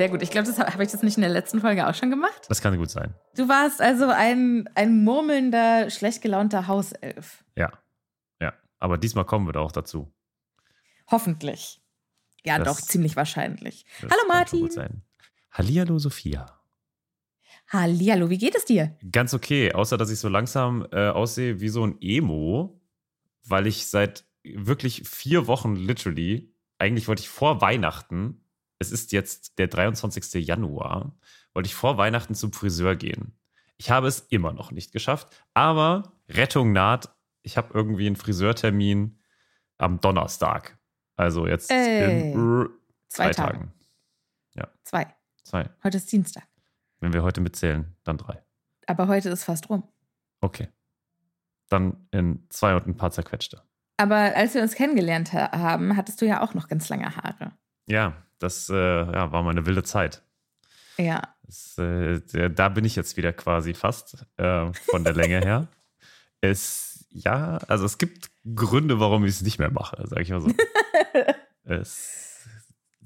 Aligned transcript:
Sehr 0.00 0.08
gut. 0.08 0.22
Ich 0.22 0.30
glaube, 0.30 0.46
das 0.46 0.58
habe 0.58 0.72
hab 0.72 0.80
ich 0.80 0.90
das 0.90 1.02
nicht 1.02 1.18
in 1.18 1.20
der 1.20 1.28
letzten 1.28 1.60
Folge 1.60 1.86
auch 1.86 1.94
schon 1.94 2.08
gemacht. 2.08 2.46
Das 2.48 2.62
kann 2.62 2.74
gut 2.78 2.88
sein. 2.88 3.12
Du 3.36 3.50
warst 3.50 3.82
also 3.82 4.08
ein, 4.08 4.66
ein 4.74 5.04
murmelnder, 5.04 5.90
schlecht 5.90 6.22
gelaunter 6.22 6.66
Hauself. 6.68 7.44
Ja. 7.54 7.70
Ja. 8.40 8.54
Aber 8.78 8.96
diesmal 8.96 9.26
kommen 9.26 9.46
wir 9.46 9.52
da 9.52 9.60
auch 9.60 9.72
dazu. 9.72 10.10
Hoffentlich. 11.10 11.82
Ja, 12.46 12.58
Das- 12.58 12.66
doch, 12.66 12.80
ziemlich 12.82 13.14
wahrscheinlich. 13.14 13.84
Hallo 14.00 14.22
Martin. 14.26 14.60
Gut 14.62 14.72
sein. 14.72 15.02
Hallihallo 15.52 15.98
Sophia. 15.98 16.46
Hallihallo, 17.68 18.30
wie 18.30 18.38
geht 18.38 18.54
es 18.54 18.64
dir? 18.64 18.96
Ganz 19.12 19.34
okay, 19.34 19.74
außer 19.74 19.98
dass 19.98 20.08
ich 20.10 20.18
so 20.18 20.30
langsam 20.30 20.86
äh, 20.92 21.08
aussehe 21.10 21.60
wie 21.60 21.68
so 21.68 21.84
ein 21.86 21.98
Emo, 22.00 22.80
weil 23.44 23.66
ich 23.66 23.86
seit 23.88 24.24
wirklich 24.44 25.06
vier 25.06 25.46
Wochen 25.46 25.76
literally, 25.76 26.54
eigentlich 26.78 27.06
wollte 27.06 27.20
ich 27.20 27.28
vor 27.28 27.60
Weihnachten, 27.60 28.42
es 28.80 28.90
ist 28.90 29.12
jetzt 29.12 29.58
der 29.58 29.68
23. 29.68 30.44
Januar, 30.44 31.16
wollte 31.54 31.68
ich 31.68 31.74
vor 31.74 31.96
Weihnachten 31.96 32.34
zum 32.34 32.52
Friseur 32.52 32.96
gehen. 32.96 33.38
Ich 33.76 33.90
habe 33.90 34.08
es 34.08 34.20
immer 34.20 34.52
noch 34.52 34.72
nicht 34.72 34.92
geschafft, 34.92 35.28
aber 35.54 36.12
Rettung 36.28 36.72
naht. 36.72 37.14
Ich 37.42 37.56
habe 37.56 37.72
irgendwie 37.72 38.06
einen 38.06 38.16
Friseurtermin 38.16 39.20
am 39.78 40.00
Donnerstag. 40.00 40.78
Also 41.16 41.46
jetzt 41.46 41.70
Ey. 41.70 42.32
in 42.32 42.68
Zwei 43.08 43.30
zwei 43.30 43.32
Tage. 43.32 43.58
Tagen. 43.58 43.72
Zwei. 44.84 45.06
Zwei. 45.44 45.70
Heute 45.84 45.98
ist 45.98 46.10
Dienstag. 46.10 46.42
Wenn 46.98 47.12
wir 47.12 47.22
heute 47.22 47.40
mitzählen, 47.40 47.96
dann 48.02 48.18
drei. 48.18 48.42
Aber 48.86 49.06
heute 49.06 49.28
ist 49.28 49.44
fast 49.44 49.70
rum. 49.70 49.84
Okay. 50.40 50.68
Dann 51.68 52.08
in 52.10 52.44
zwei 52.48 52.74
und 52.74 52.88
ein 52.88 52.96
paar 52.96 53.12
zerquetschte. 53.12 53.62
Aber 53.98 54.16
als 54.16 54.54
wir 54.54 54.62
uns 54.62 54.74
kennengelernt 54.74 55.32
ha 55.32 55.52
haben, 55.56 55.96
hattest 55.96 56.20
du 56.20 56.26
ja 56.26 56.42
auch 56.42 56.54
noch 56.54 56.66
ganz 56.66 56.88
lange 56.88 57.14
Haare. 57.14 57.52
Ja, 57.90 58.14
das 58.38 58.70
äh, 58.70 58.74
ja, 58.74 59.32
war 59.32 59.42
mal 59.42 59.50
eine 59.50 59.66
wilde 59.66 59.82
Zeit. 59.82 60.22
Ja. 60.96 61.22
Das, 61.44 61.76
äh, 61.78 62.50
da 62.50 62.68
bin 62.68 62.84
ich 62.84 62.94
jetzt 62.94 63.16
wieder 63.16 63.32
quasi 63.32 63.74
fast 63.74 64.26
äh, 64.36 64.72
von 64.72 65.04
der 65.04 65.14
Länge 65.14 65.40
her. 65.40 65.68
Es, 66.42 67.04
ja, 67.10 67.58
also 67.68 67.84
es 67.84 67.98
gibt 67.98 68.30
Gründe, 68.54 68.98
warum 68.98 69.26
ich 69.26 69.32
es 69.32 69.42
nicht 69.42 69.58
mehr 69.58 69.70
mache, 69.70 70.02
sage 70.06 70.22
ich 70.22 70.30
mal 70.30 70.40
so. 70.40 70.50
es 71.64 72.46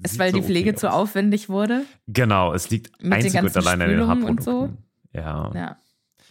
ist, 0.01 0.17
weil 0.17 0.31
so 0.31 0.37
die 0.37 0.43
Pflege 0.43 0.69
okay 0.69 0.79
zu 0.79 0.89
aufwendig 0.89 1.49
wurde? 1.49 1.85
Genau, 2.07 2.53
es 2.53 2.69
liegt 2.69 3.03
Mit 3.03 3.11
einzig 3.11 3.37
und 3.41 3.57
allein 3.57 3.81
an 3.81 3.89
den 3.89 4.07
Haarprodukten. 4.07 4.41
So? 4.41 4.73
Ja. 5.11 5.51
ja. 5.53 5.77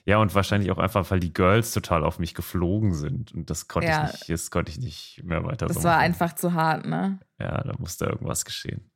Ja, 0.06 0.18
und 0.18 0.34
wahrscheinlich 0.34 0.70
auch 0.70 0.78
einfach, 0.78 1.10
weil 1.10 1.20
die 1.20 1.32
Girls 1.32 1.72
total 1.72 2.04
auf 2.04 2.18
mich 2.18 2.34
geflogen 2.34 2.94
sind. 2.94 3.32
Und 3.32 3.48
das 3.48 3.68
konnte 3.68 3.88
ja. 3.88 4.06
ich 4.06 4.12
nicht, 4.12 4.28
das 4.28 4.50
konnte 4.50 4.70
ich 4.70 4.78
nicht 4.78 5.22
mehr 5.24 5.44
weiter 5.44 5.66
Das 5.66 5.78
so 5.78 5.84
war 5.84 5.98
einfach 5.98 6.34
zu 6.34 6.52
hart, 6.52 6.84
ne? 6.84 7.20
Ja, 7.38 7.62
da 7.62 7.72
musste 7.78 8.04
irgendwas 8.04 8.44
geschehen. 8.44 8.90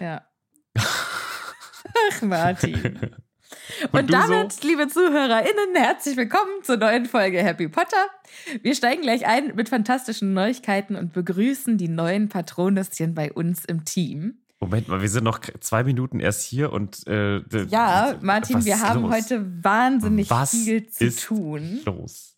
Ja. 0.00 0.22
Ach, 0.74 2.22
Martin. 2.22 2.98
Und, 3.92 4.00
und 4.00 4.12
damit, 4.12 4.52
so? 4.52 4.66
liebe 4.66 4.88
ZuhörerInnen, 4.88 5.74
herzlich 5.74 6.16
willkommen 6.16 6.62
zur 6.62 6.78
neuen 6.78 7.04
Folge 7.04 7.42
Happy 7.42 7.68
Potter. 7.68 8.06
Wir 8.62 8.74
steigen 8.74 9.02
gleich 9.02 9.26
ein 9.26 9.54
mit 9.54 9.68
fantastischen 9.68 10.32
Neuigkeiten 10.32 10.96
und 10.96 11.12
begrüßen 11.12 11.76
die 11.76 11.88
neuen 11.88 12.28
Patronüschen 12.28 13.14
bei 13.14 13.32
uns 13.32 13.64
im 13.64 13.84
Team. 13.84 14.38
Moment 14.60 14.88
mal, 14.88 15.00
wir 15.00 15.08
sind 15.08 15.24
noch 15.24 15.40
zwei 15.60 15.84
Minuten 15.84 16.18
erst 16.18 16.42
hier 16.42 16.72
und 16.72 17.06
äh, 17.06 17.40
ja, 17.66 18.16
Martin, 18.20 18.64
wir 18.64 18.80
haben 18.80 19.02
los? 19.02 19.12
heute 19.12 19.64
wahnsinnig 19.64 20.28
was 20.30 20.50
viel 20.50 20.88
zu 20.88 21.04
ist 21.04 21.24
tun. 21.24 21.80
Los. 21.84 22.34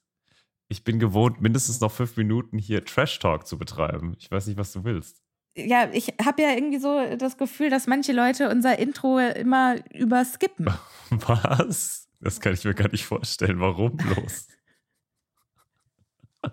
Ich 0.69 0.85
bin 0.85 0.99
gewohnt, 0.99 1.41
mindestens 1.41 1.81
noch 1.81 1.91
fünf 1.91 2.17
Minuten 2.17 2.59
hier 2.59 2.85
Trash 2.85 3.19
Talk 3.19 3.47
zu 3.47 3.59
betreiben. 3.59 4.15
Ich 4.19 4.31
weiß 4.31 4.47
nicht, 4.47 4.59
was 4.59 4.73
du 4.73 4.85
willst. 4.85 5.23
Ja, 5.57 5.91
ich 5.93 6.15
habe 6.25 6.43
ja 6.43 6.51
irgendwie 6.53 6.79
so 6.79 7.17
das 7.17 7.39
Gefühl, 7.39 7.71
dass 7.71 7.87
manche 7.87 8.13
Leute 8.13 8.51
unser 8.51 8.79
Intro 8.79 9.19
immer 9.19 9.77
überskippen. 9.93 10.71
Was? 11.11 12.09
Das 12.21 12.39
kann 12.41 12.53
ich 12.53 12.65
mir 12.65 12.75
gar 12.75 12.91
nicht 12.91 13.05
vorstellen. 13.05 13.61
Warum 13.61 13.97
bloß? 13.97 14.47
okay. 16.43 16.53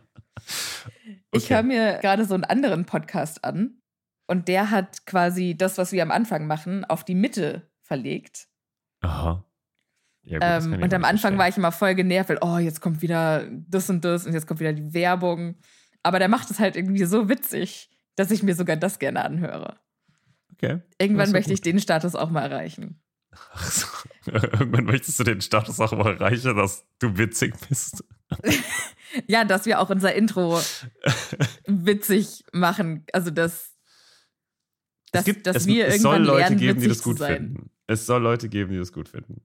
Ich 1.31 1.50
höre 1.52 1.63
mir 1.63 2.00
gerade 2.02 2.25
so 2.25 2.34
einen 2.34 2.46
anderen 2.46 2.86
Podcast 2.86 3.44
an 3.44 3.76
und 4.27 4.47
der 4.47 4.71
hat 4.71 5.06
quasi 5.06 5.56
das, 5.57 5.77
was 5.77 5.91
wir 5.91 6.03
am 6.03 6.12
Anfang 6.12 6.47
machen, 6.47 6.85
auf 6.85 7.03
die 7.03 7.15
Mitte 7.15 7.69
verlegt. 7.81 8.47
Aha. 9.01 9.44
Ja, 10.24 10.59
gut, 10.59 10.65
ähm, 10.74 10.83
und 10.83 10.94
am 10.94 11.06
Anfang 11.06 11.38
war 11.38 11.47
ich 11.47 11.56
immer 11.56 11.71
voll 11.71 11.95
genervt, 11.95 12.29
weil, 12.29 12.39
oh, 12.41 12.57
jetzt 12.57 12.81
kommt 12.81 13.01
wieder 13.01 13.47
das 13.50 13.89
und 13.89 14.03
das 14.03 14.25
und 14.25 14.33
jetzt 14.33 14.45
kommt 14.45 14.59
wieder 14.59 14.74
die 14.74 14.94
Werbung. 14.94 15.56
Aber 16.03 16.19
der 16.19 16.27
macht 16.27 16.51
es 16.51 16.59
halt 16.59 16.75
irgendwie 16.75 17.06
so 17.06 17.29
witzig, 17.29 17.89
dass 18.15 18.31
ich 18.31 18.44
mir 18.44 18.53
sogar 18.53 18.75
das 18.75 19.00
gerne 19.00 19.24
anhöre. 19.24 19.79
Okay. 20.53 20.81
Irgendwann 21.00 21.31
möchte 21.31 21.51
gut. 21.51 21.59
ich 21.59 21.62
den 21.62 21.79
Status 21.79 22.15
auch 22.15 22.29
mal 22.29 22.41
erreichen. 22.41 23.01
Ach 23.53 23.71
so. 23.71 23.88
Irgendwann 24.31 24.85
möchtest 24.85 25.19
du 25.19 25.24
den 25.24 25.39
Status 25.39 25.79
auch 25.79 25.94
mal 25.94 26.13
erreichen, 26.13 26.56
dass 26.57 26.85
du 27.00 27.18
witzig 27.18 27.56
bist. 27.69 28.03
ja, 29.27 29.45
dass 29.45 29.65
wir 29.65 29.79
auch 29.79 29.89
unser 29.89 30.13
Intro 30.13 30.59
witzig 31.68 32.44
machen. 32.51 33.06
Also, 33.13 33.31
dass 33.31 33.76
dass, 35.12 35.25
gibt, 35.25 35.48
dass 35.48 35.57
es, 35.57 35.68
wir 35.68 35.88
es 35.88 35.95
irgendwann 35.95 36.25
soll 36.25 36.25
Leute 36.25 36.39
lernen, 36.39 36.57
geben, 36.57 36.81
die 36.81 36.88
das 36.88 37.04
gut 37.04 37.19
finden. 37.19 37.69
Es 37.88 38.06
soll 38.06 38.21
Leute 38.21 38.50
geben, 38.50 38.71
die 38.71 38.77
das 38.77 38.92
gut 38.92 39.09
finden. 39.09 39.42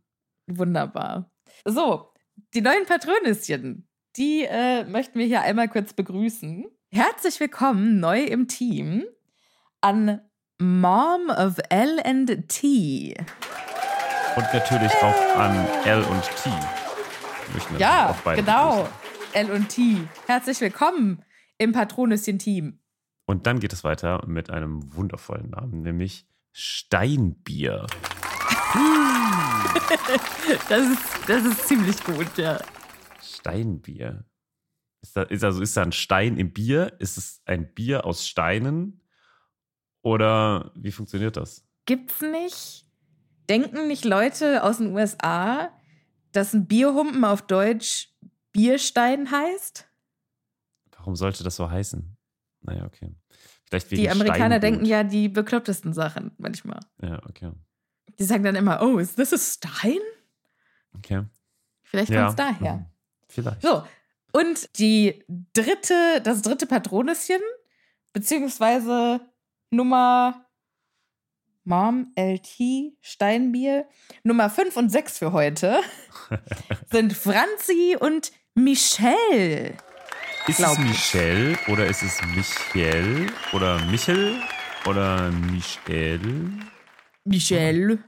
Wunderbar. 0.47 1.31
So, 1.65 2.13
die 2.55 2.61
neuen 2.61 2.87
Patronüschen, 2.87 3.89
die 4.17 4.45
äh, 4.45 4.85
möchten 4.85 5.19
wir 5.19 5.27
hier 5.27 5.43
einmal 5.43 5.69
kurz 5.69 5.93
begrüßen. 5.93 6.67
Herzlich 6.91 7.39
willkommen 7.41 8.01
neu 8.01 8.23
im 8.25 8.49
Team 8.49 9.05
an 9.81 10.21
Mom 10.59 11.31
of 11.31 11.57
L 11.71 12.01
and 12.05 12.49
T. 12.49 13.15
Und 14.37 14.47
natürlich 14.53 14.93
auch 14.97 15.37
an 15.37 15.67
L 15.85 16.03
und 16.03 16.23
T. 16.43 16.51
Ja, 17.79 18.17
genau. 18.35 18.89
L 19.33 19.51
und 19.51 19.69
T. 19.69 19.97
Herzlich 20.27 20.61
willkommen 20.61 21.25
im 21.59 21.73
Patronüschen-Team. 21.73 22.79
Und 23.27 23.47
dann 23.47 23.61
geht 23.61 23.73
es 23.73 23.85
weiter 23.85 24.27
mit 24.27 24.51
einem 24.51 24.95
wundervollen 24.95 25.51
Namen, 25.51 25.83
nämlich 25.83 26.27
Steinbier. 26.53 27.87
das, 30.69 30.89
ist, 30.89 31.29
das 31.29 31.45
ist 31.45 31.69
ziemlich 31.69 32.03
gut, 32.05 32.37
ja. 32.37 32.59
Steinbier. 33.23 34.25
Ist 35.03 35.17
da, 35.17 35.23
ist 35.23 35.45
also 35.45 35.63
ist 35.63 35.77
da 35.77 35.83
ein 35.83 35.93
Stein 35.93 36.37
im 36.37 36.53
Bier? 36.53 36.95
Ist 36.99 37.19
es 37.19 37.43
ein 37.45 37.73
Bier 37.75 38.05
aus 38.07 38.27
Steinen? 38.27 39.01
Oder 40.03 40.73
wie 40.75 40.93
funktioniert 40.93 41.37
das? 41.37 41.67
Gibt's 41.87 42.21
nicht? 42.21 42.87
Denken 43.49 43.89
nicht 43.89 44.05
Leute 44.05 44.63
aus 44.63 44.79
den 44.79 44.95
USA, 44.95 45.71
dass 46.33 46.55
ein 46.55 46.67
Bierhumpen 46.67 47.25
auf 47.25 47.43
Deutsch 47.43 48.13
Bierstein 48.53 49.31
heißt? 49.31 49.89
Warum 50.97 51.17
sollte 51.17 51.43
das 51.43 51.57
so 51.57 51.71
heißen? 51.71 52.12
Naja, 52.63 52.85
okay. 52.85 53.15
Vielleicht 53.69 53.91
wegen 53.91 54.03
die 54.03 54.11
Amerikaner 54.11 54.57
Steingut. 54.57 54.63
denken 54.63 54.85
ja 54.85 55.03
die 55.03 55.29
beklopptesten 55.29 55.93
Sachen 55.93 56.33
manchmal. 56.39 56.81
Ja, 57.01 57.21
okay. 57.29 57.53
Die 58.19 58.25
sagen 58.25 58.45
dann 58.45 58.55
immer, 58.55 58.83
oh, 58.83 58.99
ist 58.99 59.19
das 59.19 59.55
Stein? 59.55 59.99
Okay. 60.95 61.25
Vielleicht 61.83 62.13
kommt 62.13 62.31
es 62.31 62.37
ja. 62.37 62.53
daher. 62.53 62.75
Mhm. 62.75 62.87
Vielleicht. 63.29 63.63
So, 63.63 63.83
und 64.33 64.79
die 64.79 65.25
dritte, 65.53 66.21
das 66.23 66.43
dritte 66.43 66.67
Patronüschen, 66.67 67.41
beziehungsweise 68.13 69.21
Nummer 69.71 70.47
Mom, 71.65 72.13
LT, 72.17 72.97
Steinbier, 73.01 73.87
Nummer 74.25 74.51
5 74.51 74.77
und 74.77 74.91
6 74.91 75.19
für 75.19 75.33
heute, 75.33 75.81
sind 76.91 77.13
Franzi 77.13 77.97
und 77.99 78.33
Michelle. 78.55 79.77
Ist 80.49 80.59
es 80.59 80.79
Michelle 80.79 81.57
oder 81.69 81.87
ist 81.87 82.03
es 82.03 82.21
Michael 82.35 83.31
oder 83.53 83.79
Michel 83.85 84.41
oder 84.87 85.31
Michel? 85.31 86.21
Michel. 87.25 88.03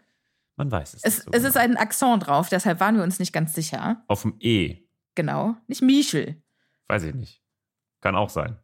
Man 0.56 0.70
weiß 0.70 0.94
es. 0.94 1.04
Es, 1.04 1.16
so 1.18 1.30
es 1.30 1.32
genau. 1.32 1.48
ist 1.48 1.56
ein 1.56 1.76
Akzent 1.76 2.26
drauf, 2.26 2.48
deshalb 2.48 2.80
waren 2.80 2.96
wir 2.96 3.04
uns 3.04 3.20
nicht 3.20 3.32
ganz 3.32 3.54
sicher. 3.54 4.02
Auf 4.08 4.22
dem 4.22 4.34
E. 4.40 4.78
Genau. 5.14 5.54
Nicht 5.68 5.82
Michel. 5.82 6.42
Weiß 6.88 7.04
ich 7.04 7.14
nicht. 7.14 7.40
Kann 8.00 8.16
auch 8.16 8.30
sein. 8.30 8.58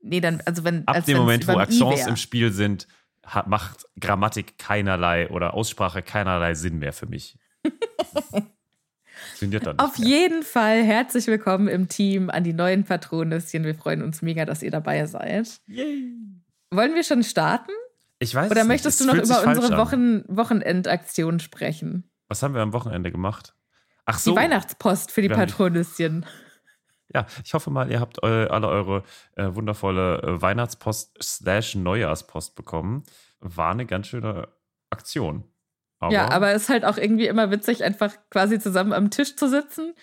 Nee, 0.00 0.20
dann, 0.20 0.42
also 0.44 0.62
wenn. 0.64 0.86
Ab 0.86 1.04
dem 1.06 1.16
Moment, 1.16 1.48
wo 1.48 1.52
Accents 1.52 2.06
im 2.06 2.16
Spiel 2.16 2.52
sind, 2.52 2.88
hat, 3.24 3.46
macht 3.46 3.86
Grammatik 3.98 4.58
keinerlei 4.58 5.30
oder 5.30 5.54
Aussprache 5.54 6.02
keinerlei 6.02 6.54
Sinn 6.54 6.78
mehr 6.78 6.92
für 6.92 7.06
mich. 7.06 7.38
Funktioniert 9.42 9.66
dann 9.66 9.78
Auf 9.80 9.98
mehr. 9.98 10.08
jeden 10.08 10.42
Fall 10.44 10.84
herzlich 10.84 11.26
willkommen 11.26 11.66
im 11.66 11.88
Team 11.88 12.30
an 12.30 12.44
die 12.44 12.52
neuen 12.52 12.84
Patronüschen. 12.84 13.64
Wir 13.64 13.74
freuen 13.74 14.02
uns 14.02 14.22
mega, 14.22 14.44
dass 14.44 14.62
ihr 14.62 14.70
dabei 14.70 15.04
seid. 15.06 15.60
Yay. 15.66 16.14
Wollen 16.70 16.94
wir 16.94 17.02
schon 17.02 17.24
starten? 17.24 17.72
Ich 18.20 18.36
weiß 18.36 18.52
Oder 18.52 18.64
möchtest 18.64 19.00
du 19.00 19.04
noch 19.04 19.14
über 19.14 19.44
unsere 19.44 19.76
Wochen 19.76 20.22
Wochenendaktion 20.28 21.40
sprechen? 21.40 22.08
Was 22.28 22.44
haben 22.44 22.54
wir 22.54 22.62
am 22.62 22.72
Wochenende 22.72 23.10
gemacht? 23.10 23.56
Ach 24.04 24.20
so. 24.20 24.30
Die 24.30 24.36
Weihnachtspost 24.36 25.10
für 25.10 25.22
die 25.22 25.28
Patronüschen. 25.28 26.24
Ja, 27.12 27.26
ich 27.44 27.52
hoffe 27.52 27.70
mal, 27.70 27.90
ihr 27.90 27.98
habt 27.98 28.22
eu 28.22 28.46
alle 28.46 28.68
eure 28.68 29.02
äh, 29.34 29.48
wundervolle 29.52 30.22
äh, 30.22 30.40
Weihnachtspost 30.40 31.20
slash 31.20 31.74
Neujahrspost 31.74 32.54
bekommen. 32.54 33.02
War 33.40 33.72
eine 33.72 33.86
ganz 33.86 34.06
schöne 34.06 34.48
Aktion. 34.88 35.51
Aber 36.02 36.12
ja, 36.12 36.30
aber 36.32 36.50
es 36.52 36.62
ist 36.62 36.68
halt 36.68 36.84
auch 36.84 36.96
irgendwie 36.96 37.28
immer 37.28 37.52
witzig, 37.52 37.84
einfach 37.84 38.16
quasi 38.28 38.58
zusammen 38.58 38.92
am 38.92 39.10
Tisch 39.10 39.36
zu 39.36 39.48
sitzen 39.48 39.94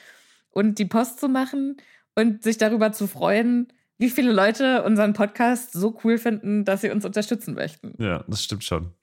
und 0.50 0.80
die 0.80 0.86
Post 0.86 1.20
zu 1.20 1.28
machen 1.28 1.76
und 2.16 2.42
sich 2.42 2.58
darüber 2.58 2.94
zu 2.94 3.06
freuen, 3.06 3.68
wie 3.98 4.10
viele 4.10 4.32
Leute 4.32 4.84
unseren 4.84 5.12
Podcast 5.12 5.74
so 5.74 6.00
cool 6.06 6.18
finden, 6.18 6.64
dass 6.64 6.80
sie 6.80 6.90
uns 6.90 7.04
unterstützen 7.04 7.54
möchten. 7.54 8.02
Ja, 8.02 8.24
das 8.30 8.42
stimmt 8.42 8.64
schon. 8.64 8.94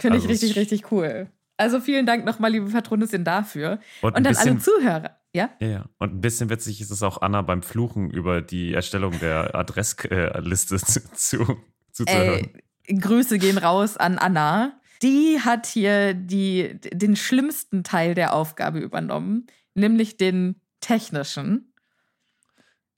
Finde 0.00 0.16
also 0.16 0.26
ich 0.26 0.32
richtig, 0.32 0.56
richtig 0.56 0.90
cool. 0.90 1.28
Also 1.56 1.78
vielen 1.78 2.04
Dank 2.04 2.24
nochmal, 2.24 2.50
liebe 2.50 2.68
Patronissin, 2.68 3.22
dafür. 3.22 3.78
Und, 4.02 4.08
und 4.08 4.16
an 4.16 4.22
bisschen, 4.24 4.48
alle 4.48 4.58
Zuhörer. 4.58 5.20
Ja? 5.32 5.50
ja? 5.60 5.68
Ja, 5.68 5.84
Und 5.98 6.14
ein 6.14 6.20
bisschen 6.20 6.50
witzig 6.50 6.80
ist 6.80 6.90
es 6.90 7.04
auch 7.04 7.22
Anna 7.22 7.42
beim 7.42 7.62
Fluchen 7.62 8.10
über 8.10 8.42
die 8.42 8.74
Erstellung 8.74 9.16
der 9.20 9.54
Adressliste 9.54 10.78
zu, 11.14 11.46
zu, 11.92 12.04
zu 12.04 12.12
hören. 12.12 12.50
Grüße 12.88 13.38
gehen 13.38 13.56
raus 13.56 13.96
an 13.96 14.18
Anna 14.18 14.80
die 15.02 15.40
hat 15.40 15.66
hier 15.66 16.14
die, 16.14 16.78
den 16.80 17.16
schlimmsten 17.16 17.84
Teil 17.84 18.14
der 18.14 18.34
Aufgabe 18.34 18.78
übernommen, 18.78 19.46
nämlich 19.74 20.16
den 20.16 20.60
technischen. 20.80 21.72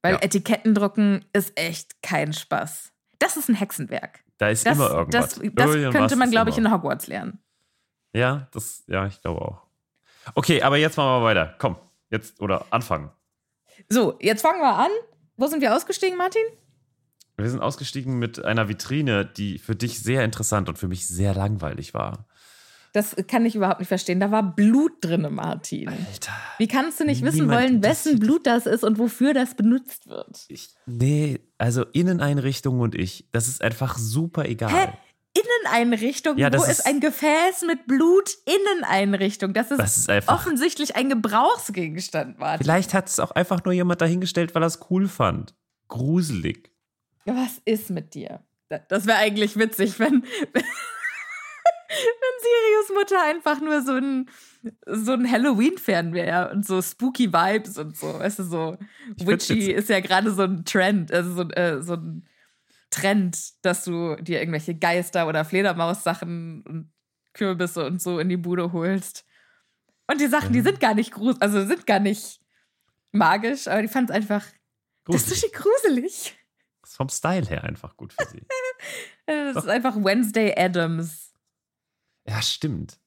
Weil 0.01 0.13
ja. 0.13 0.21
Etiketten 0.21 0.73
drucken 0.73 1.25
ist 1.33 1.57
echt 1.59 2.01
kein 2.01 2.33
Spaß. 2.33 2.91
Das 3.19 3.37
ist 3.37 3.49
ein 3.49 3.55
Hexenwerk. 3.55 4.23
Da 4.37 4.49
ist 4.49 4.65
das, 4.65 4.77
immer 4.77 4.89
irgendwas. 4.91 5.35
Das, 5.35 5.51
das 5.53 5.91
könnte 5.91 6.15
man, 6.15 6.29
glaube 6.29 6.51
ich, 6.51 6.57
in 6.57 6.71
Hogwarts 6.71 7.07
lernen. 7.07 7.39
Ja, 8.13 8.47
das, 8.51 8.83
ja, 8.87 9.07
ich 9.07 9.21
glaube 9.21 9.41
auch. 9.41 9.61
Okay, 10.35 10.61
aber 10.61 10.77
jetzt 10.77 10.97
machen 10.97 11.21
wir 11.21 11.25
weiter. 11.25 11.55
Komm, 11.57 11.77
jetzt 12.09 12.39
oder 12.41 12.65
anfangen. 12.69 13.11
So, 13.89 14.17
jetzt 14.19 14.41
fangen 14.41 14.61
wir 14.61 14.75
an. 14.75 14.91
Wo 15.35 15.47
sind 15.47 15.61
wir 15.61 15.75
ausgestiegen, 15.75 16.17
Martin? 16.17 16.43
Wir 17.39 17.49
sind 17.51 17.61
ausgestiegen 17.61 18.17
mit 18.17 18.43
einer 18.43 18.67
Vitrine, 18.67 19.23
die 19.25 19.59
für 19.59 19.75
dich 19.75 19.99
sehr 19.99 20.23
interessant 20.23 20.69
und 20.69 20.79
für 20.79 20.87
mich 20.87 21.07
sehr 21.07 21.35
langweilig 21.35 21.93
war. 21.93 22.25
Das 22.93 23.15
kann 23.27 23.45
ich 23.45 23.55
überhaupt 23.55 23.79
nicht 23.79 23.89
verstehen. 23.89 24.19
Da 24.19 24.31
war 24.31 24.41
Blut 24.41 24.93
drin, 25.01 25.27
Martin. 25.31 25.87
Alter. 25.87 26.31
Wie 26.57 26.67
kannst 26.67 26.99
du 26.99 27.05
nicht 27.05 27.23
wissen 27.23 27.47
wollen, 27.47 27.83
wessen 27.83 28.17
Blut 28.17 28.47
das 28.47 28.65
ist 28.65 28.83
und 28.83 28.97
wofür 28.97 29.35
das 29.35 29.55
benutzt 29.55 30.07
wird? 30.07 30.45
Ich, 30.47 30.69
nee, 30.87 31.39
also 31.59 31.83
Inneneinrichtung 31.93 32.79
und 32.79 32.95
ich, 32.95 33.27
das 33.31 33.47
ist 33.47 33.61
einfach 33.61 33.99
super 33.99 34.45
egal. 34.45 34.71
Hä? 34.71 34.87
Inneneinrichtung? 35.63 36.37
Ja, 36.39 36.49
das 36.49 36.61
Wo 36.61 36.65
ist, 36.65 36.79
ist- 36.79 36.87
ein 36.87 36.99
Gefäß 36.99 37.61
mit 37.67 37.85
Blut? 37.85 38.31
Inneneinrichtung. 38.45 39.53
Das 39.53 39.69
ist, 39.69 39.79
Das 39.79 39.97
ist 39.97 40.09
einfach. 40.09 40.33
offensichtlich 40.33 40.95
ein 40.95 41.09
Gebrauchsgegenstand, 41.09 42.39
Martin. 42.39 42.63
Vielleicht 42.63 42.95
hat 42.95 43.09
es 43.09 43.19
auch 43.19 43.29
einfach 43.31 43.63
nur 43.63 43.75
jemand 43.75 44.01
dahingestellt, 44.01 44.55
weil 44.55 44.63
er 44.63 44.67
es 44.67 44.79
cool 44.89 45.07
fand. 45.07 45.53
Gruselig. 45.87 46.71
Was 47.27 47.61
ist 47.65 47.89
mit 47.89 48.13
dir? 48.13 48.43
Da- 48.69 48.79
Das 48.79 49.05
wäre 49.05 49.17
eigentlich 49.17 49.57
witzig, 49.57 49.99
wenn, 49.99 50.23
wenn, 50.53 50.63
Sirius 52.41 52.89
Mutter 52.93 53.23
einfach 53.23 53.59
nur 53.61 53.81
so 53.81 53.93
ein, 53.93 54.29
so 54.85 55.13
ein 55.13 55.29
Halloween-Fan 55.29 56.13
wäre 56.13 56.51
und 56.51 56.65
so 56.65 56.81
spooky 56.81 57.31
Vibes 57.31 57.77
und 57.77 57.97
so. 57.97 58.19
Weißt 58.19 58.39
du, 58.39 58.43
so 58.43 58.77
Witchy 59.17 59.71
ist 59.71 59.89
ja 59.89 59.99
gerade 59.99 60.31
so 60.31 60.43
ein 60.43 60.65
Trend, 60.65 61.11
also 61.11 61.33
so, 61.33 61.49
äh, 61.51 61.81
so 61.81 61.93
ein 61.93 62.27
Trend, 62.89 63.37
dass 63.65 63.83
du 63.85 64.15
dir 64.17 64.39
irgendwelche 64.39 64.75
Geister- 64.75 65.27
oder 65.27 65.45
Fledermaus-Sachen 65.45 66.61
und 66.63 66.91
Kürbisse 67.33 67.85
und 67.85 68.01
so 68.01 68.19
in 68.19 68.29
die 68.29 68.37
Bude 68.37 68.71
holst. 68.73 69.25
Und 70.09 70.21
die 70.21 70.27
Sachen, 70.27 70.53
die 70.53 70.59
Ja. 70.59 70.65
sind 70.65 70.79
gar 70.79 70.93
nicht 70.93 71.11
gruselig, 71.11 71.41
also 71.41 71.65
sind 71.65 71.85
gar 71.85 71.99
nicht 71.99 72.39
magisch, 73.11 73.67
aber 73.67 73.81
die 73.81 73.87
fand 73.87 74.09
es 74.09 74.15
einfach, 74.15 74.45
das 75.05 75.23
ist 75.31 75.51
Gruselig. 75.53 75.53
gruselig. 75.53 76.33
Vom 76.97 77.09
Style 77.09 77.45
her 77.45 77.63
einfach 77.63 77.95
gut 77.95 78.13
für 78.13 78.25
sie. 78.25 78.41
Das 79.25 79.55
Doch. 79.55 79.63
ist 79.63 79.69
einfach 79.69 79.95
Wednesday 79.97 80.53
Adams. 80.57 81.33
ja, 82.25 82.41
stimmt. 82.41 82.97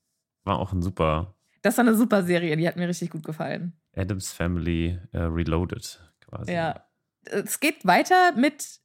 War 0.45 0.59
auch 0.59 0.73
ein 0.73 0.83
super 0.83 1.35
Das 1.63 1.79
war 1.79 1.87
eine 1.87 1.95
super 1.97 2.25
Serie, 2.25 2.57
die 2.59 2.69
hat 2.69 2.77
mir 2.77 2.89
richtig 2.89 3.11
gut 3.11 3.25
gefallen. 3.25 3.73
Adams 3.97 4.31
Family 4.33 4.99
äh, 5.13 5.19
Reloaded 5.21 5.99
quasi. 6.21 6.53
Ja. 6.53 6.85
Es 7.25 7.59
geht 7.61 7.87
weiter 7.87 8.33
mit 8.33 8.81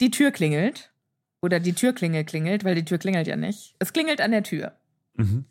die 0.00 0.10
Tür 0.10 0.32
klingelt. 0.32 0.92
Oder 1.40 1.60
die 1.60 1.72
Türklingel 1.72 2.24
klingelt, 2.24 2.64
weil 2.64 2.74
die 2.74 2.84
Tür 2.84 2.98
klingelt 2.98 3.26
ja 3.26 3.36
nicht. 3.36 3.74
Es 3.78 3.92
klingelt 3.92 4.20
an 4.20 4.30
der 4.30 4.42
Tür. 4.44 4.76
Mhm. 5.14 5.44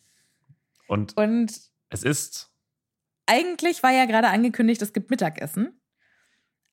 Und 0.88 1.16
Und 1.18 1.62
es 1.90 2.04
ist 2.04 2.52
eigentlich 3.26 3.84
war 3.84 3.92
ja 3.92 4.06
gerade 4.06 4.28
angekündigt, 4.30 4.82
es 4.82 4.94
gibt 4.94 5.10
Mittagessen. 5.10 5.81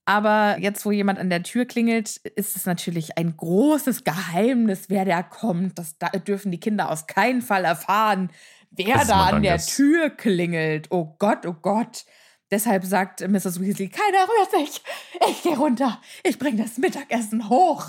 Aber 0.09 0.57
jetzt, 0.59 0.87
wo 0.87 0.91
jemand 0.91 1.19
an 1.19 1.29
der 1.29 1.43
Tür 1.43 1.67
klingelt, 1.67 2.17
ist 2.17 2.57
es 2.57 2.65
natürlich 2.65 3.19
ein 3.19 3.37
großes 3.37 4.05
Geheimnis, 4.05 4.85
wer 4.88 5.05
da 5.05 5.23
kommt. 5.23 5.79
Das 5.79 5.99
da 5.99 6.09
dürfen 6.09 6.50
die 6.50 6.59
Kinder 6.61 6.91
aus 6.91 7.07
keinen 7.07 7.43
Fall 7.43 7.67
erfahren, 7.67 8.31
wer 8.71 9.05
da 9.05 9.27
an 9.27 9.43
der. 9.43 9.59
Tür 9.59 10.09
klingelt. 10.09 10.87
Oh 10.91 11.15
Gott, 11.19 11.45
oh 11.45 11.53
Gott. 11.53 12.07
Deshalb 12.50 12.87
sagt 12.87 13.21
Mrs. 13.21 13.61
Weasley, 13.61 13.91
keiner 13.91 14.25
rührt 14.27 14.50
sich. 14.71 14.83
Ich 15.29 15.43
gehe 15.43 15.59
runter. 15.59 16.00
Ich 16.25 16.38
bringe 16.38 16.62
das 16.62 16.79
Mittagessen 16.79 17.50
hoch. 17.50 17.85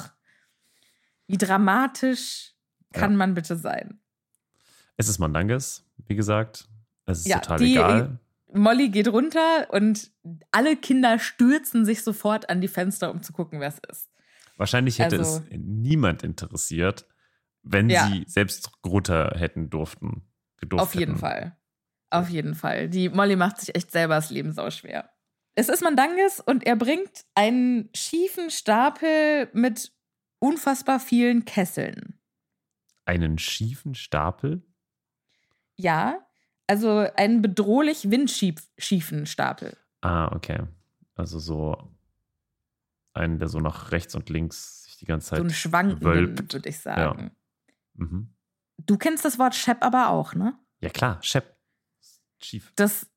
Wie 1.28 1.38
dramatisch 1.38 2.54
kann 2.92 3.12
Ja. 3.12 3.18
man 3.18 3.34
bitte 3.34 3.56
sein? 3.56 4.02
Es 4.98 5.08
ist 5.08 5.20
Mandanges, 5.20 5.86
wie 6.08 6.16
gesagt. 6.18 6.68
Es 7.06 7.20
ist 7.20 7.28
Ja, 7.28 7.40
total 7.40 7.60
die- 7.60 7.72
egal. 7.76 8.20
Molly 8.52 8.90
geht 8.90 9.08
runter 9.08 9.68
und 9.72 10.12
alle 10.52 10.76
Kinder 10.76 11.20
stürzen 11.20 11.86
sich 11.86 12.04
sofort 12.04 12.50
an 12.50 12.62
die 12.62 12.68
Fenster, 12.68 13.12
um 13.12 13.22
zu 13.22 13.34
gucken, 13.34 13.60
wer 13.60 13.68
es 13.70 13.80
ist. 13.90 14.10
Wahrscheinlich 14.58 15.00
hätte 15.00 15.20
also- 15.20 15.44
es 15.50 15.58
niemand 15.58 16.24
interessiert, 16.24 17.08
wenn 17.64 17.90
Ja. 17.90 18.08
sie 18.08 18.24
selbst 18.28 18.72
runter 18.86 19.34
hätten 19.38 19.70
durften. 19.70 20.28
Auf 20.72 20.96
jeden 20.96 21.12
hätten. 21.12 21.20
Fall. 21.20 21.58
Auf 22.10 22.30
jeden 22.30 22.56
Fall. 22.56 22.90
Die 22.90 23.08
Molly 23.10 23.36
macht 23.36 23.60
sich 23.60 23.76
echt 23.76 23.92
selber 23.92 24.16
das 24.16 24.30
Leben 24.32 24.52
sauschwer. 24.52 25.10
Es 25.56 25.70
ist 25.70 25.82
Mandanges 25.84 26.40
und 26.40 26.66
er 26.66 26.76
bringt 26.76 27.26
einen 27.36 27.90
schiefen 27.96 28.50
Stapel 28.50 29.50
mit 29.54 29.94
unfassbar 30.40 31.00
vielen 31.00 31.46
Kesseln. 31.46 32.20
Einen 33.06 33.38
schiefen 33.38 33.94
Stapel? 33.96 34.64
Ja, 35.76 36.26
also 36.70 37.08
einen 37.16 37.42
bedrohlich 37.42 38.10
windschiefen 38.12 39.26
Stapel. 39.26 39.76
Ah, 40.02 40.34
okay. 40.36 40.62
Also 41.16 41.40
so 41.40 41.92
einen, 43.14 43.40
der 43.40 43.50
so 43.50 43.60
nach 43.60 43.92
rechts 43.92 44.16
und 44.16 44.30
links 44.30 44.84
sich 44.84 44.98
die 44.98 45.06
ganze 45.06 45.28
So 45.28 45.30
Zeit. 45.32 45.40
einen 45.42 45.50
schwankenden, 45.50 46.04
wölbt. 46.06 46.54
würde 46.54 46.70
ich 46.70 46.80
sagen. 46.80 47.32
Mhm. 47.96 48.34
Du 48.78 48.98
kennst 48.98 49.26
das 49.26 49.38
Wort 49.40 49.56
Shep 49.56 49.84
aber 49.84 50.10
auch, 50.10 50.34
ne? 50.36 50.58
Ja, 50.80 50.90
klar, 50.90 51.18
Shep. 51.22 51.58
Schief. 52.42 52.72
Das, 52.78 53.08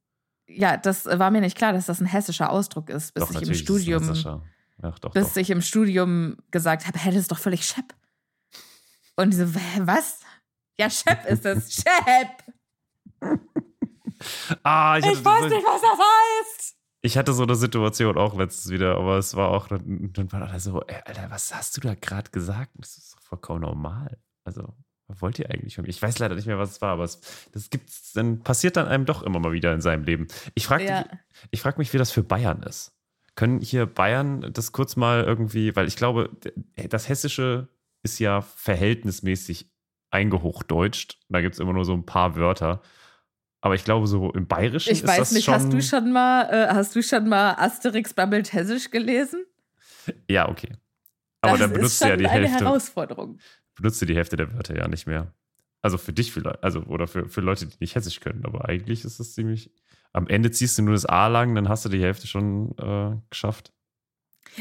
ja, 0.48 0.76
das 0.76 1.04
war 1.06 1.30
mir 1.30 1.40
nicht 1.40 1.56
klar, 1.56 1.72
dass 1.72 1.86
das 1.86 2.00
ein 2.00 2.06
hessischer 2.06 2.50
Ausdruck 2.50 2.90
ist, 2.90 3.14
bis 3.14 3.22
Doch, 3.22 3.30
ich 3.30 3.42
im 3.42 3.48
ein 3.50 3.54
Studium. 3.54 4.42
Ach, 4.82 4.98
doch, 4.98 5.12
bis 5.12 5.28
doch. 5.34 5.36
ich 5.36 5.50
im 5.50 5.62
Studium 5.62 6.36
gesagt 6.50 6.88
habe, 6.88 6.98
hä, 6.98 7.10
das 7.10 7.20
ist 7.20 7.30
doch 7.30 7.38
völlig 7.38 7.64
Shep. 7.64 7.94
Und 9.14 9.30
die 9.32 9.36
so, 9.36 9.44
"Hä, 9.44 9.80
was? 9.82 10.20
Ja, 10.78 10.90
Shep 10.90 11.26
ist 11.26 11.44
es. 11.44 11.72
Shep! 11.74 12.54
Ah, 14.62 14.98
ich, 14.98 15.06
Ich, 15.06 15.24
weiß 15.24 15.42
so, 15.42 15.48
nicht, 15.48 15.66
was 15.66 15.80
das 15.80 15.98
heißt. 15.98 16.76
ich 17.02 17.18
hatte 17.18 17.32
so 17.32 17.42
eine 17.42 17.56
Situation 17.56 18.16
auch 18.16 18.36
letztens 18.36 18.72
wieder, 18.72 18.96
aber 18.96 19.18
es 19.18 19.34
war 19.34 19.48
auch, 19.48 19.66
dann, 19.68 20.12
dann 20.12 20.30
war 20.32 20.40
da 20.40 20.60
so, 20.60 20.80
ey, 20.82 21.00
Alter, 21.04 21.26
was 21.30 21.52
hast 21.54 21.76
du 21.76 21.80
da 21.80 21.94
gerade 21.94 22.30
gesagt? 22.30 22.70
Das 22.76 22.96
ist 22.98 23.14
doch 23.16 23.20
vollkommen 23.22 23.62
normal. 23.62 24.18
Also, 24.44 24.74
was 25.08 25.20
wollt 25.20 25.38
ihr 25.40 25.50
eigentlich 25.50 25.74
von 25.74 25.82
mir? 25.82 25.88
Ich 25.90 26.00
weiß 26.00 26.20
leider 26.20 26.36
nicht 26.36 26.46
mehr, 26.46 26.58
was 26.58 26.70
es 26.70 26.80
war, 26.80 26.90
aber 26.90 27.02
es, 27.04 27.20
das 27.52 27.68
gibt's, 27.70 28.12
dann 28.12 28.42
passiert 28.44 28.76
dann 28.76 28.86
einem 28.86 29.06
doch 29.06 29.22
immer 29.24 29.40
mal 29.40 29.52
wieder 29.52 29.72
in 29.74 29.80
seinem 29.80 30.04
Leben. 30.04 30.28
Ich 30.54 30.66
frage 30.66 30.84
Ja. 30.84 31.04
ich 31.50 31.60
frag 31.60 31.78
mich, 31.78 31.92
wie 31.92 31.98
das 31.98 32.12
für 32.12 32.22
Bayern 32.22 32.62
ist. 32.62 32.92
Können 33.34 33.60
hier 33.60 33.86
Bayern 33.86 34.52
das 34.52 34.70
kurz 34.72 34.94
mal 34.94 35.24
irgendwie, 35.24 35.74
weil 35.74 35.88
ich 35.88 35.96
glaube, 35.96 36.30
das 36.90 37.08
Hessische 37.08 37.68
ist 38.04 38.18
ja 38.20 38.40
verhältnismäßig 38.42 39.70
eingehochdeutscht. 40.10 41.18
Da 41.28 41.40
gibt 41.40 41.54
es 41.54 41.58
immer 41.60 41.72
nur 41.72 41.84
so 41.84 41.94
ein 41.94 42.04
paar 42.06 42.36
Wörter. 42.36 42.82
Aber 43.62 43.74
ich 43.76 43.84
glaube, 43.84 44.06
so 44.08 44.30
im 44.32 44.46
Bayerischen 44.46 44.90
Ich 44.92 45.02
ist 45.02 45.08
weiß 45.08 45.16
das 45.18 45.32
nicht, 45.32 45.44
schon. 45.44 45.54
hast 45.54 45.72
du 45.72 45.80
schon 45.80 46.12
mal, 46.12 46.42
äh, 46.50 46.74
hast 46.74 46.94
du 46.94 47.02
schon 47.02 47.28
mal 47.28 47.54
Asterix 47.54 48.12
babbelt 48.12 48.52
hessisch 48.52 48.90
gelesen? 48.90 49.46
Ja, 50.28 50.48
okay. 50.48 50.72
Aber 51.40 51.52
das 51.52 51.60
dann 51.60 51.70
ist 51.70 51.76
benutzt 51.76 51.98
schon 51.98 52.08
du 52.08 52.10
ja 52.12 52.16
die 52.16 52.26
eine 52.26 52.48
Hälfte, 52.48 52.64
Herausforderung. 52.64 53.38
benutzt 53.76 54.02
du 54.02 54.06
die 54.06 54.16
Hälfte 54.16 54.36
der 54.36 54.52
Wörter 54.52 54.76
ja 54.76 54.88
nicht 54.88 55.06
mehr. 55.06 55.32
Also 55.80 55.96
für 55.96 56.12
dich 56.12 56.32
vielleicht, 56.32 56.62
also 56.62 56.80
oder 56.82 57.06
für, 57.06 57.28
für 57.28 57.40
Leute, 57.40 57.66
die 57.66 57.76
nicht 57.80 57.94
Hessisch 57.94 58.20
können. 58.20 58.44
Aber 58.44 58.68
eigentlich 58.68 59.04
ist 59.04 59.20
es 59.20 59.34
ziemlich. 59.34 59.70
Am 60.12 60.26
Ende 60.26 60.50
ziehst 60.50 60.76
du 60.78 60.82
nur 60.82 60.94
das 60.94 61.06
A 61.06 61.28
lang, 61.28 61.54
dann 61.54 61.68
hast 61.68 61.84
du 61.84 61.88
die 61.88 62.02
Hälfte 62.02 62.26
schon 62.26 62.76
äh, 62.78 63.16
geschafft. 63.30 63.72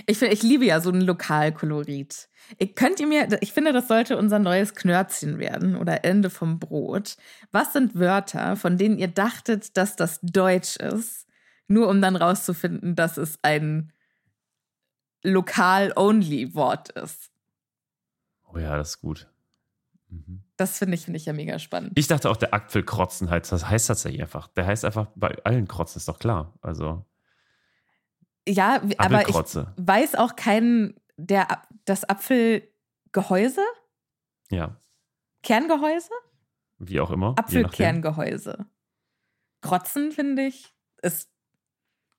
Ich, 0.05 0.17
find, 0.17 0.33
ich 0.33 0.43
liebe 0.43 0.65
ja 0.65 0.79
so 0.79 0.89
einen 0.89 1.01
Lokalkolorit. 1.01 2.29
Ich, 2.57 2.75
könnt 2.75 2.99
ihr 2.99 3.07
mir, 3.07 3.27
ich 3.41 3.53
finde, 3.53 3.73
das 3.73 3.87
sollte 3.87 4.17
unser 4.17 4.39
neues 4.39 4.75
Knörzchen 4.75 5.39
werden 5.39 5.75
oder 5.75 6.03
Ende 6.03 6.29
vom 6.29 6.59
Brot. 6.59 7.17
Was 7.51 7.73
sind 7.73 7.95
Wörter, 7.95 8.55
von 8.55 8.77
denen 8.77 8.97
ihr 8.97 9.07
dachtet, 9.07 9.77
dass 9.77 9.95
das 9.95 10.19
Deutsch 10.21 10.77
ist, 10.77 11.27
nur 11.67 11.89
um 11.89 12.01
dann 12.01 12.15
rauszufinden, 12.15 12.95
dass 12.95 13.17
es 13.17 13.39
ein 13.41 13.91
Lokal-Only-Wort 15.23 16.89
ist? 16.91 17.31
Oh 18.53 18.57
ja, 18.57 18.75
das 18.75 18.91
ist 18.91 19.01
gut. 19.01 19.27
Mhm. 20.09 20.43
Das 20.57 20.77
finde 20.77 20.95
ich, 20.95 21.05
finde 21.05 21.17
ich 21.17 21.25
ja 21.25 21.33
mega 21.33 21.57
spannend. 21.59 21.93
Ich 21.95 22.07
dachte 22.07 22.29
auch, 22.29 22.37
der 22.37 22.53
Apfelkrotzen 22.53 23.29
heißt, 23.29 23.51
das 23.51 23.67
heißt 23.67 23.87
tatsächlich 23.87 24.21
einfach. 24.21 24.47
Der 24.49 24.65
heißt 24.65 24.85
einfach 24.85 25.07
bei 25.15 25.35
allen 25.43 25.67
Krotzen, 25.67 25.97
ist 25.97 26.07
doch 26.07 26.19
klar. 26.19 26.53
Also 26.61 27.05
ja, 28.47 28.81
aber 28.97 29.27
ich 29.27 29.35
weiß 29.35 30.15
auch 30.15 30.35
keinen, 30.35 30.95
der, 31.17 31.61
das 31.85 32.03
Apfelgehäuse? 32.03 33.61
Ja, 34.49 34.77
Kerngehäuse? 35.43 36.11
wie 36.83 36.99
auch 36.99 37.11
immer. 37.11 37.35
Apfelkerngehäuse. 37.37 38.65
Krotzen, 39.61 40.11
finde 40.11 40.47
ich, 40.47 40.73
es 40.97 41.29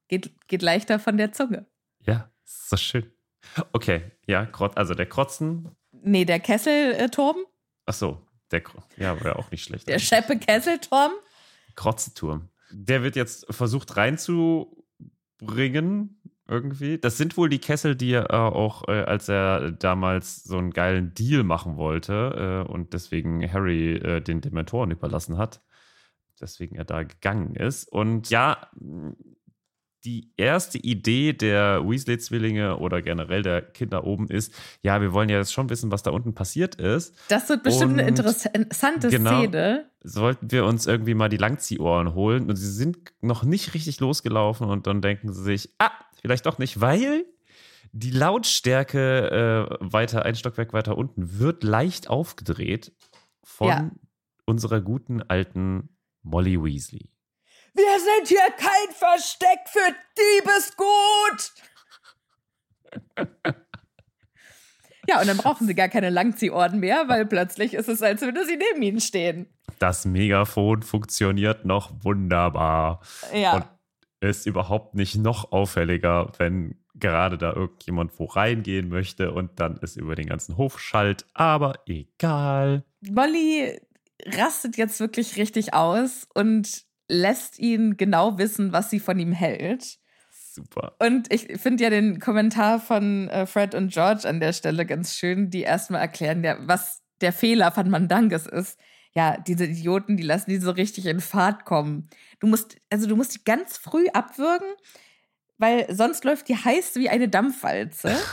geht, 0.09 0.47
geht 0.47 0.62
leichter 0.62 0.99
von 1.00 1.17
der 1.17 1.33
Zunge. 1.33 1.67
Ja, 2.07 2.31
ist 2.45 2.71
so 2.71 2.76
schön. 2.76 3.12
Okay, 3.73 4.12
ja, 4.26 4.49
also 4.76 4.95
der 4.95 5.07
Krotzen. 5.07 5.75
Nee, 5.91 6.25
der 6.25 6.38
Kesselturm, 6.41 7.37
Ach 7.87 7.95
so, 7.95 8.25
der 8.52 8.62
ja, 8.97 9.19
war 9.21 9.33
ja 9.33 9.37
auch 9.37 9.50
nicht 9.50 9.64
schlecht. 9.64 9.88
der 9.88 9.99
Scheppe 9.99 10.38
Kesselturm. 10.38 11.12
Krotzenturm. 11.75 12.49
Der 12.71 13.02
wird 13.02 13.17
jetzt 13.17 13.47
versucht 13.52 13.97
reinzubringen, 15.43 16.21
irgendwie. 16.49 16.99
Das 16.99 17.17
sind 17.17 17.37
wohl 17.37 17.49
die 17.49 17.59
Kessel, 17.59 17.97
die 17.97 18.13
er 18.13 18.31
äh, 18.31 18.35
auch, 18.35 18.89
äh, 18.89 19.03
als 19.03 19.29
er 19.29 19.73
damals 19.73 20.43
so 20.45 20.59
einen 20.59 20.71
geilen 20.71 21.15
Deal 21.15 21.45
machen 21.45 21.77
wollte 21.77 22.65
äh, 22.67 22.71
und 22.71 22.93
deswegen 22.93 23.51
Harry 23.51 23.95
äh, 23.97 24.21
den 24.21 24.41
Dementoren 24.41 24.91
überlassen 24.91 25.39
hat. 25.39 25.63
Deswegen 26.41 26.77
er 26.77 26.85
da 26.85 27.05
gegangen 27.05 27.55
ist. 27.55 27.91
Und 27.91 28.29
ja, 28.31 28.69
die 30.04 30.32
erste 30.37 30.78
Idee 30.78 31.32
der 31.32 31.82
Weasley-Zwillinge 31.88 32.78
oder 32.78 33.02
generell 33.02 33.42
der 33.42 33.62
Kinder 33.62 34.04
oben 34.04 34.28
ist, 34.28 34.52
ja, 34.82 35.00
wir 35.00 35.12
wollen 35.12 35.28
ja 35.28 35.38
jetzt 35.38 35.52
schon 35.52 35.71
wissen, 35.71 35.90
was 35.92 36.02
da 36.02 36.11
unten 36.11 36.35
passiert 36.35 36.75
ist. 36.76 37.14
Das 37.28 37.49
wird 37.49 37.62
bestimmt 37.62 37.92
Und 37.92 38.00
eine 38.00 38.09
interessante 38.09 39.09
genau. 39.09 39.40
Szene. 39.40 39.90
Sollten 40.02 40.50
wir 40.50 40.64
uns 40.64 40.87
irgendwie 40.87 41.14
mal 41.14 41.28
die 41.28 41.37
Langziehohren 41.37 42.14
holen 42.14 42.49
und 42.49 42.56
sie 42.56 42.71
sind 42.71 42.99
noch 43.21 43.44
nicht 43.44 43.75
richtig 43.75 44.00
losgelaufen 44.00 44.68
und 44.68 44.87
dann 44.87 45.00
denken 45.02 45.32
sie 45.32 45.42
sich, 45.42 45.71
ah, 45.78 45.92
vielleicht 46.21 46.47
doch 46.47 46.59
nicht, 46.59 46.80
weil 46.80 47.25
die 47.92 48.11
Lautstärke 48.11 49.68
äh, 49.71 49.76
weiter, 49.80 50.25
ein 50.25 50.35
Stockwerk 50.35 50.73
weiter 50.73 50.97
unten, 50.97 51.38
wird 51.38 51.62
leicht 51.62 52.09
aufgedreht 52.09 52.92
von 53.44 53.68
Ja. 53.68 53.90
unserer 54.47 54.80
guten 54.80 55.23
alten 55.23 55.90
Molly 56.23 56.62
Weasley. 56.62 57.11
Wir 57.75 57.99
sind 58.00 58.29
hier 58.29 58.50
kein 58.57 58.95
Versteck 58.95 59.61
für 59.67 59.95
Diebesgut. 60.19 61.52
ja, 65.09 65.21
und 65.21 65.26
dann 65.26 65.38
brauchen 65.38 65.67
sie 65.67 65.75
gar 65.75 65.88
keine 65.88 66.11
Langziehohren 66.11 66.81
mehr, 66.81 67.09
weil 67.09 67.26
plötzlich 67.26 67.75
ist 67.75 67.88
es, 67.88 68.02
als 68.02 68.21
würde 68.21 68.45
sie 68.45 68.57
neben 68.57 68.83
ihnen 68.83 69.00
stehen. 69.00 69.47
Das 69.79 70.05
Megafon 70.05 70.83
funktioniert 70.83 71.64
noch 71.64 71.93
wunderbar. 72.02 73.00
Ja. 73.33 73.55
Und 73.55 73.64
ist 74.21 74.47
überhaupt 74.47 74.95
nicht 74.95 75.17
noch 75.17 75.50
auffälliger, 75.50 76.31
wenn 76.38 76.76
gerade 76.95 77.38
da 77.38 77.52
irgendjemand 77.52 78.17
wo 78.19 78.26
reingehen 78.26 78.88
möchte 78.88 79.33
und 79.33 79.59
dann 79.59 79.79
es 79.83 79.97
über 79.97 80.14
den 80.14 80.26
ganzen 80.26 80.57
Hof 80.57 80.79
schallt. 80.79 81.26
Aber 81.35 81.81
egal. 81.87 82.85
Molly 83.00 83.81
rastet 84.25 84.76
jetzt 84.76 85.00
wirklich 85.00 85.37
richtig 85.37 85.75
aus 85.75 86.29
und 86.35 86.85
lässt 87.09 87.59
ihn 87.59 87.97
genau 87.97 88.38
wissen, 88.38 88.73
was 88.73 88.90
sie 88.90 89.00
von 89.00 89.18
ihm 89.18 89.32
hält. 89.32 89.99
Super. 90.54 90.97
Und 90.99 91.32
ich 91.32 91.61
finde 91.61 91.85
ja 91.85 91.90
den 91.90 92.18
Kommentar 92.18 92.78
von 92.78 93.28
äh, 93.28 93.47
Fred 93.47 93.75
und 93.75 93.92
George 93.92 94.28
an 94.28 94.40
der 94.40 94.52
Stelle 94.52 94.85
ganz 94.85 95.16
schön, 95.16 95.50
die 95.50 95.62
erstmal 95.62 96.02
erklären, 96.02 96.44
ja, 96.44 96.56
was 96.61 97.02
der 97.23 97.32
Fehler 97.32 97.73
von 97.73 97.88
Mandanges 97.88 98.47
ist. 98.47 98.78
Ja, 99.14 99.38
diese 99.38 99.64
Idioten, 99.64 100.16
die 100.16 100.23
lassen 100.23 100.50
die 100.50 100.59
so 100.59 100.71
richtig 100.71 101.06
in 101.06 101.21
Fahrt 101.21 101.64
kommen. 101.64 102.09
Du 102.40 102.47
musst, 102.47 102.76
also 102.90 103.06
du 103.06 103.16
musst 103.16 103.35
die 103.35 103.44
ganz 103.44 103.76
früh 103.78 104.06
abwürgen, 104.09 104.68
weil 105.59 105.87
sonst 105.94 106.25
läuft 106.25 106.49
die 106.49 106.56
heiß 106.56 106.97
wie 106.97 107.09
eine 107.09 107.28
Dampfwalze. 107.28 108.14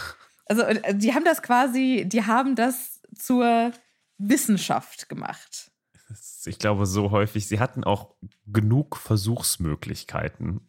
Also 0.51 0.63
äh, 0.63 0.95
die 0.95 1.13
haben 1.13 1.25
das 1.25 1.43
quasi, 1.43 2.05
die 2.07 2.25
haben 2.25 2.55
das 2.55 3.03
zur 3.15 3.71
Wissenschaft 4.17 5.07
gemacht. 5.07 5.69
Ich 6.47 6.59
glaube, 6.59 6.85
so 6.85 7.11
häufig. 7.11 7.47
Sie 7.47 7.59
hatten 7.59 7.83
auch 7.83 8.15
genug 8.47 8.97
Versuchsmöglichkeiten. 8.97 10.61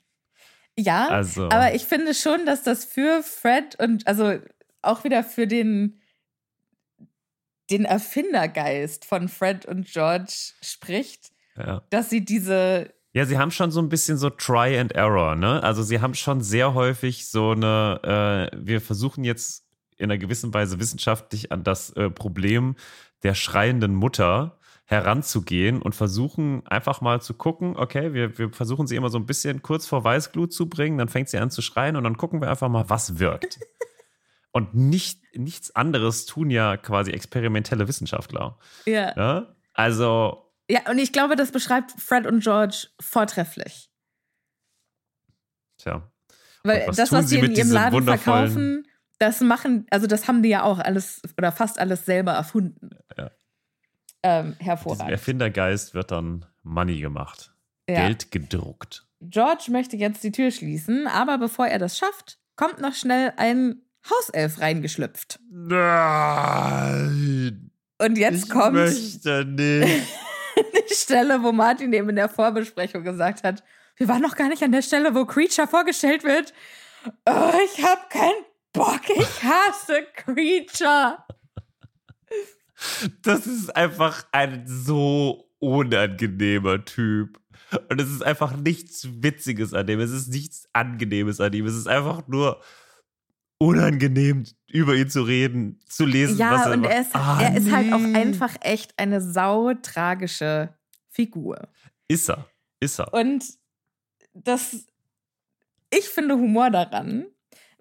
Ja, 0.78 1.08
Also. 1.08 1.44
aber 1.46 1.74
ich 1.74 1.84
finde 1.84 2.14
schon, 2.14 2.46
dass 2.46 2.62
das 2.62 2.84
für 2.84 3.22
Fred 3.22 3.76
und 3.80 4.06
also 4.06 4.38
auch 4.82 5.04
wieder 5.04 5.22
für 5.24 5.46
den, 5.46 6.00
den 7.70 7.84
Erfindergeist 7.84 9.04
von 9.04 9.28
Fred 9.28 9.66
und 9.66 9.86
George 9.86 10.32
spricht, 10.62 11.30
Ja. 11.56 11.82
dass 11.90 12.10
sie 12.10 12.24
diese, 12.24 12.92
Ja, 13.12 13.26
sie 13.26 13.38
haben 13.38 13.50
schon 13.50 13.70
so 13.70 13.80
ein 13.82 13.88
bisschen 13.88 14.16
so 14.16 14.30
Try 14.30 14.78
and 14.78 14.92
Error, 14.92 15.34
ne? 15.34 15.62
Also 15.62 15.82
sie 15.82 16.00
haben 16.00 16.14
schon 16.14 16.40
sehr 16.40 16.74
häufig 16.74 17.28
so 17.28 17.50
eine, 17.50 18.50
äh, 18.52 18.56
wir 18.56 18.80
versuchen 18.80 19.24
jetzt 19.24 19.66
in 19.98 20.04
einer 20.10 20.18
gewissen 20.18 20.54
Weise 20.54 20.78
wissenschaftlich 20.80 21.52
an 21.52 21.62
das 21.64 21.90
äh, 21.90 22.08
Problem 22.08 22.76
der 23.22 23.34
schreienden 23.34 23.94
Mutter 23.94 24.58
heranzugehen 24.90 25.80
und 25.80 25.94
versuchen 25.94 26.66
einfach 26.66 27.00
mal 27.00 27.22
zu 27.22 27.34
gucken, 27.34 27.76
okay, 27.76 28.12
wir, 28.12 28.36
wir 28.38 28.52
versuchen 28.52 28.88
sie 28.88 28.96
immer 28.96 29.08
so 29.08 29.18
ein 29.18 29.26
bisschen 29.26 29.62
kurz 29.62 29.86
vor 29.86 30.02
Weißglut 30.02 30.52
zu 30.52 30.68
bringen, 30.68 30.98
dann 30.98 31.08
fängt 31.08 31.28
sie 31.28 31.38
an 31.38 31.50
zu 31.50 31.62
schreien 31.62 31.94
und 31.94 32.02
dann 32.02 32.16
gucken 32.16 32.40
wir 32.40 32.50
einfach 32.50 32.68
mal, 32.68 32.90
was 32.90 33.20
wirkt. 33.20 33.60
und 34.50 34.74
nicht, 34.74 35.22
nichts 35.36 35.76
anderes 35.76 36.26
tun 36.26 36.50
ja 36.50 36.76
quasi 36.76 37.12
experimentelle 37.12 37.86
Wissenschaftler. 37.86 38.58
ja. 38.84 39.14
Ja? 39.16 39.54
Also, 39.74 40.52
Ja, 40.68 40.80
und 40.90 40.98
ich 40.98 41.12
glaube, 41.12 41.36
das 41.36 41.52
beschreibt 41.52 41.92
Fred 41.92 42.26
und 42.26 42.42
George 42.42 42.88
vortrefflich. 43.00 43.92
tja. 45.78 46.10
Weil 46.64 46.88
was 46.88 46.96
das, 46.96 47.12
was 47.12 47.28
sie 47.28 47.38
in 47.38 47.52
ihrem 47.52 47.70
Laden 47.70 48.04
verkaufen, 48.04 48.88
das 49.18 49.40
machen, 49.40 49.86
also 49.90 50.08
das 50.08 50.26
haben 50.26 50.42
die 50.42 50.48
ja 50.48 50.64
auch 50.64 50.80
alles 50.80 51.22
oder 51.38 51.52
fast 51.52 51.78
alles 51.78 52.04
selber 52.04 52.32
erfunden. 52.32 52.90
Ja. 53.16 53.30
Ähm, 54.22 54.52
diesem 54.52 54.64
hervorragend. 54.64 55.10
Erfindergeist 55.10 55.94
wird 55.94 56.10
dann 56.10 56.44
Money 56.62 57.00
gemacht. 57.00 57.52
Ja. 57.88 58.06
Geld 58.06 58.30
gedruckt. 58.30 59.06
George 59.20 59.64
möchte 59.70 59.96
jetzt 59.96 60.22
die 60.24 60.32
Tür 60.32 60.50
schließen, 60.50 61.06
aber 61.06 61.38
bevor 61.38 61.66
er 61.66 61.78
das 61.78 61.98
schafft, 61.98 62.38
kommt 62.56 62.80
noch 62.80 62.94
schnell 62.94 63.32
ein 63.36 63.82
Hauself 64.08 64.60
reingeschlüpft. 64.60 65.40
Nein. 65.50 66.90
Und 67.98 68.16
jetzt 68.16 68.44
ich 68.44 68.50
kommt 68.50 68.74
möchte 68.74 69.44
nicht. 69.44 70.06
die 70.90 70.94
Stelle, 70.94 71.42
wo 71.42 71.52
Martin 71.52 71.92
eben 71.92 72.08
in 72.08 72.16
der 72.16 72.30
Vorbesprechung 72.30 73.04
gesagt 73.04 73.44
hat, 73.44 73.62
wir 73.96 74.08
waren 74.08 74.22
noch 74.22 74.36
gar 74.36 74.48
nicht 74.48 74.62
an 74.62 74.72
der 74.72 74.80
Stelle, 74.82 75.14
wo 75.14 75.26
Creature 75.26 75.68
vorgestellt 75.68 76.24
wird. 76.24 76.54
Oh, 77.26 77.52
ich 77.64 77.84
hab 77.84 78.08
keinen 78.08 78.44
Bock, 78.72 79.02
ich 79.14 79.42
hasse 79.42 80.06
Creature. 80.14 81.18
Das 83.22 83.46
ist 83.46 83.74
einfach 83.76 84.26
ein 84.32 84.64
so 84.66 85.50
unangenehmer 85.58 86.84
Typ. 86.84 87.38
Und 87.88 88.00
es 88.00 88.10
ist 88.10 88.22
einfach 88.22 88.56
nichts 88.56 89.06
Witziges 89.22 89.74
an 89.74 89.86
dem. 89.86 90.00
Es 90.00 90.10
ist 90.10 90.28
nichts 90.28 90.68
Angenehmes 90.72 91.40
an 91.40 91.52
ihm. 91.52 91.66
Es 91.66 91.74
ist 91.76 91.86
einfach 91.88 92.26
nur 92.26 92.60
unangenehm, 93.58 94.44
über 94.68 94.94
ihn 94.94 95.10
zu 95.10 95.22
reden, 95.22 95.78
zu 95.86 96.06
lesen, 96.06 96.32
was 96.32 96.38
Ja, 96.38 96.64
er 96.66 96.72
und 96.72 96.80
macht. 96.80 96.92
er 96.92 97.00
ist, 97.02 97.14
Ah, 97.14 97.38
er 97.42 97.56
ist 97.56 97.70
halt 97.70 97.92
auch 97.92 97.98
nee. 97.98 98.14
einfach 98.16 98.56
echt 98.62 98.98
eine 98.98 99.20
sautragische 99.20 100.74
Figur. 101.10 101.68
Ist 102.08 102.30
er. 102.30 102.46
Ist 102.80 102.98
er. 102.98 103.12
Und 103.12 103.44
das, 104.32 104.86
ich 105.92 106.08
finde 106.08 106.36
Humor 106.36 106.70
daran, 106.70 107.26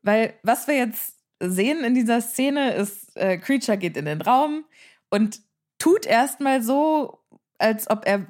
weil 0.04 0.34
was 0.44 0.68
wir 0.68 0.76
jetzt 0.76 1.16
sehen 1.40 1.84
in 1.86 1.96
dieser 1.96 2.20
Szene 2.22 2.74
ist, 2.74 3.16
äh, 3.16 3.38
Creature 3.38 3.78
geht 3.78 3.96
in 3.96 4.06
den 4.06 4.22
Raum 4.22 4.66
und 5.10 5.40
tut 5.78 6.06
erstmal 6.06 6.62
so, 6.62 7.20
als 7.58 7.90
ob 7.90 8.06
er 8.06 8.26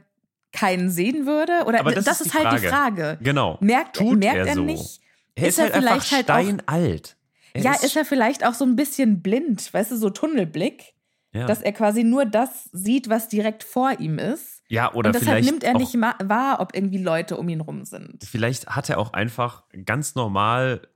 keinen 0.51 0.89
sehen 0.89 1.25
würde. 1.25 1.65
Oder 1.67 1.79
Aber 1.81 1.91
das, 1.93 2.05
das 2.05 2.21
ist, 2.21 2.27
ist 2.27 2.33
die 2.39 2.43
halt 2.45 2.61
die 2.61 2.67
Frage. 2.67 3.17
Genau. 3.21 3.57
Merkt, 3.61 3.97
Tut 3.97 4.17
merkt 4.19 4.37
er 4.37 4.47
er, 4.47 4.55
so? 4.55 4.63
nicht? 4.63 5.01
Er 5.35 5.47
Ist 5.47 5.49
ist, 5.53 5.57
er 5.59 5.63
halt 5.65 5.73
einfach 5.75 5.89
vielleicht 6.05 6.11
halt 6.11 6.31
auch- 6.31 6.41
steinalt. 6.65 7.15
Er 7.53 7.61
ja, 7.63 7.73
ist 7.73 7.95
er 7.95 8.05
vielleicht 8.05 8.45
auch 8.45 8.53
so 8.53 8.63
ein 8.65 8.75
bisschen 8.75 9.21
blind, 9.21 9.73
weißt 9.73 9.91
du, 9.91 9.97
so 9.97 10.09
Tunnelblick, 10.11 10.93
ja. 11.33 11.47
dass 11.47 11.61
er 11.63 11.71
quasi 11.71 12.03
nur 12.03 12.25
das 12.25 12.65
sieht, 12.71 13.09
was 13.09 13.27
direkt 13.27 13.63
vor 13.63 13.99
ihm 13.99 14.19
ist. 14.19 14.61
ja, 14.69 14.93
oder 14.93 15.09
und 15.09 15.15
deshalb 15.15 15.23
vielleicht 15.23 15.49
nimmt 15.49 15.63
er 15.63 15.73
nicht 15.73 15.95
wahr, 15.99 16.59
ob 16.59 16.75
irgendwie 16.75 16.99
Leute 17.01 17.37
um 17.37 17.49
ihn 17.49 17.61
rum 17.61 17.85
sind. 17.85 18.23
Vielleicht 18.23 18.67
hat 18.67 18.89
er 18.89 18.99
auch 18.99 19.13
einfach 19.13 19.63
ganz 19.85 20.13
normal 20.13 20.87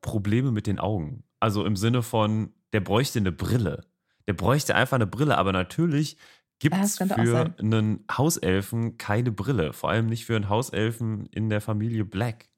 Probleme 0.00 0.52
mit 0.52 0.66
den 0.66 0.78
Augen. 0.78 1.24
Also 1.38 1.64
im 1.66 1.76
Sinne 1.76 2.02
von, 2.02 2.52
der 2.72 2.80
bräuchte 2.80 3.18
eine 3.18 3.32
Brille. 3.32 3.84
Der 4.30 4.34
bräuchte 4.34 4.76
einfach 4.76 4.94
eine 4.94 5.08
Brille, 5.08 5.36
aber 5.36 5.50
natürlich 5.52 6.16
gibt 6.60 6.76
es 6.76 6.98
für 6.98 7.52
einen 7.58 8.04
Hauselfen 8.16 8.96
keine 8.96 9.32
Brille. 9.32 9.72
Vor 9.72 9.90
allem 9.90 10.06
nicht 10.06 10.24
für 10.24 10.36
einen 10.36 10.48
Hauselfen 10.48 11.26
in 11.32 11.50
der 11.50 11.60
Familie 11.60 12.04
Black. 12.04 12.48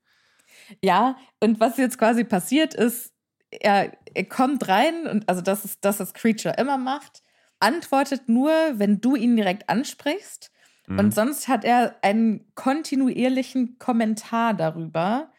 Ja, 0.82 1.16
und 1.40 1.60
was 1.60 1.78
jetzt 1.78 1.96
quasi 1.96 2.24
passiert 2.24 2.74
ist, 2.74 3.14
er, 3.50 3.96
er 4.12 4.24
kommt 4.24 4.68
rein 4.68 5.06
und 5.06 5.26
also 5.30 5.40
das 5.40 5.64
ist 5.64 5.78
das, 5.82 5.98
was 5.98 6.12
Creature 6.12 6.56
immer 6.58 6.76
macht, 6.76 7.22
antwortet 7.58 8.28
nur, 8.28 8.52
wenn 8.74 9.00
du 9.00 9.16
ihn 9.16 9.34
direkt 9.34 9.70
ansprichst. 9.70 10.50
Mhm. 10.88 10.98
Und 10.98 11.14
sonst 11.14 11.48
hat 11.48 11.64
er 11.64 11.96
einen 12.02 12.52
kontinuierlichen 12.54 13.78
Kommentar 13.78 14.52
darüber, 14.52 15.32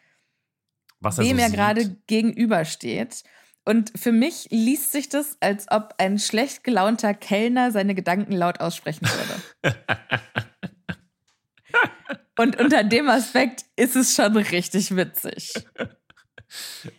Was 0.98 1.18
wem 1.18 1.36
so 1.36 1.42
er 1.44 1.50
gerade 1.50 1.96
gegenübersteht. 2.08 3.22
Und 3.64 3.92
für 3.98 4.12
mich 4.12 4.48
liest 4.50 4.92
sich 4.92 5.08
das, 5.08 5.38
als 5.40 5.70
ob 5.70 5.94
ein 5.98 6.18
schlecht 6.18 6.64
gelaunter 6.64 7.14
Kellner 7.14 7.70
seine 7.70 7.94
Gedanken 7.94 8.32
laut 8.32 8.60
aussprechen 8.60 9.08
würde. 9.62 9.76
Und 12.36 12.60
unter 12.60 12.82
dem 12.82 13.08
Aspekt 13.08 13.64
ist 13.76 13.96
es 13.96 14.14
schon 14.14 14.36
richtig 14.36 14.96
witzig. 14.96 15.54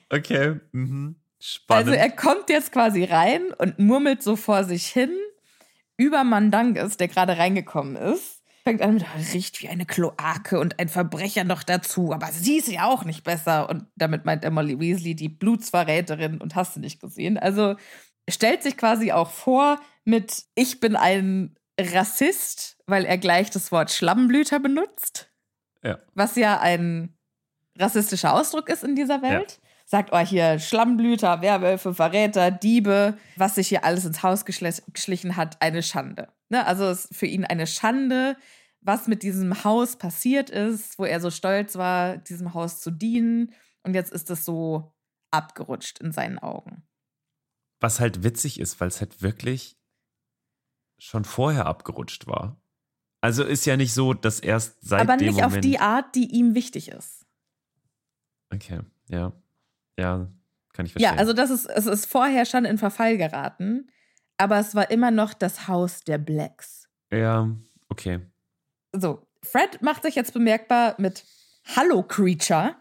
Okay, 0.10 0.60
mhm. 0.71 1.17
spannend. 1.39 1.89
Also 1.89 1.99
er 1.99 2.10
kommt 2.10 2.49
jetzt 2.49 2.71
quasi 2.71 3.04
rein 3.04 3.51
und 3.58 3.80
murmelt 3.80 4.23
so 4.23 4.36
vor 4.36 4.63
sich 4.63 4.88
hin 4.88 5.12
über 5.97 6.23
Mandanges, 6.23 6.97
der 6.97 7.08
gerade 7.08 7.38
reingekommen 7.38 7.95
ist. 7.95 8.43
Fängt 8.67 8.82
an 8.82 8.95
mit, 8.95 9.04
"Ah, 9.04 9.19
riecht 9.34 9.62
wie 9.62 9.69
eine 9.69 9.86
Kloake 9.86 10.60
und 10.60 10.80
ein 10.80 10.89
Verbrecher 10.89 11.43
noch 11.43 11.62
dazu, 11.62 12.12
aber 12.12 12.28
sie 12.32 12.58
ist 12.58 12.67
ja 12.67 12.88
auch 12.88 13.04
nicht 13.06 13.23
besser. 13.23 13.69
Und 13.69 13.86
damit 13.95 14.25
meint 14.25 14.43
er 14.43 14.49
Molly 14.49 14.80
Weasley, 14.80 15.15
die 15.15 15.30
Blutsverräterin 15.30 16.41
und 16.41 16.56
hast 16.56 16.75
du 16.75 16.80
nicht 16.80 16.99
gesehen. 16.99 17.38
Also 17.38 17.75
stellt 18.28 18.63
sich 18.63 18.75
quasi 18.75 19.12
auch 19.12 19.30
vor 19.30 19.80
mit, 20.04 20.45
ich 20.56 20.80
bin 20.80 20.95
ein 20.95 21.56
Rassist, 21.80 22.78
weil 22.88 23.06
er 23.06 23.19
gleich 23.19 23.51
das 23.51 23.71
Wort 23.71 23.91
Schlammblüter 23.91 24.60
benutzt. 24.60 25.30
Ja. 25.84 25.99
Was 26.15 26.36
ja 26.36 26.60
ein 26.60 27.15
rassistischer 27.78 28.34
Ausdruck 28.34 28.69
ist 28.69 28.84
in 28.84 28.95
dieser 28.95 29.21
Welt. 29.21 29.60
Sagt, 29.86 30.10
oh, 30.12 30.17
hier 30.17 30.58
Schlammblüter, 30.58 31.41
Werwölfe, 31.41 31.93
Verräter, 31.93 32.50
Diebe, 32.50 33.17
was 33.36 33.56
sich 33.56 33.67
hier 33.67 33.84
alles 33.84 34.04
ins 34.04 34.24
Haus 34.24 34.43
geschlichen 34.43 35.36
hat, 35.36 35.62
eine 35.62 35.84
Schande. 35.84 36.28
Ne? 36.50 36.65
Also 36.65 36.86
es 36.86 37.06
ist 37.06 37.15
für 37.15 37.28
ihn 37.28 37.45
eine 37.45 37.67
Schande, 37.67 38.36
was 38.82 39.08
mit 39.08 39.24
diesem 39.24 39.63
Haus 39.63 39.95
passiert 39.95 40.50
ist, 40.50 40.98
wo 40.98 41.06
er 41.06 41.19
so 41.19 41.30
stolz 41.30 41.76
war, 41.76 42.17
diesem 42.17 42.54
Haus 42.54 42.82
zu 42.82 42.91
dienen. 42.91 43.54
Und 43.84 43.93
jetzt 43.93 44.12
ist 44.12 44.30
es 44.32 44.43
so 44.43 44.91
abgerutscht 45.32 46.00
in 46.00 46.12
seinen 46.12 46.39
Augen. 46.39 46.84
Was 47.80 48.00
halt 48.00 48.24
witzig 48.24 48.60
ist, 48.60 48.80
weil 48.80 48.88
es 48.88 49.02
halt 49.02 49.21
wirklich 49.21 49.78
schon 50.98 51.26
vorher 51.26 51.65
abgerutscht 51.65 52.26
war. 52.26 52.60
Also 53.21 53.43
ist 53.43 53.65
ja 53.65 53.76
nicht 53.76 53.93
so, 53.93 54.13
dass 54.13 54.39
erst 54.39 54.78
seit 54.82 55.02
Aber 55.02 55.17
nicht 55.17 55.43
auf 55.43 55.60
die 55.60 55.80
Art, 55.80 56.15
die 56.15 56.32
ihm 56.32 56.56
wichtig 56.56 56.89
ist. 56.89 57.26
Okay, 58.54 58.82
ja. 59.10 59.34
Ja, 59.97 60.27
kann 60.73 60.86
ich 60.86 60.91
verstehen. 60.91 61.13
Ja, 61.13 61.19
also 61.19 61.34
das 61.34 61.49
ist, 61.49 61.65
es 61.65 61.86
ist 61.86 62.05
vorher 62.05 62.45
schon 62.45 62.65
in 62.65 62.77
Verfall 62.77 63.17
geraten, 63.17 63.89
aber 64.38 64.60
es 64.60 64.75
war 64.75 64.91
immer 64.91 65.12
noch 65.12 65.34
das 65.34 65.67
Haus 65.67 66.01
der 66.01 66.17
Blacks. 66.17 66.89
Ja, 67.12 67.49
okay. 67.89 68.21
So, 68.91 69.25
Fred 69.43 69.81
macht 69.81 70.03
sich 70.03 70.15
jetzt 70.15 70.34
bemerkbar 70.34 70.95
mit 70.97 71.23
Hallo 71.75 72.03
Creature. 72.03 72.75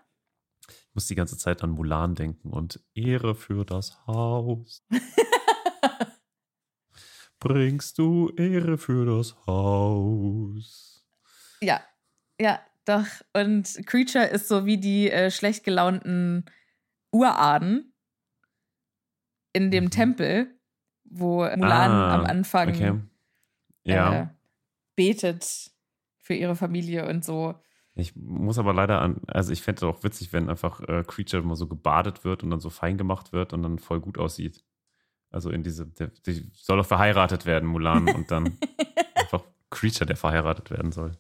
Ich 0.69 0.95
muss 0.95 1.07
die 1.07 1.15
ganze 1.15 1.37
Zeit 1.37 1.63
an 1.63 1.71
Mulan 1.71 2.15
denken 2.15 2.51
und 2.51 2.81
Ehre 2.95 3.35
für 3.35 3.65
das 3.65 4.07
Haus. 4.07 4.85
Bringst 7.39 7.99
du 7.99 8.31
Ehre 8.37 8.79
für 8.79 9.05
das 9.05 9.37
Haus? 9.47 11.07
Ja, 11.61 11.83
ja, 12.41 12.61
doch. 12.85 13.07
Und 13.35 13.87
Creature 13.87 14.27
ist 14.27 14.49
so 14.49 14.67
wie 14.67 14.79
die 14.79 15.11
äh, 15.11 15.31
schlecht 15.31 15.65
gelaunten 15.65 16.47
Uraden 17.15 17.95
in 19.53 19.71
dem 19.71 19.85
mhm. 19.85 19.91
Tempel, 19.91 20.61
wo 21.05 21.45
Mulan 21.45 21.91
ah, 21.91 22.15
am 22.15 22.25
Anfang 22.25 22.71
okay. 22.71 23.01
ja. 23.85 24.23
äh, 24.23 24.29
betet 24.97 25.71
für 26.21 26.35
ihre 26.35 26.57
Familie 26.57 27.09
und 27.09 27.25
so. 27.25 27.55
Ich 27.95 28.17
muss 28.17 28.59
aber 28.59 28.75
leider 28.75 29.01
an, 29.01 29.21
also 29.29 29.53
ich 29.53 29.63
fände 29.63 29.79
es 29.79 29.83
auch 29.85 30.03
witzig, 30.03 30.33
wenn 30.33 30.51
einfach 30.51 30.81
äh, 30.81 31.05
Creature 31.07 31.43
immer 31.43 31.55
so 31.55 31.69
gebadet 31.69 32.25
wird 32.25 32.43
und 32.43 32.51
dann 32.51 32.59
so 32.59 32.71
fein 32.71 32.99
gemacht 32.99 33.33
wird 33.33 33.53
und 33.53 33.63
dann 33.63 33.79
voll 33.79 34.01
gut 34.01 34.19
aussieht. 34.19 34.65
Also 35.31 35.51
in 35.51 35.63
diese, 35.63 35.87
der, 35.87 36.09
die 36.27 36.51
soll 36.53 36.79
doch 36.79 36.87
verheiratet 36.87 37.47
werden, 37.47 37.69
Mulan, 37.69 38.09
und 38.09 38.31
dann 38.33 38.59
einfach 39.15 39.45
Creature, 39.71 40.07
der 40.07 40.17
verheiratet 40.17 40.71
werden 40.71 40.91
soll. 40.91 41.13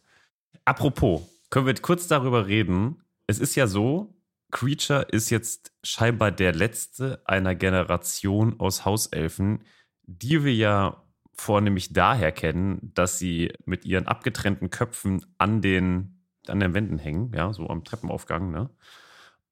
Apropos, 0.64 1.22
können 1.50 1.66
wir 1.66 1.74
kurz 1.74 2.08
darüber 2.08 2.48
reden? 2.48 3.00
Es 3.28 3.38
ist 3.38 3.54
ja 3.54 3.68
so, 3.68 4.13
Creature 4.54 5.02
ist 5.10 5.30
jetzt 5.30 5.72
scheinbar 5.82 6.30
der 6.30 6.54
letzte 6.54 7.20
einer 7.26 7.56
Generation 7.56 8.60
aus 8.60 8.84
Hauselfen, 8.84 9.64
die 10.04 10.44
wir 10.44 10.54
ja 10.54 11.04
vornehmlich 11.32 11.92
daher 11.92 12.30
kennen, 12.30 12.92
dass 12.94 13.18
sie 13.18 13.52
mit 13.64 13.84
ihren 13.84 14.06
abgetrennten 14.06 14.70
Köpfen 14.70 15.26
an 15.38 15.60
den, 15.60 16.24
an 16.46 16.60
den 16.60 16.72
Wänden 16.72 16.98
hängen, 16.98 17.32
ja, 17.34 17.52
so 17.52 17.68
am 17.68 17.82
Treppenaufgang, 17.82 18.52
ne? 18.52 18.70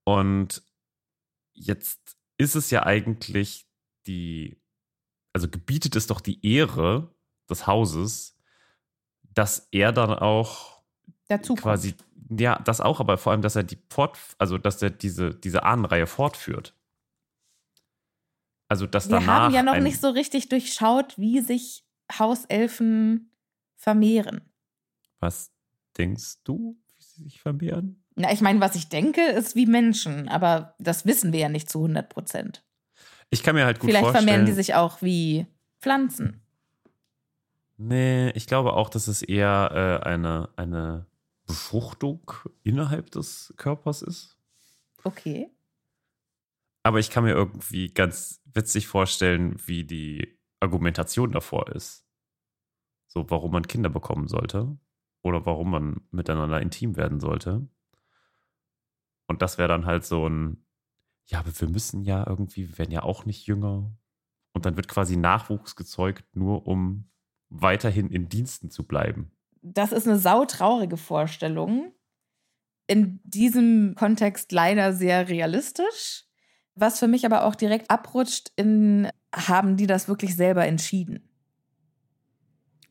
Und 0.04 0.62
jetzt 1.52 2.16
ist 2.38 2.54
es 2.54 2.70
ja 2.70 2.86
eigentlich 2.86 3.66
die, 4.06 4.62
also 5.32 5.48
gebietet 5.48 5.96
es 5.96 6.06
doch 6.06 6.20
die 6.20 6.46
Ehre 6.46 7.12
des 7.50 7.66
Hauses, 7.66 8.38
dass 9.22 9.66
er 9.72 9.90
dann 9.90 10.10
auch 10.10 10.80
Dazu 11.26 11.56
quasi, 11.56 11.96
ja, 12.38 12.58
das 12.64 12.80
auch, 12.80 13.00
aber 13.00 13.18
vor 13.18 13.32
allem, 13.32 13.42
dass 13.42 13.56
er 13.56 13.62
die 13.62 13.78
fort, 13.88 14.18
also 14.38 14.58
dass 14.58 14.82
er 14.82 14.90
diese, 14.90 15.34
diese 15.34 15.64
Ahnenreihe 15.64 16.06
fortführt. 16.06 16.74
Also, 18.68 18.86
dass 18.86 19.10
Wir 19.10 19.26
haben 19.26 19.52
ja 19.52 19.62
noch 19.62 19.78
nicht 19.78 20.00
so 20.00 20.08
richtig 20.08 20.48
durchschaut, 20.48 21.18
wie 21.18 21.40
sich 21.40 21.84
Hauselfen 22.18 23.30
vermehren. 23.76 24.42
Was 25.20 25.50
denkst 25.98 26.42
du, 26.44 26.78
wie 26.96 27.02
sie 27.02 27.22
sich 27.24 27.40
vermehren? 27.42 28.02
Na, 28.14 28.32
ich 28.32 28.40
meine, 28.40 28.60
was 28.60 28.74
ich 28.74 28.88
denke, 28.88 29.22
ist 29.22 29.56
wie 29.56 29.66
Menschen, 29.66 30.28
aber 30.28 30.74
das 30.78 31.04
wissen 31.06 31.32
wir 31.32 31.40
ja 31.40 31.48
nicht 31.48 31.70
zu 31.70 31.78
100 31.80 32.08
Prozent. 32.08 32.64
Ich 33.30 33.42
kann 33.42 33.54
mir 33.54 33.64
halt 33.64 33.78
gut 33.78 33.90
Vielleicht 33.90 34.04
vorstellen. 34.04 34.24
Vielleicht 34.24 34.34
vermehren 34.34 34.46
die 34.46 34.52
sich 34.52 34.74
auch 34.74 35.02
wie 35.02 35.46
Pflanzen. 35.80 36.40
Nee, 37.78 38.30
ich 38.30 38.46
glaube 38.46 38.74
auch, 38.74 38.90
dass 38.90 39.08
es 39.08 39.22
eher 39.22 40.00
äh, 40.04 40.06
eine, 40.06 40.48
eine 40.56 41.06
Befruchtung 41.46 42.30
innerhalb 42.62 43.10
des 43.10 43.52
Körpers 43.56 44.02
ist. 44.02 44.38
Okay. 45.04 45.50
Aber 46.82 46.98
ich 46.98 47.10
kann 47.10 47.24
mir 47.24 47.32
irgendwie 47.32 47.88
ganz 47.88 48.40
witzig 48.44 48.86
vorstellen, 48.86 49.56
wie 49.66 49.84
die 49.84 50.38
Argumentation 50.60 51.32
davor 51.32 51.68
ist. 51.74 52.06
So, 53.06 53.28
warum 53.30 53.52
man 53.52 53.66
Kinder 53.66 53.90
bekommen 53.90 54.26
sollte 54.26 54.78
oder 55.22 55.44
warum 55.46 55.70
man 55.70 56.00
miteinander 56.10 56.60
intim 56.60 56.96
werden 56.96 57.20
sollte. 57.20 57.68
Und 59.28 59.42
das 59.42 59.58
wäre 59.58 59.68
dann 59.68 59.86
halt 59.86 60.04
so 60.04 60.28
ein, 60.28 60.64
ja, 61.26 61.38
aber 61.40 61.52
wir 61.58 61.68
müssen 61.68 62.02
ja 62.02 62.26
irgendwie, 62.26 62.68
wir 62.68 62.78
werden 62.78 62.90
ja 62.90 63.02
auch 63.02 63.24
nicht 63.24 63.46
jünger. 63.46 63.96
Und 64.52 64.66
dann 64.66 64.76
wird 64.76 64.88
quasi 64.88 65.16
Nachwuchs 65.16 65.76
gezeugt, 65.76 66.24
nur 66.34 66.66
um 66.66 67.10
weiterhin 67.48 68.10
in 68.10 68.28
Diensten 68.28 68.70
zu 68.70 68.86
bleiben. 68.86 69.32
Das 69.62 69.92
ist 69.92 70.06
eine 70.06 70.18
sautraurige 70.18 70.96
Vorstellung. 70.96 71.92
In 72.86 73.20
diesem 73.24 73.94
Kontext 73.94 74.52
leider 74.52 74.92
sehr 74.92 75.28
realistisch. 75.28 76.24
Was 76.74 76.98
für 76.98 77.08
mich 77.08 77.24
aber 77.24 77.44
auch 77.44 77.54
direkt 77.54 77.90
abrutscht 77.90 78.50
in, 78.56 79.08
haben 79.34 79.76
die 79.76 79.86
das 79.86 80.08
wirklich 80.08 80.36
selber 80.36 80.66
entschieden? 80.66 81.28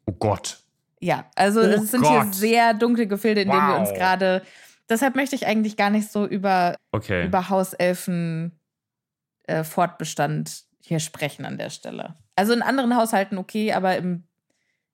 Oh 0.06 0.14
Gott. 0.14 0.64
Ja, 1.00 1.30
also 1.36 1.62
oh 1.62 1.64
es 1.64 1.92
sind 1.92 2.04
Gott. 2.04 2.12
hier 2.12 2.34
sehr 2.34 2.74
dunkle 2.74 3.08
Gefilde, 3.08 3.42
in 3.42 3.50
wow. 3.50 3.56
denen 3.56 3.68
wir 3.68 3.80
uns 3.80 3.94
gerade. 3.94 4.44
Deshalb 4.88 5.16
möchte 5.16 5.36
ich 5.36 5.48
eigentlich 5.48 5.78
gar 5.78 5.90
nicht 5.90 6.12
so 6.12 6.26
über, 6.26 6.76
okay. 6.92 7.26
über 7.26 7.50
Hauselfen 7.50 8.60
äh, 9.44 9.64
Fortbestand 9.64 10.64
hier 10.80 11.00
sprechen 11.00 11.46
an 11.46 11.58
der 11.58 11.70
Stelle. 11.70 12.16
Also 12.36 12.54
in 12.54 12.62
anderen 12.62 12.96
Haushalten 12.96 13.38
okay, 13.38 13.74
aber 13.74 13.98
im, 13.98 14.28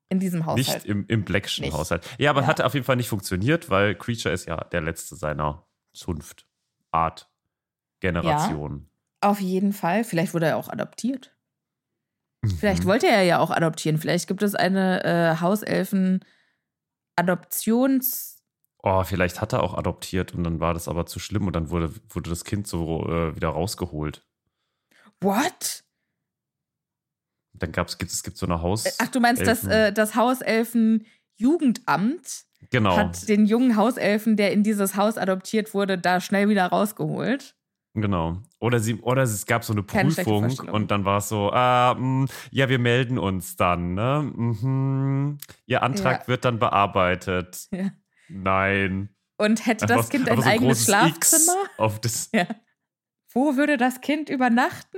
in 0.10 0.20
diesem 0.20 0.46
Haushalt. 0.46 0.68
Nicht 0.68 0.86
im, 0.86 1.06
im 1.08 1.26
Blackschen 1.26 1.72
Haushalt. 1.72 2.08
Ja, 2.18 2.32
aber 2.32 2.42
ja. 2.42 2.48
hat 2.48 2.62
auf 2.62 2.74
jeden 2.74 2.86
Fall 2.86 2.96
nicht 2.96 3.10
funktioniert, 3.10 3.70
weil 3.70 3.96
Creature 3.96 4.34
ist 4.34 4.46
ja 4.46 4.58
der 4.58 4.82
letzte 4.82 5.16
seiner 5.16 5.68
Zunft, 5.94 6.48
Art, 6.92 7.30
Generation. 8.00 8.90
Ja, 9.24 9.30
auf 9.30 9.42
jeden 9.42 9.74
Fall. 9.74 10.04
Vielleicht 10.04 10.34
wurde 10.34 10.48
er 10.48 10.58
auch 10.58 10.70
adoptiert. 10.70 11.36
Mhm. 12.42 12.52
Vielleicht 12.52 12.86
wollte 12.86 13.08
er 13.08 13.24
ja 13.24 13.40
auch 13.40 13.52
adoptieren. 13.52 13.98
Vielleicht 13.98 14.28
gibt 14.28 14.44
es 14.44 14.56
eine 14.56 15.04
äh, 15.04 15.36
Hauselfen-Adoptions- 15.42 18.38
Oh, 18.84 19.04
vielleicht 19.04 19.42
hat 19.42 19.54
er 19.54 19.64
auch 19.64 19.74
adoptiert 19.74 20.34
und 20.34 20.44
dann 20.44 20.60
war 20.60 20.74
das 20.74 20.88
aber 20.88 21.08
zu 21.08 21.20
schlimm 21.20 21.48
und 21.48 21.56
dann 21.56 21.72
wurde, 21.72 21.94
wurde 22.10 22.30
das 22.30 22.46
Kind 22.46 22.68
so 22.68 23.08
äh, 23.10 23.36
wieder 23.36 23.50
rausgeholt. 23.50 24.24
What? 25.20 25.84
Dann 27.60 27.72
gab's, 27.72 27.98
gibt 27.98 28.12
es 28.12 28.24
gibt 28.24 28.38
so 28.38 28.46
eine 28.46 28.62
Haus. 28.62 28.86
Äh, 28.86 28.92
ach, 29.00 29.08
du 29.08 29.20
meinst 29.20 29.46
das, 29.46 29.66
äh, 29.66 29.92
das 29.92 30.16
Hauselfen-Jugendamt? 30.16 32.46
Genau. 32.72 32.98
Hat 32.98 33.30
den 33.30 33.46
jungen 33.46 33.78
Hauselfen, 33.78 34.36
der 34.36 34.52
in 34.52 34.64
dieses 34.64 34.96
Haus 34.96 35.18
adoptiert 35.18 35.74
wurde, 35.74 35.98
da 35.98 36.20
schnell 36.20 36.50
wieder 36.50 36.68
rausgeholt. 36.68 37.56
Genau. 37.94 38.42
Oder, 38.60 38.80
sie, 38.80 38.96
oder 39.02 39.24
es 39.24 39.46
gab 39.46 39.64
so 39.64 39.74
eine 39.74 39.82
Prüfung 39.82 40.52
und 40.72 40.92
dann 40.92 41.04
war 41.04 41.18
es 41.18 41.30
so, 41.30 41.52
ah, 41.52 41.96
mh, 41.96 42.02
mm, 42.02 42.28
ja, 42.52 42.70
wir 42.70 42.80
melden 42.80 43.18
uns 43.18 43.56
dann. 43.56 43.96
Ne? 43.96 44.32
Mhm. 44.36 45.38
Ihr 45.66 45.82
Antrag 45.82 46.22
ja. 46.22 46.28
wird 46.28 46.46
dann 46.46 46.60
bearbeitet. 46.60 47.68
Ja. 47.78 47.92
Nein. 48.30 49.10
Und 49.38 49.66
hätte 49.66 49.86
das 49.86 50.10
Kind 50.10 50.30
ein 50.30 50.42
so 50.42 50.48
eigenes 50.48 50.84
Schlafzimmer? 50.84 51.56
auf 51.78 52.02
das 52.02 52.30
ja. 52.34 52.46
Wo 53.34 53.56
würde 53.56 53.78
das 53.78 54.02
Kind 54.02 54.30
übernachten? 54.30 54.98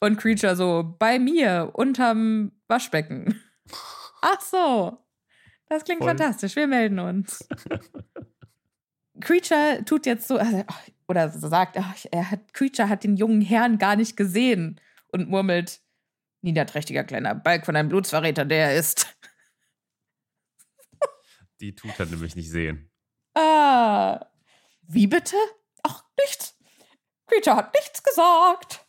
Und 0.00 0.16
Creature 0.16 0.54
so, 0.56 0.94
bei 0.98 1.18
mir, 1.18 1.70
unterm 1.74 2.52
Waschbecken. 2.68 3.42
Ach 4.22 4.40
so. 4.40 4.98
Das 5.68 5.84
klingt 5.84 6.00
Voll. 6.00 6.08
fantastisch. 6.08 6.56
Wir 6.56 6.66
melden 6.66 6.98
uns. 6.98 7.46
Creature 9.20 9.84
tut 9.84 10.06
jetzt 10.06 10.28
so, 10.28 10.38
also, 10.38 10.64
oder 11.08 11.28
sagt, 11.28 11.76
ach, 11.76 11.96
er 12.12 12.30
hat, 12.30 12.54
Creature 12.54 12.88
hat 12.88 13.02
den 13.02 13.16
jungen 13.16 13.40
Herrn 13.40 13.78
gar 13.78 13.96
nicht 13.96 14.16
gesehen 14.16 14.80
und 15.08 15.28
murmelt, 15.28 15.80
niederträchtiger 16.42 17.04
kleiner 17.04 17.34
Balk 17.34 17.66
von 17.66 17.74
einem 17.74 17.88
Blutsverräter, 17.88 18.44
der 18.44 18.70
er 18.70 18.76
ist. 18.78 19.16
Die 21.60 21.74
tut 21.74 21.98
er 21.98 22.06
nämlich 22.06 22.36
nicht 22.36 22.50
sehen. 22.50 22.90
Ah. 23.34 24.26
Wie 24.82 25.08
bitte? 25.08 25.36
Ach, 25.82 26.04
nichts. 26.18 26.56
Creature 27.26 27.56
hat 27.56 27.74
nichts 27.74 28.02
gesagt. 28.02 28.87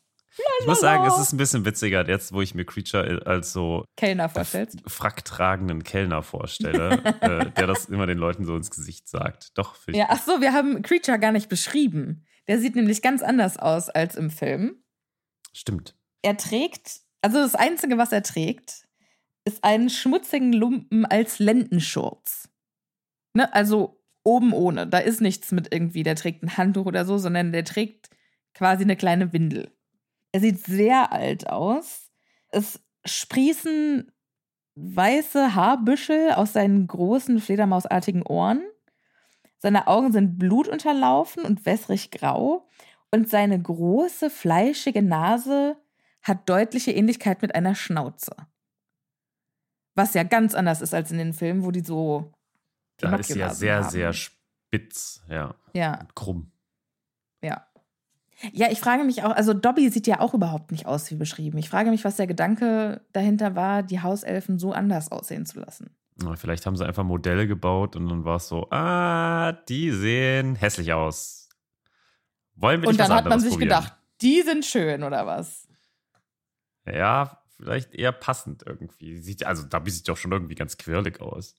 Ich 0.62 0.68
muss 0.68 0.80
sagen, 0.80 1.06
es 1.06 1.18
ist 1.18 1.34
ein 1.34 1.38
bisschen 1.38 1.66
witziger 1.66 2.08
jetzt, 2.08 2.34
wo 2.34 2.42
ich 2.42 2.54
mir 2.56 2.66
Creature 2.66 3.26
als 3.26 3.54
so 3.54 3.86
Kellner 3.98 4.30
vorstellst. 4.30 4.80
fracktragenden 4.88 5.84
Kellner 5.84 6.24
vorstelle, 6.24 7.04
äh, 7.22 7.52
der 7.52 7.68
das 7.68 7.86
immer 7.86 8.06
den 8.08 8.18
Leuten 8.18 8.46
so 8.46 8.56
ins 8.56 8.70
Gesicht 8.70 9.08
sagt. 9.08 9.58
Doch, 9.58 9.76
finde 9.76 10.00
ich. 10.00 10.06
Ja, 10.06 10.08
ach 10.12 10.22
so, 10.22 10.42
wir 10.42 10.54
haben 10.54 10.82
Creature 10.82 11.20
gar 11.20 11.32
nicht 11.32 11.50
beschrieben. 11.50 12.26
Der 12.48 12.60
sieht 12.60 12.76
nämlich 12.76 13.02
ganz 13.02 13.22
anders 13.22 13.58
aus 13.58 13.90
als 13.90 14.16
im 14.16 14.32
Film. 14.32 14.84
Stimmt. 15.54 15.96
Er 16.22 16.38
trägt, 16.38 17.02
also 17.22 17.38
das 17.38 17.56
Einzige, 17.56 17.98
was 17.98 18.12
er 18.12 18.24
trägt, 18.24 18.88
ist 19.46 19.64
einen 19.64 19.90
schmutzigen 19.90 20.54
Lumpen 20.54 21.06
als 21.06 21.40
Lendenschurz. 21.40 22.50
Ne? 23.34 23.54
Also 23.54 24.02
oben 24.24 24.54
ohne. 24.54 24.88
Da 24.88 25.00
ist 25.00 25.22
nichts 25.22 25.52
mit 25.52 25.74
irgendwie, 25.74 26.04
der 26.04 26.16
trägt 26.16 26.44
ein 26.44 26.58
Handtuch 26.58 26.86
oder 26.86 27.06
so, 27.06 27.18
sondern 27.18 27.52
der 27.52 27.66
trägt 27.66 28.10
quasi 28.54 28.84
eine 28.84 28.96
kleine 28.96 29.34
Windel. 29.34 29.72
Er 30.32 30.40
sieht 30.42 30.66
sehr 30.66 31.12
alt 31.12 31.48
aus. 31.48 32.12
Es 32.50 32.80
sprießen 33.06 34.12
weiße 34.76 35.56
Haarbüschel 35.56 36.32
aus 36.32 36.54
seinen 36.54 36.88
großen 36.88 37.40
fledermausartigen 37.40 38.24
Ohren. 38.24 38.64
Seine 39.58 39.88
Augen 39.88 40.12
sind 40.12 40.38
blutunterlaufen 40.40 41.44
und 41.44 41.66
wässrig 41.66 42.12
grau 42.12 42.68
und 43.12 43.30
seine 43.30 43.62
große, 43.62 44.30
fleischige 44.30 45.02
Nase 45.02 45.78
hat 46.22 46.48
deutliche 46.48 46.92
Ähnlichkeit 46.92 47.42
mit 47.42 47.56
einer 47.56 47.76
Schnauze. 47.76 48.36
Was 49.96 50.14
ja 50.14 50.24
ganz 50.24 50.56
anders 50.56 50.82
ist 50.82 50.94
als 50.94 51.12
in 51.12 51.18
den 51.18 51.34
Filmen, 51.34 51.64
wo 51.66 51.72
die 51.72 51.84
so. 51.84 52.32
Da 52.98 53.16
ist 53.16 53.30
sie 53.30 53.40
ja 53.40 53.54
sehr, 53.54 53.84
haben. 53.84 53.90
sehr 53.90 54.14
spitz, 54.14 55.24
ja. 55.28 55.56
Ja, 55.74 56.00
Und 56.02 56.16
krumm. 56.16 56.52
ja. 57.42 57.66
Ja, 58.54 58.72
ich 58.72 58.80
frage 58.80 59.04
mich 59.04 59.24
auch, 59.24 59.32
also 59.36 59.54
Dobby 59.54 59.90
sieht 59.90 60.08
ja 60.08 60.20
auch 60.22 60.34
überhaupt 60.34 60.72
nicht 60.72 60.86
aus 60.86 61.10
wie 61.12 61.16
beschrieben. 61.16 61.58
Ich 61.58 61.70
frage 61.70 61.90
mich, 61.90 62.06
was 62.06 62.16
der 62.16 62.28
Gedanke 62.28 63.02
dahinter 63.12 63.56
war, 63.56 63.84
die 63.84 64.02
Hauselfen 64.02 64.60
so 64.60 64.72
anders 64.72 65.12
aussehen 65.12 65.46
zu 65.46 65.60
lassen. 65.60 65.90
Na, 66.22 66.36
Vielleicht 66.36 66.66
haben 66.66 66.76
sie 66.76 66.86
einfach 66.86 67.04
Modelle 67.04 67.48
gebaut 67.48 67.96
und 67.96 68.08
dann 68.10 68.24
war 68.26 68.38
es 68.38 68.48
so, 68.48 68.70
ah, 68.72 69.52
die 69.68 69.92
sehen 69.92 70.56
hässlich 70.56 70.94
aus. 70.94 71.50
Wollen 72.56 72.82
wir 72.82 72.88
Und 72.90 72.94
nicht 72.96 73.02
dann 73.02 73.10
was 73.10 73.18
hat 73.18 73.26
man 73.30 73.40
sich 73.40 73.52
probieren? 73.52 73.70
gedacht, 73.70 73.94
die 74.22 74.42
sind 74.42 74.66
schön 74.66 75.04
oder 75.04 75.26
was? 75.26 75.68
Ja, 76.86 77.42
vielleicht 77.58 77.94
eher 77.94 78.12
passend 78.12 78.64
irgendwie. 78.66 79.18
Sieht, 79.18 79.46
also 79.46 79.64
Dabby 79.66 79.92
sieht 79.92 80.08
doch 80.08 80.18
schon 80.18 80.32
irgendwie 80.32 80.56
ganz 80.56 80.78
quirlig 80.78 81.22
aus. 81.22 81.56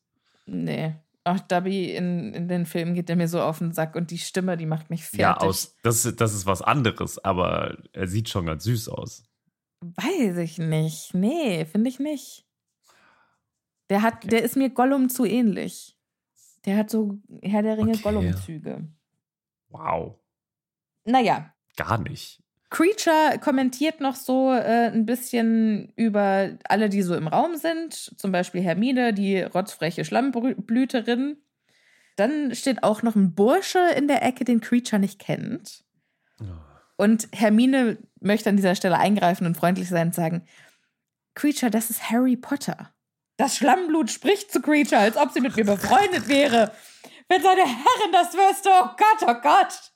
Nee. 0.46 0.94
Ach, 1.30 1.40
Dobby 1.40 1.94
in, 1.94 2.34
in 2.34 2.48
den 2.48 2.66
Filmen 2.66 2.94
geht 2.94 3.08
der 3.08 3.16
mir 3.16 3.28
so 3.28 3.40
auf 3.40 3.58
den 3.58 3.72
Sack 3.72 3.94
und 3.96 4.10
die 4.10 4.18
Stimme, 4.18 4.56
die 4.56 4.66
macht 4.66 4.90
mich 4.90 5.04
fertig. 5.04 5.20
Ja, 5.20 5.36
aus, 5.36 5.76
das, 5.82 6.02
das 6.16 6.34
ist 6.34 6.46
was 6.46 6.62
anderes, 6.62 7.18
aber 7.24 7.76
er 7.92 8.08
sieht 8.08 8.28
schon 8.28 8.46
ganz 8.46 8.64
süß 8.64 8.88
aus. 8.88 9.24
Weiß 9.80 10.36
ich 10.38 10.58
nicht. 10.58 11.14
Nee, 11.14 11.64
finde 11.64 11.88
ich 11.88 11.98
nicht. 12.00 12.46
Der 13.88 14.02
hat, 14.02 14.16
Okay. 14.16 14.28
der 14.28 14.42
ist 14.42 14.56
mir 14.56 14.70
Gollum 14.70 15.08
zu 15.08 15.24
ähnlich. 15.24 15.96
Der 16.64 16.76
hat 16.76 16.90
so 16.90 17.18
Herr 17.42 17.62
der 17.62 17.78
Ringe 17.78 17.92
Okay. 17.92 18.02
Gollum-Züge. 18.02 18.88
Wow. 19.68 20.16
Naja, 21.04 21.54
Gar 21.76 21.98
nicht. 21.98 22.42
Creature 22.70 23.38
kommentiert 23.40 24.00
noch 24.00 24.14
so 24.14 24.52
äh, 24.52 24.90
ein 24.92 25.04
bisschen 25.04 25.92
über 25.96 26.50
alle, 26.68 26.88
die 26.88 27.02
so 27.02 27.16
im 27.16 27.26
Raum 27.26 27.56
sind. 27.56 27.94
Zum 28.16 28.30
Beispiel 28.30 28.62
Hermine, 28.62 29.12
die 29.12 29.42
rotzfreche 29.42 30.04
Schlammblüterin. 30.04 31.36
Dann 32.16 32.54
steht 32.54 32.82
auch 32.84 33.02
noch 33.02 33.16
ein 33.16 33.34
Bursche 33.34 33.80
in 33.96 34.06
der 34.06 34.22
Ecke, 34.22 34.44
den 34.44 34.60
Creature 34.60 35.00
nicht 35.00 35.18
kennt. 35.18 35.84
Und 36.96 37.28
Hermine 37.32 37.98
möchte 38.20 38.50
an 38.50 38.56
dieser 38.56 38.74
Stelle 38.74 38.98
eingreifen 38.98 39.46
und 39.46 39.56
freundlich 39.56 39.88
sein 39.88 40.08
und 40.08 40.14
sagen: 40.14 40.46
Creature, 41.34 41.70
das 41.70 41.90
ist 41.90 42.10
Harry 42.10 42.36
Potter. 42.36 42.92
Das 43.36 43.56
Schlammblut 43.56 44.10
spricht 44.10 44.52
zu 44.52 44.60
Creature, 44.60 45.00
als 45.00 45.16
ob 45.16 45.32
sie 45.32 45.40
mit 45.40 45.56
mir 45.56 45.64
befreundet 45.64 46.28
wäre. 46.28 46.72
Wenn 47.28 47.42
seine 47.42 47.62
Herrin 47.62 48.12
das 48.12 48.34
wüsste, 48.34 48.68
oh 48.70 48.90
Gott, 48.98 49.28
oh 49.28 49.40
Gott. 49.40 49.92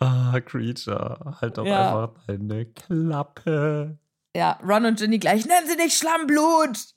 Ah, 0.00 0.40
Creature, 0.40 1.36
halt 1.40 1.58
doch 1.58 1.66
Ja. 1.66 2.04
einfach 2.04 2.24
deine 2.26 2.64
Klappe. 2.66 3.98
Ja, 4.34 4.58
Ron 4.62 4.86
und 4.86 4.98
Ginny 4.98 5.18
gleich, 5.18 5.44
nennen 5.46 5.66
Sie 5.68 5.76
nicht 5.76 5.96
Schlammblut! 5.96 6.94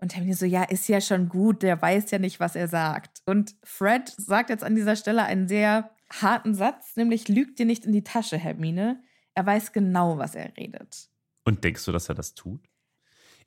Und 0.00 0.14
Hermine 0.14 0.34
so, 0.34 0.46
ja, 0.46 0.62
ist 0.62 0.88
ja 0.88 1.00
schon 1.00 1.28
gut, 1.28 1.62
der 1.62 1.82
weiß 1.82 2.10
ja 2.12 2.18
nicht, 2.20 2.38
was 2.40 2.54
er 2.54 2.68
sagt. 2.68 3.20
Und 3.26 3.56
Fred 3.64 4.14
sagt 4.16 4.48
jetzt 4.48 4.62
an 4.62 4.76
dieser 4.76 4.94
Stelle 4.94 5.24
einen 5.24 5.48
sehr 5.48 5.90
harten 6.10 6.54
Satz, 6.54 6.94
nämlich 6.96 7.28
lügt 7.28 7.58
dir 7.58 7.66
nicht 7.66 7.84
in 7.84 7.92
die 7.92 8.04
Tasche, 8.04 8.38
Hermine. 8.38 9.02
Er 9.34 9.44
weiß 9.44 9.72
genau, 9.72 10.16
was 10.16 10.34
er 10.36 10.56
redet. 10.56 11.08
Und 11.44 11.64
denkst 11.64 11.84
du, 11.84 11.92
dass 11.92 12.08
er 12.08 12.14
das 12.14 12.34
tut? 12.34 12.60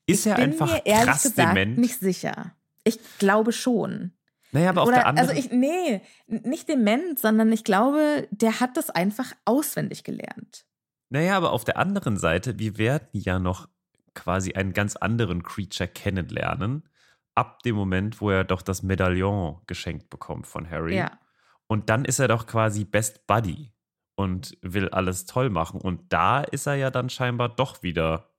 Ist 0.06 0.26
er 0.26 0.36
Bin 0.36 0.46
einfach 0.52 0.72
mir 0.74 0.86
ehrlich 0.86 1.06
krass 1.06 1.24
gesagt 1.24 1.56
dement? 1.56 1.78
nicht 1.78 2.00
sicher. 2.00 2.54
Ich 2.84 3.00
glaube 3.18 3.54
schon. 3.54 4.12
Naja, 4.52 4.70
aber 4.70 4.82
auf 4.82 4.88
Oder, 4.88 4.98
der 4.98 5.08
anderen 5.08 5.30
also 5.30 5.40
ich, 5.40 5.52
nee, 5.52 6.02
nicht 6.28 6.68
dement, 6.68 7.18
sondern 7.18 7.52
ich 7.52 7.64
glaube, 7.64 8.28
der 8.32 8.60
hat 8.60 8.78
das 8.78 8.90
einfach 8.90 9.32
auswendig 9.46 10.04
gelernt. 10.04 10.66
Naja, 11.10 11.38
aber 11.38 11.52
auf 11.52 11.64
der 11.64 11.78
anderen 11.78 12.18
Seite, 12.18 12.60
wir 12.60 12.78
werden 12.78 13.08
ja 13.14 13.40
noch 13.40 13.68
quasi 14.14 14.54
einen 14.54 14.74
ganz 14.74 14.96
anderen 14.96 15.44
Creature 15.44 15.88
kennenlernen, 15.88 16.88
ab 17.34 17.64
dem 17.64 17.76
Moment, 17.76 18.20
wo 18.22 18.30
er 18.30 18.44
doch 18.44 18.62
das 18.62 18.84
Medaillon 18.84 19.62
geschenkt 19.68 20.10
bekommt 20.10 20.48
von 20.48 20.70
Harry. 20.70 20.98
Ja. 20.98 21.12
Und 21.68 21.90
dann 21.90 22.04
ist 22.04 22.20
er 22.20 22.28
doch 22.28 22.46
quasi 22.46 22.84
Best 22.84 23.26
Buddy 23.28 23.72
und 24.16 24.58
will 24.62 24.90
alles 24.90 25.26
toll 25.26 25.50
machen. 25.50 25.80
Und 25.80 26.12
da 26.12 26.42
ist 26.42 26.68
er 26.68 26.76
ja 26.76 26.92
dann 26.92 27.10
scheinbar 27.10 27.50
doch 27.50 27.84
wieder 27.84 28.30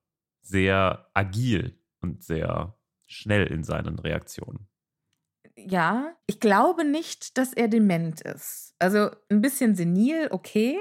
sehr 0.43 1.09
agil 1.15 1.79
und 2.01 2.23
sehr 2.23 2.77
schnell 3.07 3.47
in 3.47 3.65
seinen 3.65 3.99
Reaktionen. 3.99 4.69
Ja, 5.57 6.15
ich 6.27 6.41
glaube 6.41 6.85
nicht, 6.85 7.37
dass 7.37 7.53
er 7.53 7.69
dement 7.69 8.21
ist. 8.23 8.75
Also 8.79 9.11
ein 9.31 9.41
bisschen 9.43 9.77
senil, 9.77 10.29
okay. 10.31 10.79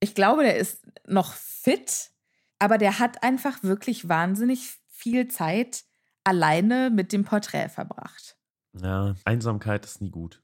Ich 0.00 0.14
glaube, 0.14 0.42
der 0.44 0.56
ist 0.56 0.86
noch 1.06 1.32
fit, 1.34 2.10
aber 2.58 2.78
der 2.78 2.98
hat 2.98 3.22
einfach 3.22 3.62
wirklich 3.62 4.08
wahnsinnig 4.08 4.78
viel 4.86 5.28
Zeit 5.28 5.84
alleine 6.22 6.90
mit 6.90 7.12
dem 7.12 7.24
Porträt 7.24 7.68
verbracht. 7.68 8.36
Ja, 8.80 9.14
Einsamkeit 9.24 9.84
ist 9.84 10.00
nie 10.00 10.10
gut. 10.10 10.42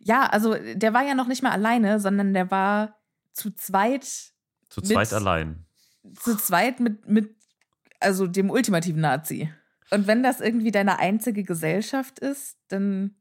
Ja, 0.00 0.26
also 0.26 0.54
der 0.74 0.92
war 0.94 1.04
ja 1.04 1.14
noch 1.14 1.26
nicht 1.28 1.42
mal 1.42 1.52
alleine, 1.52 2.00
sondern 2.00 2.32
der 2.34 2.50
war 2.50 2.98
zu 3.32 3.50
zweit, 3.54 4.04
Zu 4.70 4.80
Mit- 4.80 4.86
zweit 4.88 5.12
allein. 5.12 5.66
zu 6.18 6.36
zweit 6.36 6.80
mit, 6.80 7.06
mit 7.08 7.36
also 8.00 8.26
dem 8.26 8.50
ultimativen 8.50 9.00
Nazi. 9.00 9.52
Und 9.90 10.06
wenn 10.06 10.22
das 10.22 10.40
irgendwie 10.40 10.70
deine 10.70 10.98
einzige 10.98 11.44
Gesellschaft 11.44 12.18
ist, 12.18 12.56
dann 12.68 13.16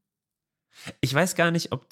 Ich 1.01 1.13
weiß 1.13 1.35
gar 1.35 1.51
nicht, 1.51 1.71
ob, 1.71 1.87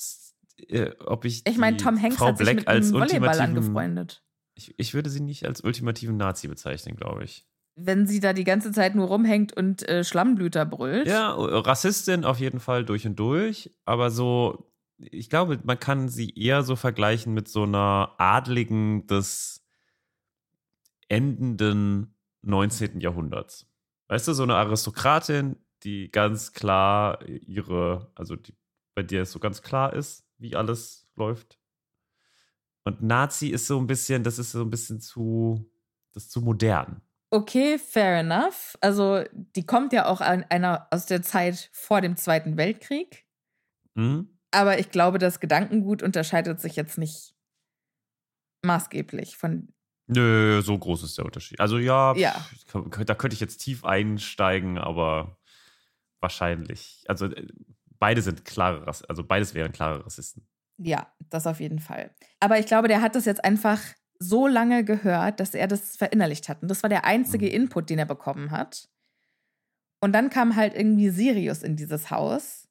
äh, 0.67 0.91
ob 1.05 1.25
ich. 1.25 1.43
Ich 1.47 1.57
meine, 1.57 1.77
Tom 1.77 2.01
Hanks 2.01 2.17
Frau 2.17 2.27
hat 2.27 2.38
sich 2.38 2.45
Black 2.45 2.57
mit 2.57 2.67
als 2.67 2.93
Volleyball 2.93 3.39
angefreundet. 3.39 4.23
Ich, 4.55 4.73
ich 4.77 4.93
würde 4.93 5.10
sie 5.10 5.21
nicht 5.21 5.45
als 5.45 5.63
ultimativen 5.63 6.17
Nazi 6.17 6.47
bezeichnen, 6.47 6.95
glaube 6.95 7.23
ich. 7.23 7.45
Wenn 7.75 8.05
sie 8.05 8.19
da 8.19 8.34
die 8.34 8.43
ganze 8.43 8.71
Zeit 8.71 8.95
nur 8.95 9.07
rumhängt 9.07 9.53
und 9.53 9.88
äh, 9.88 10.03
Schlammblüter 10.03 10.65
brüllt. 10.65 11.07
Ja, 11.07 11.34
Rassistin 11.34 12.25
auf 12.25 12.39
jeden 12.39 12.60
Fall 12.60 12.84
durch 12.84 13.07
und 13.07 13.17
durch, 13.17 13.71
aber 13.86 14.12
so, 14.12 14.71
ich 14.97 15.29
glaube, 15.29 15.60
man 15.63 15.79
kann 15.79 16.10
sie 16.10 16.31
eher 16.31 16.63
so 16.63 16.75
vergleichen 16.75 17.34
mit 17.34 17.47
so 17.47 17.63
einer 17.63 18.13
Adligen 18.17 19.07
des 19.07 19.63
endenden 21.07 22.13
19. 22.41 22.99
Jahrhunderts. 22.99 23.70
Weißt 24.12 24.28
du, 24.28 24.34
so 24.34 24.43
eine 24.43 24.56
Aristokratin, 24.56 25.56
die 25.84 26.12
ganz 26.12 26.52
klar 26.52 27.26
ihre, 27.26 28.12
also 28.13 28.36
die, 28.36 28.54
bei 28.93 29.04
der 29.04 29.21
es 29.21 29.32
so 29.32 29.39
ganz 29.39 29.62
klar 29.62 29.93
ist, 29.93 30.26
wie 30.38 30.54
alles 30.54 31.08
läuft. 31.15 31.58
Und 32.84 33.02
Nazi 33.02 33.47
ist 33.47 33.67
so 33.67 33.80
ein 33.80 33.88
bisschen, 33.88 34.26
das 34.26 34.38
ist 34.38 34.52
so 34.52 34.63
ein 34.63 34.69
bisschen 34.69 35.00
zu, 35.00 35.65
das 36.12 36.24
ist 36.24 36.32
zu 36.32 36.41
modern. 36.41 37.02
Okay, 37.30 37.80
fair 37.80 38.19
enough. 38.19 38.78
Also, 38.82 39.24
die 39.32 39.65
kommt 39.65 39.93
ja 39.93 40.08
auch 40.08 40.19
an 40.19 40.43
einer 40.50 40.89
aus 40.91 41.06
der 41.06 41.21
Zeit 41.21 41.69
vor 41.71 42.02
dem 42.02 42.17
Zweiten 42.17 42.58
Weltkrieg. 42.58 43.26
Hm? 43.95 44.38
Aber 44.52 44.78
ich 44.78 44.91
glaube, 44.91 45.19
das 45.19 45.39
Gedankengut 45.39 46.04
unterscheidet 46.04 46.60
sich 46.60 46.76
jetzt 46.76 46.97
nicht 46.97 47.34
maßgeblich 48.65 49.38
von. 49.38 49.74
Nö, 50.13 50.62
so 50.62 50.78
groß 50.78 51.04
ist 51.04 51.17
der 51.17 51.26
Unterschied. 51.26 51.60
Also 51.60 51.78
ja, 51.78 52.13
Ja. 52.15 52.45
da 53.06 53.15
könnte 53.15 53.34
ich 53.34 53.39
jetzt 53.39 53.58
tief 53.58 53.86
einsteigen, 53.86 54.78
aber 54.78 55.38
wahrscheinlich. 56.19 57.04
Also 57.08 57.26
äh, 57.28 57.47
beide 58.00 58.21
sind 58.21 58.45
klare 58.45 58.86
Rass 58.88 59.04
also 59.04 59.24
beides 59.24 59.54
wären 59.54 59.71
klare 59.71 60.06
Rassisten. 60.06 60.47
Ja, 60.78 61.13
das 61.30 61.47
auf 61.47 61.60
jeden 61.60 61.80
Fall. 61.80 62.13
Aber 62.39 62.60
ich 62.60 62.65
glaube, 62.65 62.88
der 62.88 63.02
hat 63.02 63.15
das 63.15 63.26
jetzt 63.26 63.43
einfach 63.43 63.80
so 64.19 64.47
lange 64.47 64.84
gehört, 64.84 65.39
dass 65.39 65.54
er 65.54 65.67
das 65.67 65.95
verinnerlicht 65.95 66.50
hat. 66.50 66.62
Und 66.62 66.69
das 66.69 66.84
war 66.84 66.89
der 66.89 67.06
einzige 67.06 67.45
Mhm. 67.47 67.52
Input, 67.54 67.89
den 67.89 68.00
er 68.00 68.06
bekommen 68.06 68.52
hat. 68.52 68.88
Und 70.04 70.13
dann 70.13 70.30
kam 70.30 70.56
halt 70.56 70.74
irgendwie 70.76 71.10
Sirius 71.10 71.62
in 71.63 71.76
dieses 71.76 72.10
Haus. 72.12 72.67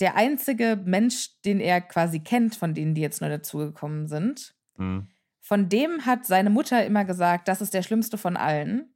Der 0.00 0.16
einzige 0.16 0.80
Mensch, 0.82 1.40
den 1.42 1.60
er 1.60 1.80
quasi 1.80 2.20
kennt, 2.20 2.54
von 2.56 2.74
denen, 2.74 2.94
die 2.94 3.00
jetzt 3.02 3.20
neu 3.20 3.28
dazugekommen 3.28 4.08
sind. 4.08 4.54
Hm. 4.76 5.08
Von 5.50 5.68
dem 5.68 6.06
hat 6.06 6.26
seine 6.26 6.48
Mutter 6.48 6.86
immer 6.86 7.04
gesagt, 7.04 7.48
das 7.48 7.60
ist 7.60 7.74
der 7.74 7.82
schlimmste 7.82 8.16
von 8.16 8.36
allen. 8.36 8.94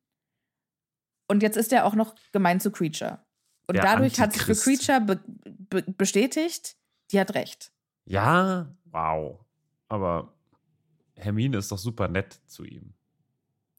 Und 1.27 1.43
jetzt 1.43 1.57
ist 1.57 1.73
er 1.73 1.85
auch 1.85 1.97
noch 1.97 2.15
gemein 2.31 2.61
zu 2.61 2.71
Creature. 2.71 3.25
Und 3.67 3.75
Der 3.75 3.83
dadurch 3.83 4.21
hat 4.21 4.33
sich 4.33 4.43
für 4.43 4.53
Antichrist. 4.53 4.87
Creature 4.87 5.01
be 5.01 5.21
be 5.49 5.83
bestätigt, 5.83 6.77
die 7.11 7.19
hat 7.19 7.35
recht. 7.35 7.73
Ja, 8.05 8.73
wow. 8.85 9.41
Aber 9.89 10.33
Hermine 11.17 11.57
ist 11.57 11.73
doch 11.73 11.79
super 11.79 12.07
nett 12.07 12.39
zu 12.47 12.63
ihm. 12.63 12.95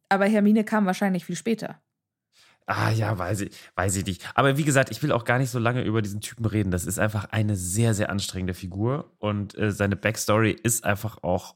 Aber 0.10 0.26
Hermine 0.26 0.66
kam 0.66 0.86
wahrscheinlich 0.86 1.24
viel 1.24 1.38
später. 1.38 1.82
Ah 2.66 2.90
ja, 2.90 3.18
weiß 3.18 3.40
ich, 3.40 3.56
weiß 3.76 3.96
ich 3.96 4.06
nicht. 4.06 4.30
Aber 4.36 4.58
wie 4.58 4.66
gesagt, 4.66 4.92
ich 4.92 5.02
will 5.02 5.14
auch 5.14 5.24
gar 5.24 5.38
nicht 5.38 5.50
so 5.50 5.60
lange 5.60 5.82
über 5.84 6.02
diesen 6.02 6.20
Typen 6.20 6.46
reden. 6.46 6.72
Das 6.72 6.86
ist 6.86 7.00
einfach 7.00 7.24
eine 7.32 7.56
sehr, 7.56 7.94
sehr 7.94 8.10
anstrengende 8.10 8.54
Figur. 8.54 9.14
Und 9.20 9.58
äh, 9.58 9.72
seine 9.72 9.96
Backstory 9.96 10.52
ist 10.52 10.84
einfach 10.84 11.24
auch 11.24 11.56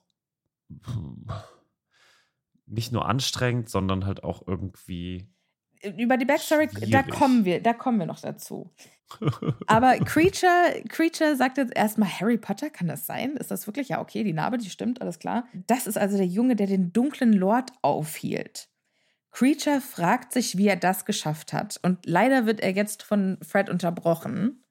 nicht 2.66 2.92
nur 2.92 3.08
anstrengend, 3.08 3.70
sondern 3.70 4.06
halt 4.06 4.24
auch 4.24 4.48
irgendwie. 4.48 5.28
Über 5.98 6.18
die 6.18 6.26
Backstory, 6.26 6.68
da 6.68 6.80
Schwierig. 6.80 7.10
kommen 7.10 7.46
wir, 7.46 7.62
da 7.62 7.74
kommen 7.74 8.00
wir 8.00 8.06
noch 8.06 8.20
dazu. 8.20 8.74
Aber 9.68 9.98
Creature, 10.00 10.84
Creature 10.90 11.36
sagt 11.36 11.58
jetzt 11.58 11.76
erstmal, 11.76 12.10
Harry 12.10 12.38
Potter, 12.38 12.70
kann 12.70 12.88
das 12.88 13.06
sein? 13.06 13.38
Ist 13.38 13.50
das 13.50 13.66
wirklich? 13.66 13.90
Ja, 13.90 14.02
okay, 14.02 14.24
die 14.24 14.34
Narbe, 14.34 14.58
die 14.58 14.70
stimmt, 14.70 15.02
alles 15.02 15.20
klar. 15.20 15.46
Das 15.68 15.88
ist 15.88 15.98
also 15.98 16.18
der 16.18 16.28
Junge, 16.28 16.56
der 16.56 16.68
den 16.68 16.92
dunklen 16.92 17.34
Lord 17.34 17.72
aufhielt. 17.82 18.70
Creature 19.32 19.80
fragt 19.82 20.34
sich, 20.34 20.58
wie 20.58 20.68
er 20.68 20.76
das 20.76 21.06
geschafft 21.06 21.54
hat. 21.54 21.80
Und 21.82 22.06
leider 22.06 22.46
wird 22.46 22.62
er 22.62 22.72
jetzt 22.72 23.04
von 23.04 23.38
Fred 23.42 23.70
unterbrochen. 23.70 24.64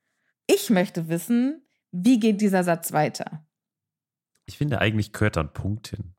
Ich 0.46 0.70
möchte 0.70 1.08
wissen, 1.08 1.62
wie 1.90 2.18
geht 2.18 2.40
dieser 2.40 2.64
Satz 2.64 2.92
weiter? 2.92 3.46
Ich 4.48 4.56
finde, 4.56 4.80
eigentlich 4.80 5.12
gehört 5.12 5.36
da 5.36 5.42
ein 5.42 5.52
Punkt 5.52 5.88
hin. 5.88 6.14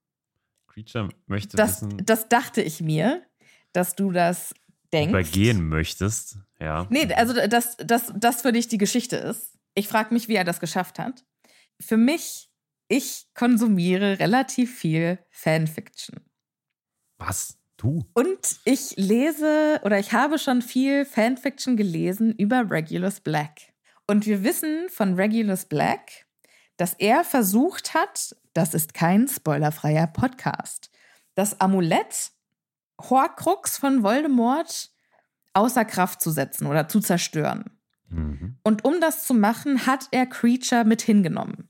Creature 0.68 1.10
möchte 1.26 1.58
Das, 1.58 1.82
wissen, 1.82 2.06
das 2.06 2.30
dachte 2.30 2.62
ich 2.62 2.80
mir, 2.80 3.24
dass 3.74 3.96
du 3.96 4.12
das 4.12 4.54
denkst. 4.94 5.10
übergehen 5.10 5.68
möchtest. 5.68 6.38
Ja. 6.60 6.86
Nee, 6.92 7.12
also 7.15 7.34
dass 7.48 7.76
das, 7.78 8.13
das 8.15 8.44
für 8.44 8.52
dich 8.52 8.68
die 8.68 8.78
Geschichte 8.78 9.15
ist. 9.18 9.58
Ich 9.74 9.88
frage 9.88 10.13
mich, 10.13 10.28
wie 10.28 10.36
er 10.36 10.44
das 10.44 10.60
geschafft 10.60 11.00
hat. 11.00 11.26
Für 11.82 11.98
mich, 11.98 12.52
ich 12.88 13.28
konsumiere 13.34 14.20
relativ 14.20 14.78
viel 14.78 15.18
Fanfiction. 15.32 16.20
Was? 17.18 17.58
Du? 17.78 18.04
Und 18.13 18.60
ich 18.65 18.96
lese 18.98 19.80
oder 19.84 19.98
ich 20.00 20.12
habe 20.12 20.38
schon 20.38 20.62
viel 20.62 21.06
Fanfiction 21.06 21.78
gelesen 21.78 22.34
über 22.34 22.70
Regulus 22.70 23.22
Black. 23.22 23.74
Und 24.06 24.26
wir 24.26 24.44
wissen 24.44 24.89
von 24.89 25.13
Regulus 25.13 25.65
Black, 25.65 26.28
dass 26.80 26.94
er 26.94 27.26
versucht 27.26 27.94
hat, 27.94 28.36
das 28.54 28.74
ist 28.74 28.94
kein 28.94 29.28
spoilerfreier 29.28 30.08
Podcast, 30.08 30.89
das 31.36 31.60
Amulett 31.60 32.32
Horcrux 33.02 33.78
von 33.78 34.02
Voldemort 34.02 34.89
außer 35.54 35.84
Kraft 35.84 36.22
zu 36.22 36.32
setzen 36.32 36.68
oder 36.68 36.88
zu 36.88 37.02
zerstören. 37.02 37.78
Mhm. 38.08 38.58
Und 38.63 38.86
um 38.86 39.02
das 39.02 39.26
zu 39.26 39.34
machen, 39.34 39.86
hat 39.86 40.08
er 40.12 40.26
Creature 40.26 40.86
mit 40.86 41.02
hingenommen. 41.02 41.70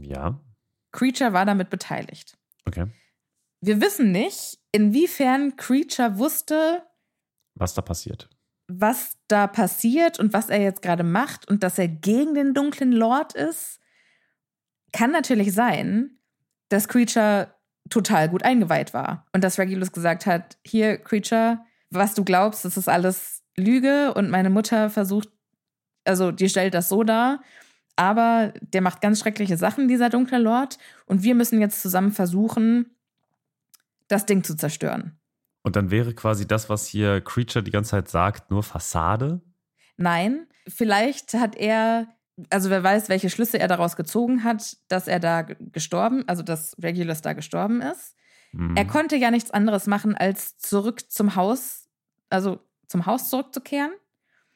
Ja. 0.00 0.40
Creature 0.92 1.32
war 1.32 1.44
damit 1.44 1.70
beteiligt. 1.70 2.38
Okay. 2.66 2.86
Wir 3.60 3.80
wissen 3.80 4.12
nicht, 4.12 4.58
inwiefern 4.70 5.56
Creature 5.56 6.18
wusste, 6.18 6.84
Was 7.54 7.74
da 7.74 7.82
passiert? 7.82 8.28
was 8.68 9.18
da 9.28 9.46
passiert 9.48 10.18
und 10.18 10.32
was 10.32 10.48
er 10.50 10.60
jetzt 10.62 10.82
gerade 10.82 11.02
macht 11.02 11.48
und 11.48 11.62
dass 11.62 11.78
er 11.78 11.88
gegen 11.88 12.34
den 12.34 12.54
dunklen 12.54 12.92
Lord 12.92 13.34
ist. 13.34 13.80
Kann 14.94 15.10
natürlich 15.10 15.52
sein, 15.52 16.18
dass 16.68 16.86
Creature 16.88 17.52
total 17.90 18.28
gut 18.28 18.44
eingeweiht 18.44 18.94
war 18.94 19.26
und 19.32 19.42
dass 19.42 19.58
Regulus 19.58 19.92
gesagt 19.92 20.24
hat, 20.24 20.56
hier 20.64 20.98
Creature, 20.98 21.58
was 21.90 22.14
du 22.14 22.24
glaubst, 22.24 22.64
das 22.64 22.76
ist 22.76 22.88
alles 22.88 23.42
Lüge 23.56 24.14
und 24.14 24.30
meine 24.30 24.50
Mutter 24.50 24.90
versucht, 24.90 25.28
also 26.04 26.30
die 26.30 26.48
stellt 26.48 26.74
das 26.74 26.88
so 26.88 27.02
dar, 27.02 27.42
aber 27.96 28.54
der 28.60 28.82
macht 28.82 29.00
ganz 29.00 29.20
schreckliche 29.20 29.56
Sachen, 29.56 29.88
dieser 29.88 30.10
dunkle 30.10 30.38
Lord, 30.38 30.78
und 31.06 31.22
wir 31.22 31.34
müssen 31.34 31.60
jetzt 31.60 31.82
zusammen 31.82 32.12
versuchen, 32.12 32.90
das 34.08 34.26
Ding 34.26 34.44
zu 34.44 34.56
zerstören. 34.56 35.18
Und 35.62 35.76
dann 35.76 35.90
wäre 35.90 36.14
quasi 36.14 36.46
das, 36.46 36.68
was 36.68 36.86
hier 36.86 37.20
Creature 37.20 37.62
die 37.62 37.70
ganze 37.70 37.92
Zeit 37.92 38.08
sagt, 38.08 38.50
nur 38.50 38.62
Fassade? 38.62 39.40
Nein, 39.96 40.46
vielleicht 40.68 41.34
hat 41.34 41.56
er, 41.56 42.06
also 42.50 42.70
wer 42.70 42.82
weiß, 42.82 43.08
welche 43.08 43.30
Schlüsse 43.30 43.58
er 43.58 43.68
daraus 43.68 43.96
gezogen 43.96 44.44
hat, 44.44 44.76
dass 44.88 45.06
er 45.08 45.20
da 45.20 45.42
gestorben, 45.42 46.24
also 46.26 46.42
dass 46.42 46.76
Regulus 46.82 47.20
da 47.22 47.32
gestorben 47.32 47.80
ist. 47.80 48.16
Mhm. 48.52 48.76
Er 48.76 48.84
konnte 48.86 49.16
ja 49.16 49.30
nichts 49.30 49.50
anderes 49.50 49.86
machen, 49.86 50.14
als 50.16 50.58
zurück 50.58 51.10
zum 51.10 51.36
Haus, 51.36 51.88
also 52.30 52.60
zum 52.88 53.06
Haus 53.06 53.30
zurückzukehren 53.30 53.92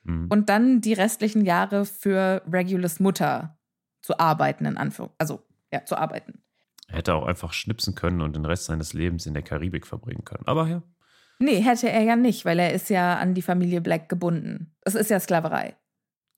Mhm. 0.05 0.27
und 0.29 0.49
dann 0.49 0.81
die 0.81 0.93
restlichen 0.93 1.45
Jahre 1.45 1.85
für 1.85 2.43
Regulus 2.51 3.01
Mutter 3.01 3.59
zu 4.01 4.19
arbeiten, 4.19 4.65
in 4.65 4.77
Anführung, 4.77 5.11
also 5.19 5.43
ja, 5.73 5.85
zu 5.85 5.97
arbeiten. 5.97 6.41
Er 6.87 6.99
hätte 6.99 7.15
auch 7.15 7.27
einfach 7.27 7.53
schnipsen 7.53 7.95
können 7.95 8.23
und 8.23 8.35
den 8.35 8.45
Rest 8.47 8.67
seines 8.67 8.95
Lebens 8.95 9.27
in 9.27 9.35
der 9.35 9.43
Karibik 9.43 9.87
verbringen 9.87 10.25
können. 10.25 10.45
Aber 10.47 10.67
ja. 10.69 10.83
Nee, 11.41 11.61
hätte 11.61 11.91
er 11.91 12.03
ja 12.03 12.17
nicht, 12.17 12.45
weil 12.45 12.59
er 12.59 12.73
ist 12.73 12.89
ja 12.91 13.19
an 13.19 13.35
die 13.35 13.43
Familie 13.43 13.81
Black 13.81 14.09
gebunden. 14.09 14.75
Es 14.83 14.95
ist 14.95 15.11
ja 15.11 15.21
Sklaverei. 15.21 15.77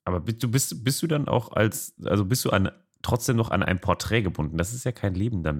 Aber 0.04 0.20
bist 0.20 0.42
du, 0.42 0.50
bist, 0.50 0.84
bist 0.84 1.02
du 1.02 1.06
dann 1.06 1.28
auch 1.28 1.52
als, 1.52 1.94
also 2.04 2.24
bist 2.24 2.44
du 2.44 2.50
an, 2.50 2.70
trotzdem 3.02 3.36
noch 3.36 3.50
an 3.50 3.62
ein 3.62 3.80
Porträt 3.80 4.22
gebunden? 4.22 4.56
Das 4.56 4.72
ist 4.72 4.84
ja 4.84 4.92
kein 4.92 5.14
Lebender, 5.14 5.54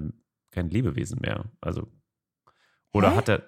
kein 0.51 0.69
Lebewesen 0.69 1.19
mehr. 1.21 1.45
Also. 1.61 1.87
Oder 2.93 3.11
Hä? 3.11 3.15
hat 3.17 3.29
er. 3.29 3.43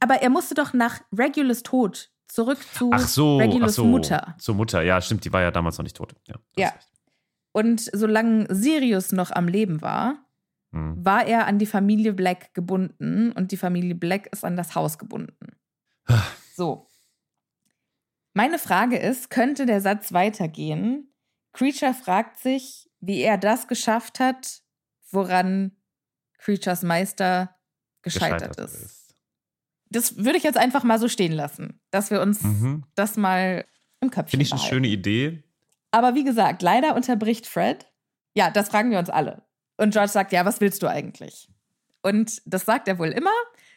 Aber 0.00 0.16
er 0.22 0.30
musste 0.30 0.54
doch 0.54 0.72
nach 0.74 1.00
Regulus 1.16 1.62
Tod 1.62 2.10
zurück 2.28 2.58
zu 2.74 2.90
Ach 2.92 3.00
so, 3.08 3.38
ach 3.38 3.44
Regulus 3.44 3.74
so. 3.74 3.84
Mutter. 3.84 4.36
Zur 4.38 4.54
Mutter, 4.54 4.82
ja, 4.82 5.00
stimmt, 5.00 5.24
die 5.24 5.32
war 5.32 5.42
ja 5.42 5.50
damals 5.50 5.78
noch 5.78 5.82
nicht 5.84 5.96
tot. 5.96 6.14
Ja. 6.28 6.36
Ja. 6.56 6.72
Und 7.52 7.80
solange 7.80 8.46
Sirius 8.54 9.10
noch 9.12 9.30
am 9.32 9.48
Leben 9.48 9.80
war, 9.82 10.26
Mhm. 10.72 11.04
war 11.04 11.26
er 11.26 11.48
an 11.48 11.58
die 11.58 11.66
Familie 11.66 12.12
Black 12.12 12.54
gebunden 12.54 13.32
und 13.32 13.50
die 13.50 13.56
Familie 13.56 13.96
Black 13.96 14.28
ist 14.32 14.44
an 14.44 14.56
das 14.56 14.76
Haus 14.76 14.98
gebunden. 14.98 15.56
So. 16.54 16.86
Meine 18.32 18.58
Frage 18.58 18.96
ist, 18.98 19.30
könnte 19.30 19.66
der 19.66 19.80
Satz 19.80 20.12
weitergehen? 20.12 21.12
Creature 21.52 21.94
fragt 21.94 22.38
sich, 22.38 22.88
wie 23.00 23.20
er 23.20 23.38
das 23.38 23.66
geschafft 23.66 24.20
hat, 24.20 24.62
woran 25.10 25.76
Creatures 26.38 26.82
Meister 26.82 27.56
gescheitert, 28.02 28.56
ist. 28.58 29.14
Das 29.90 30.16
würde 30.18 30.38
ich 30.38 30.44
jetzt 30.44 30.56
einfach 30.58 30.84
mal 30.84 30.98
so 30.98 31.08
stehen 31.08 31.32
lassen, 31.32 31.80
dass 31.90 32.10
wir 32.10 32.20
uns 32.20 32.42
Mhm. 32.42 32.84
das 32.94 33.16
mal 33.16 33.66
im 34.00 34.10
Köpfchen 34.10 34.30
Finde 34.30 34.44
ich 34.44 34.52
eine 34.52 34.58
behalten. 34.60 34.74
schöne 34.74 34.88
Idee. 34.88 35.42
Aber 35.90 36.14
wie 36.14 36.24
gesagt, 36.24 36.62
leider 36.62 36.94
unterbricht 36.94 37.46
Fred. 37.46 37.86
Ja, 38.34 38.50
das 38.50 38.68
fragen 38.68 38.92
wir 38.92 38.98
uns 39.00 39.10
alle. 39.10 39.42
Und 39.76 39.90
George 39.92 40.10
sagt, 40.12 40.30
ja, 40.32 40.44
was 40.44 40.60
willst 40.60 40.82
du 40.82 40.86
eigentlich? 40.86 41.50
Und 42.02 42.40
das 42.46 42.64
sagt 42.64 42.86
er 42.86 42.98
wohl 42.98 43.08
immer. 43.08 43.32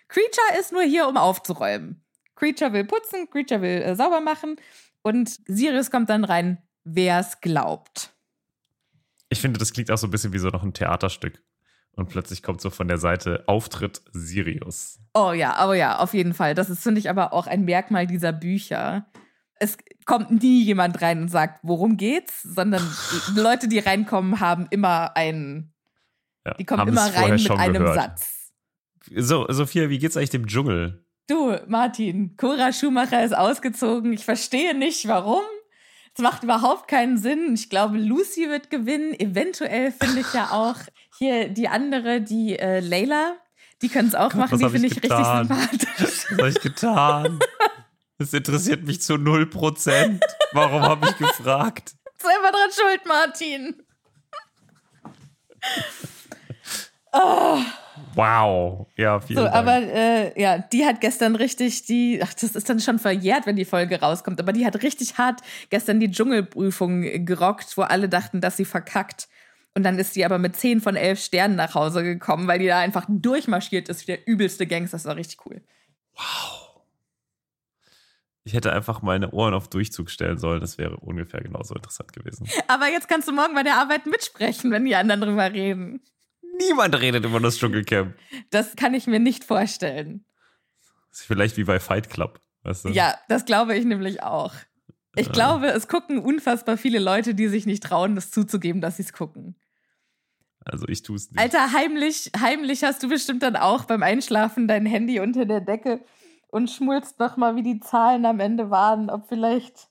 Creature 0.07 0.59
ist 0.59 0.71
nur 0.71 0.83
hier, 0.83 1.07
um 1.07 1.17
aufzuräumen. 1.17 2.02
Creature 2.35 2.73
will 2.73 2.85
putzen, 2.85 3.29
Creature 3.29 3.61
will 3.61 3.81
äh, 3.81 3.95
sauber 3.95 4.21
machen. 4.21 4.57
Und 5.01 5.39
Sirius 5.47 5.91
kommt 5.91 6.09
dann 6.09 6.23
rein, 6.23 6.57
wer 6.83 7.19
es 7.19 7.41
glaubt. 7.41 8.13
Ich 9.29 9.41
finde, 9.41 9.59
das 9.59 9.73
klingt 9.73 9.91
auch 9.91 9.97
so 9.97 10.07
ein 10.07 10.11
bisschen 10.11 10.33
wie 10.33 10.39
so 10.39 10.49
noch 10.49 10.63
ein 10.63 10.73
Theaterstück. 10.73 11.41
Und 11.95 12.09
plötzlich 12.09 12.41
kommt 12.41 12.61
so 12.61 12.69
von 12.69 12.87
der 12.87 12.97
Seite 12.97 13.43
Auftritt 13.47 14.01
Sirius. 14.11 14.99
Oh 15.13 15.31
ja, 15.31 15.67
oh 15.67 15.73
ja, 15.73 15.99
auf 15.99 16.13
jeden 16.13 16.33
Fall. 16.33 16.55
Das 16.55 16.69
ist, 16.69 16.81
finde 16.81 16.99
ich, 16.99 17.09
aber 17.09 17.33
auch 17.33 17.45
ein 17.45 17.65
Merkmal 17.65 18.07
dieser 18.07 18.33
Bücher. 18.33 19.05
Es 19.59 19.77
kommt 20.05 20.31
nie 20.41 20.63
jemand 20.63 21.01
rein 21.01 21.21
und 21.21 21.29
sagt, 21.29 21.59
worum 21.61 21.97
geht's, 21.97 22.41
sondern 22.41 22.81
die 23.35 23.39
Leute, 23.39 23.67
die 23.67 23.79
reinkommen, 23.79 24.39
haben 24.39 24.67
immer 24.71 25.15
einen, 25.15 25.73
Ja, 26.45 26.55
die 26.55 26.65
kommen 26.65 26.87
immer 26.87 27.13
rein 27.13 27.35
mit 27.35 27.51
einem 27.51 27.83
gehört. 27.83 27.95
Satz. 27.95 28.51
So, 29.15 29.45
Sophia, 29.49 29.89
wie 29.89 29.99
geht's 29.99 30.17
eigentlich 30.17 30.31
dem 30.31 30.47
Dschungel? 30.47 31.02
Du, 31.27 31.57
Martin, 31.67 32.35
Cora 32.35 32.73
Schumacher 32.73 33.23
ist 33.23 33.35
ausgezogen. 33.35 34.11
Ich 34.13 34.25
verstehe 34.25 34.75
nicht, 34.75 35.07
warum. 35.07 35.43
Es 36.15 36.21
macht 36.21 36.43
überhaupt 36.43 36.87
keinen 36.87 37.17
Sinn. 37.17 37.53
Ich 37.53 37.69
glaube, 37.69 37.97
Lucy 37.97 38.49
wird 38.49 38.69
gewinnen. 38.69 39.17
Eventuell 39.19 39.91
finde 39.91 40.21
ich 40.21 40.33
ja 40.33 40.49
auch 40.51 40.75
hier 41.17 41.49
die 41.49 41.67
andere, 41.67 42.21
die 42.21 42.59
äh, 42.59 42.81
Layla. 42.81 43.37
Die 43.81 43.89
können 43.89 44.09
es 44.09 44.15
auch 44.15 44.29
Gott, 44.31 44.35
machen. 44.35 44.59
Die 44.59 44.69
finde 44.69 44.87
ich 44.87 44.97
ich 44.97 45.03
richtig 45.03 45.25
sympathisch. 45.25 46.25
Was 46.29 46.37
habe 46.37 46.49
ich 46.49 46.59
getan? 46.61 47.39
Das 48.19 48.31
interessiert 48.31 48.83
mich 48.85 49.01
zu 49.01 49.15
0%. 49.15 50.21
Warum 50.53 50.81
habe 50.83 51.09
ich 51.09 51.17
gefragt? 51.17 51.95
Selber 52.17 52.51
dran 52.51 52.69
schuld, 52.71 53.05
Martin. 53.05 53.83
Oh, 57.13 57.59
Wow. 58.15 58.87
Ja, 58.95 59.19
vielen 59.19 59.39
so, 59.39 59.43
Dank. 59.45 59.55
aber 59.55 59.77
äh, 59.77 60.41
ja, 60.41 60.57
die 60.57 60.85
hat 60.85 61.01
gestern 61.01 61.35
richtig 61.35 61.85
die, 61.85 62.19
ach, 62.23 62.33
das 62.33 62.55
ist 62.55 62.69
dann 62.69 62.79
schon 62.79 62.99
verjährt, 62.99 63.45
wenn 63.45 63.55
die 63.55 63.65
Folge 63.65 63.99
rauskommt, 63.99 64.39
aber 64.39 64.53
die 64.53 64.65
hat 64.65 64.81
richtig 64.81 65.17
hart 65.17 65.41
gestern 65.69 65.99
die 65.99 66.11
Dschungelprüfung 66.11 67.25
gerockt, 67.25 67.77
wo 67.77 67.83
alle 67.83 68.09
dachten, 68.09 68.41
dass 68.41 68.57
sie 68.57 68.65
verkackt. 68.65 69.27
Und 69.75 69.83
dann 69.83 69.97
ist 69.97 70.13
sie 70.13 70.23
aber 70.25 70.37
mit 70.37 70.55
10 70.55 70.81
von 70.81 70.95
11 70.95 71.19
Sternen 71.19 71.55
nach 71.55 71.73
Hause 71.73 72.03
gekommen, 72.03 72.47
weil 72.47 72.59
die 72.59 72.67
da 72.67 72.79
einfach 72.79 73.05
durchmarschiert 73.07 73.89
ist 73.89 74.01
wie 74.01 74.13
der 74.13 74.27
übelste 74.27 74.67
Gangster. 74.67 74.97
Das 74.97 75.05
war 75.05 75.15
richtig 75.15 75.45
cool. 75.45 75.61
Wow. 76.15 76.69
Ich 78.43 78.53
hätte 78.53 78.73
einfach 78.73 79.01
meine 79.01 79.31
Ohren 79.31 79.53
auf 79.53 79.69
Durchzug 79.69 80.11
stellen 80.11 80.37
sollen. 80.37 80.61
Das 80.61 80.77
wäre 80.77 80.97
ungefähr 80.97 81.41
genauso 81.41 81.73
interessant 81.73 82.13
gewesen. 82.13 82.47
Aber 82.67 82.87
jetzt 82.87 83.07
kannst 83.07 83.27
du 83.27 83.31
morgen 83.31 83.55
bei 83.55 83.63
der 83.63 83.77
Arbeit 83.77 84.05
mitsprechen, 84.05 84.69
wenn 84.69 84.85
die 84.85 84.95
anderen 84.95 85.21
drüber 85.21 85.51
reden. 85.51 86.01
Niemand 86.57 86.99
redet 86.99 87.25
über 87.25 87.39
das 87.39 87.57
Dschungelcamp. 87.57 88.15
Das 88.49 88.75
kann 88.75 88.93
ich 88.93 89.07
mir 89.07 89.19
nicht 89.19 89.43
vorstellen. 89.43 90.25
Das 91.09 91.21
ist 91.21 91.25
vielleicht 91.25 91.57
wie 91.57 91.63
bei 91.63 91.79
Fight 91.79 92.09
Club. 92.09 92.41
Weißt 92.63 92.85
du? 92.85 92.89
Ja, 92.89 93.15
das 93.27 93.45
glaube 93.45 93.75
ich 93.75 93.85
nämlich 93.85 94.23
auch. 94.23 94.53
Ich 95.15 95.31
glaube, 95.31 95.67
es 95.67 95.87
gucken 95.87 96.17
unfassbar 96.19 96.75
viele 96.75 96.97
Leute, 96.97 97.35
die 97.35 97.47
sich 97.47 97.67
nicht 97.67 97.83
trauen, 97.83 98.15
das 98.15 98.31
zuzugeben, 98.31 98.81
dass 98.81 98.97
sie 98.97 99.03
es 99.03 99.13
gucken. 99.13 99.55
Also 100.65 100.87
ich 100.87 101.03
tue 101.03 101.17
es 101.17 101.29
nicht. 101.29 101.39
Alter, 101.39 101.71
heimlich, 101.73 102.31
heimlich 102.39 102.83
hast 102.83 103.03
du 103.03 103.09
bestimmt 103.09 103.43
dann 103.43 103.55
auch 103.55 103.85
beim 103.85 104.01
Einschlafen 104.01 104.67
dein 104.67 104.85
Handy 104.85 105.19
unter 105.19 105.45
der 105.45 105.61
Decke 105.61 106.03
und 106.47 106.69
schmulst 106.69 107.19
noch 107.19 107.37
mal, 107.37 107.55
wie 107.55 107.63
die 107.63 107.79
Zahlen 107.79 108.25
am 108.25 108.39
Ende 108.39 108.69
waren, 108.69 109.09
ob 109.09 109.27
vielleicht 109.27 109.89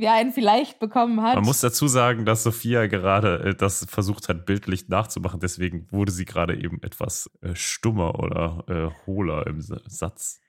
wer 0.00 0.12
einen 0.14 0.32
vielleicht 0.32 0.78
bekommen 0.78 1.22
hat. 1.22 1.34
Man 1.36 1.44
muss 1.44 1.60
dazu 1.60 1.86
sagen, 1.88 2.24
dass 2.24 2.42
Sophia 2.42 2.86
gerade 2.86 3.40
äh, 3.50 3.54
das 3.54 3.84
versucht 3.88 4.28
hat, 4.28 4.46
bildlich 4.46 4.88
nachzumachen. 4.88 5.40
Deswegen 5.40 5.86
wurde 5.90 6.12
sie 6.12 6.24
gerade 6.24 6.56
eben 6.60 6.82
etwas 6.82 7.30
äh, 7.42 7.54
stummer 7.54 8.18
oder 8.18 8.64
äh, 8.68 9.06
hohler 9.06 9.46
im 9.46 9.60
Satz. 9.60 10.40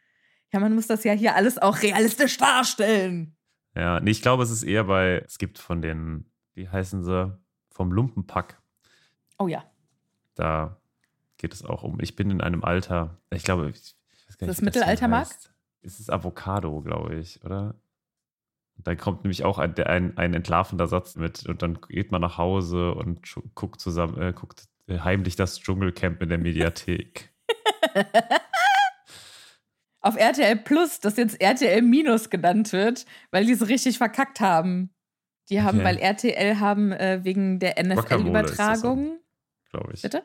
ja, 0.51 0.59
man 0.59 0.73
muss 0.75 0.87
das 0.87 1.03
ja 1.03 1.13
hier 1.13 1.35
alles 1.35 1.57
auch 1.57 1.81
realistisch 1.81 2.37
darstellen. 2.37 3.35
Ja, 3.75 3.99
nee, 3.99 4.11
ich 4.11 4.21
glaube, 4.21 4.43
es 4.43 4.51
ist 4.51 4.63
eher 4.63 4.83
bei, 4.85 5.23
es 5.25 5.37
gibt 5.37 5.57
von 5.59 5.81
den, 5.81 6.29
wie 6.53 6.67
heißen 6.67 7.03
sie, 7.03 7.37
vom 7.69 7.91
Lumpenpack. 7.91 8.61
Oh 9.39 9.47
ja. 9.47 9.63
Da 10.35 10.81
geht 11.37 11.53
es 11.53 11.63
auch 11.63 11.83
um, 11.83 11.99
ich 12.01 12.15
bin 12.15 12.29
in 12.29 12.41
einem 12.41 12.63
Alter, 12.63 13.17
ich 13.31 13.43
glaube, 13.43 13.69
ich 13.69 13.95
weiß 14.27 14.37
gar 14.37 14.47
Das 14.47 14.61
wie 14.61 14.65
Mittelalter, 14.65 15.05
Lied 15.05 15.09
Marc? 15.11 15.27
heißt. 15.29 15.53
Es 15.83 15.99
ist 15.99 16.11
Avocado, 16.11 16.81
glaube 16.81 17.15
ich, 17.15 17.43
oder? 17.43 17.75
Dann 18.83 18.97
kommt 18.97 19.23
nämlich 19.23 19.43
auch 19.43 19.57
ein, 19.59 19.75
ein, 19.77 20.17
ein 20.17 20.33
entlarvender 20.33 20.87
Satz 20.87 21.15
mit 21.15 21.45
und 21.47 21.61
dann 21.61 21.79
geht 21.87 22.11
man 22.11 22.21
nach 22.21 22.37
Hause 22.37 22.93
und 22.93 23.21
guckt 23.55 23.79
zusammen, 23.79 24.19
äh, 24.21 24.33
guckt 24.33 24.65
heimlich 24.89 25.35
das 25.35 25.59
Dschungelcamp 25.59 26.21
in 26.21 26.29
der 26.29 26.37
Mediathek. 26.37 27.31
Auf 30.03 30.17
RTL 30.17 30.55
Plus, 30.57 30.99
das 30.99 31.17
jetzt 31.17 31.39
RTL 31.39 31.81
Minus 31.83 32.29
genannt 32.31 32.73
wird, 32.73 33.05
weil 33.29 33.45
die 33.45 33.53
so 33.53 33.65
richtig 33.65 33.99
verkackt 33.99 34.39
haben. 34.39 34.89
Die 35.49 35.61
haben, 35.61 35.79
Okay. 35.79 35.85
weil 35.85 35.97
RTL 35.97 36.59
haben 36.59 36.91
äh, 36.91 37.19
wegen 37.23 37.59
der 37.59 37.75
NFL-Übertragung. 37.83 39.19
glaube 39.69 39.93
ich. 39.93 40.01
Bitte? 40.01 40.23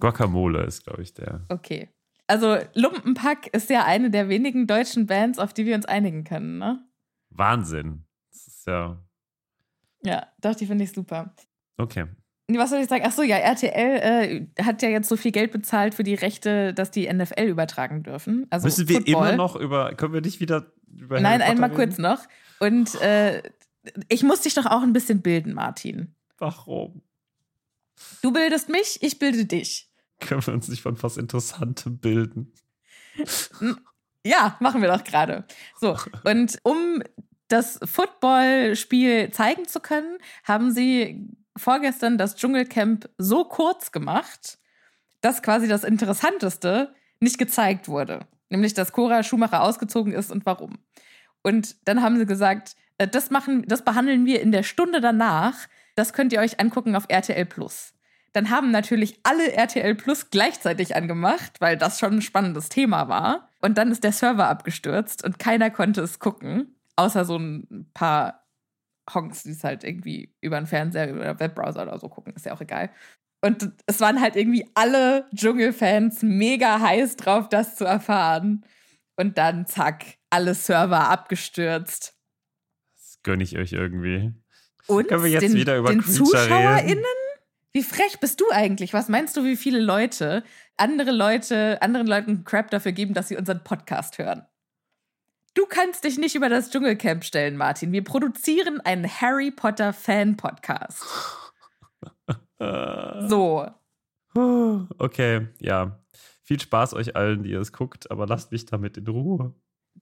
Guacamole 0.00 0.62
ist, 0.62 0.84
glaube 0.84 1.02
ich, 1.02 1.12
der. 1.12 1.42
Okay. 1.48 1.88
Also 2.28 2.56
Lumpenpack 2.74 3.48
ist 3.48 3.68
ja 3.68 3.84
eine 3.84 4.10
der 4.10 4.28
wenigen 4.28 4.66
deutschen 4.66 5.06
Bands, 5.06 5.38
auf 5.38 5.52
die 5.52 5.66
wir 5.66 5.74
uns 5.74 5.86
einigen 5.86 6.24
können, 6.24 6.58
ne? 6.58 6.82
Wahnsinn. 7.38 8.04
Das 8.30 8.46
ist 8.46 8.66
ja. 8.66 9.02
Ja, 10.04 10.26
doch, 10.40 10.54
die 10.54 10.66
finde 10.66 10.84
ich 10.84 10.92
super. 10.92 11.34
Okay. 11.76 12.06
Was 12.50 12.70
soll 12.70 12.80
ich 12.80 12.88
sagen? 12.88 13.04
Ach 13.06 13.12
so, 13.12 13.22
ja, 13.22 13.36
RTL 13.36 14.48
äh, 14.56 14.62
hat 14.62 14.80
ja 14.80 14.88
jetzt 14.88 15.08
so 15.08 15.16
viel 15.16 15.32
Geld 15.32 15.52
bezahlt 15.52 15.94
für 15.94 16.02
die 16.02 16.14
Rechte, 16.14 16.72
dass 16.72 16.90
die 16.90 17.12
NFL 17.12 17.42
übertragen 17.42 18.02
dürfen. 18.02 18.46
Also 18.48 18.66
Müssen 18.66 18.88
wir 18.88 18.96
Football. 18.96 19.28
immer 19.28 19.36
noch 19.36 19.54
über. 19.54 19.94
Können 19.94 20.14
wir 20.14 20.22
nicht 20.22 20.40
wieder 20.40 20.72
über. 20.90 21.20
Nein, 21.20 21.42
einmal 21.42 21.68
Potter 21.68 21.84
kurz 21.84 21.98
reden? 21.98 22.02
noch. 22.02 22.20
Und 22.58 22.94
äh, 23.02 23.42
ich 24.08 24.22
muss 24.22 24.40
dich 24.40 24.54
doch 24.54 24.66
auch 24.66 24.82
ein 24.82 24.94
bisschen 24.94 25.20
bilden, 25.20 25.52
Martin. 25.52 26.14
Warum? 26.38 27.02
Du 28.22 28.32
bildest 28.32 28.68
mich, 28.68 28.98
ich 29.02 29.18
bilde 29.18 29.44
dich. 29.44 29.90
Können 30.20 30.46
wir 30.46 30.54
uns 30.54 30.68
nicht 30.68 30.82
von 30.82 31.00
was 31.02 31.16
Interessantem 31.16 31.98
bilden? 31.98 32.52
Ja, 34.24 34.56
machen 34.60 34.82
wir 34.82 34.88
doch 34.88 35.04
gerade. 35.04 35.44
So, 35.80 35.96
und 36.24 36.58
um 36.62 37.02
das 37.48 37.80
Footballspiel 37.82 39.30
zeigen 39.30 39.66
zu 39.66 39.80
können, 39.80 40.18
haben 40.44 40.70
sie 40.70 41.28
vorgestern 41.56 42.18
das 42.18 42.36
Dschungelcamp 42.36 43.08
so 43.18 43.44
kurz 43.44 43.90
gemacht, 43.90 44.58
dass 45.20 45.42
quasi 45.42 45.66
das 45.66 45.84
Interessanteste 45.84 46.94
nicht 47.20 47.38
gezeigt 47.38 47.88
wurde. 47.88 48.20
Nämlich, 48.50 48.74
dass 48.74 48.92
Cora 48.92 49.22
Schumacher 49.22 49.62
ausgezogen 49.62 50.12
ist 50.12 50.30
und 50.30 50.46
warum. 50.46 50.78
Und 51.42 51.76
dann 51.86 52.02
haben 52.02 52.18
sie 52.18 52.26
gesagt, 52.26 52.76
äh, 52.98 53.08
das 53.08 53.30
machen, 53.30 53.64
das 53.66 53.84
behandeln 53.84 54.26
wir 54.26 54.40
in 54.40 54.52
der 54.52 54.62
Stunde 54.62 55.00
danach. 55.00 55.54
Das 55.96 56.12
könnt 56.12 56.32
ihr 56.32 56.40
euch 56.40 56.60
angucken 56.60 56.94
auf 56.96 57.04
RTL 57.08 57.44
Plus. 57.46 57.94
Dann 58.32 58.50
haben 58.50 58.70
natürlich 58.70 59.18
alle 59.22 59.52
RTL 59.52 59.94
Plus 59.94 60.30
gleichzeitig 60.30 60.94
angemacht, 60.94 61.60
weil 61.60 61.76
das 61.76 61.98
schon 61.98 62.14
ein 62.14 62.22
spannendes 62.22 62.68
Thema 62.68 63.08
war. 63.08 63.48
Und 63.60 63.78
dann 63.78 63.90
ist 63.90 64.04
der 64.04 64.12
Server 64.12 64.48
abgestürzt 64.48 65.24
und 65.24 65.38
keiner 65.38 65.70
konnte 65.70 66.02
es 66.02 66.18
gucken, 66.18 66.77
außer 66.98 67.24
so 67.24 67.36
ein 67.38 67.90
paar 67.94 68.46
Honks, 69.12 69.44
die 69.44 69.52
es 69.52 69.64
halt 69.64 69.84
irgendwie 69.84 70.34
über 70.40 70.56
einen 70.58 70.66
Fernseher 70.66 71.14
oder 71.14 71.40
Webbrowser 71.40 71.82
oder 71.82 71.98
so 71.98 72.08
gucken, 72.08 72.34
ist 72.34 72.44
ja 72.44 72.52
auch 72.52 72.60
egal. 72.60 72.90
Und 73.40 73.70
es 73.86 74.00
waren 74.00 74.20
halt 74.20 74.36
irgendwie 74.36 74.68
alle 74.74 75.26
Dschungelfans 75.34 76.22
mega 76.22 76.80
heiß 76.80 77.16
drauf, 77.16 77.48
das 77.48 77.76
zu 77.76 77.84
erfahren. 77.84 78.64
Und 79.16 79.38
dann, 79.38 79.66
zack, 79.66 80.04
alle 80.30 80.54
Server 80.54 81.08
abgestürzt. 81.08 82.16
Das 82.96 83.18
gönne 83.22 83.44
ich 83.44 83.56
euch 83.56 83.72
irgendwie. 83.72 84.32
Und 84.88 85.08
Können 85.08 85.22
wir 85.22 85.30
jetzt 85.30 85.42
den, 85.42 85.54
wieder 85.54 85.78
über 85.78 85.90
den 85.90 86.00
Creature 86.00 86.24
ZuschauerInnen? 86.24 86.98
reden? 86.98 87.04
Wie 87.72 87.82
frech 87.82 88.18
bist 88.20 88.40
du 88.40 88.44
eigentlich? 88.50 88.92
Was 88.92 89.08
meinst 89.08 89.36
du, 89.36 89.44
wie 89.44 89.56
viele 89.56 89.78
Leute 89.78 90.42
andere 90.76 91.12
Leute, 91.12 91.80
anderen 91.80 92.06
Leuten 92.06 92.44
Crap 92.44 92.70
dafür 92.70 92.92
geben, 92.92 93.14
dass 93.14 93.28
sie 93.28 93.36
unseren 93.36 93.62
Podcast 93.62 94.18
hören? 94.18 94.46
Du 95.58 95.66
kannst 95.66 96.04
dich 96.04 96.18
nicht 96.18 96.36
über 96.36 96.48
das 96.48 96.70
Dschungelcamp 96.70 97.24
stellen, 97.24 97.56
Martin. 97.56 97.90
Wir 97.90 98.04
produzieren 98.04 98.80
einen 98.80 99.08
Harry 99.08 99.50
Potter 99.50 99.92
Fan-Podcast. 99.92 101.02
Äh, 102.60 103.26
So. 103.28 103.66
Okay, 104.34 105.48
ja. 105.58 105.98
Viel 106.44 106.60
Spaß 106.60 106.94
euch 106.94 107.16
allen, 107.16 107.42
die 107.42 107.54
es 107.54 107.72
guckt, 107.72 108.08
aber 108.08 108.28
lasst 108.28 108.52
mich 108.52 108.66
damit 108.66 108.98
in 108.98 109.08
Ruhe. 109.08 109.52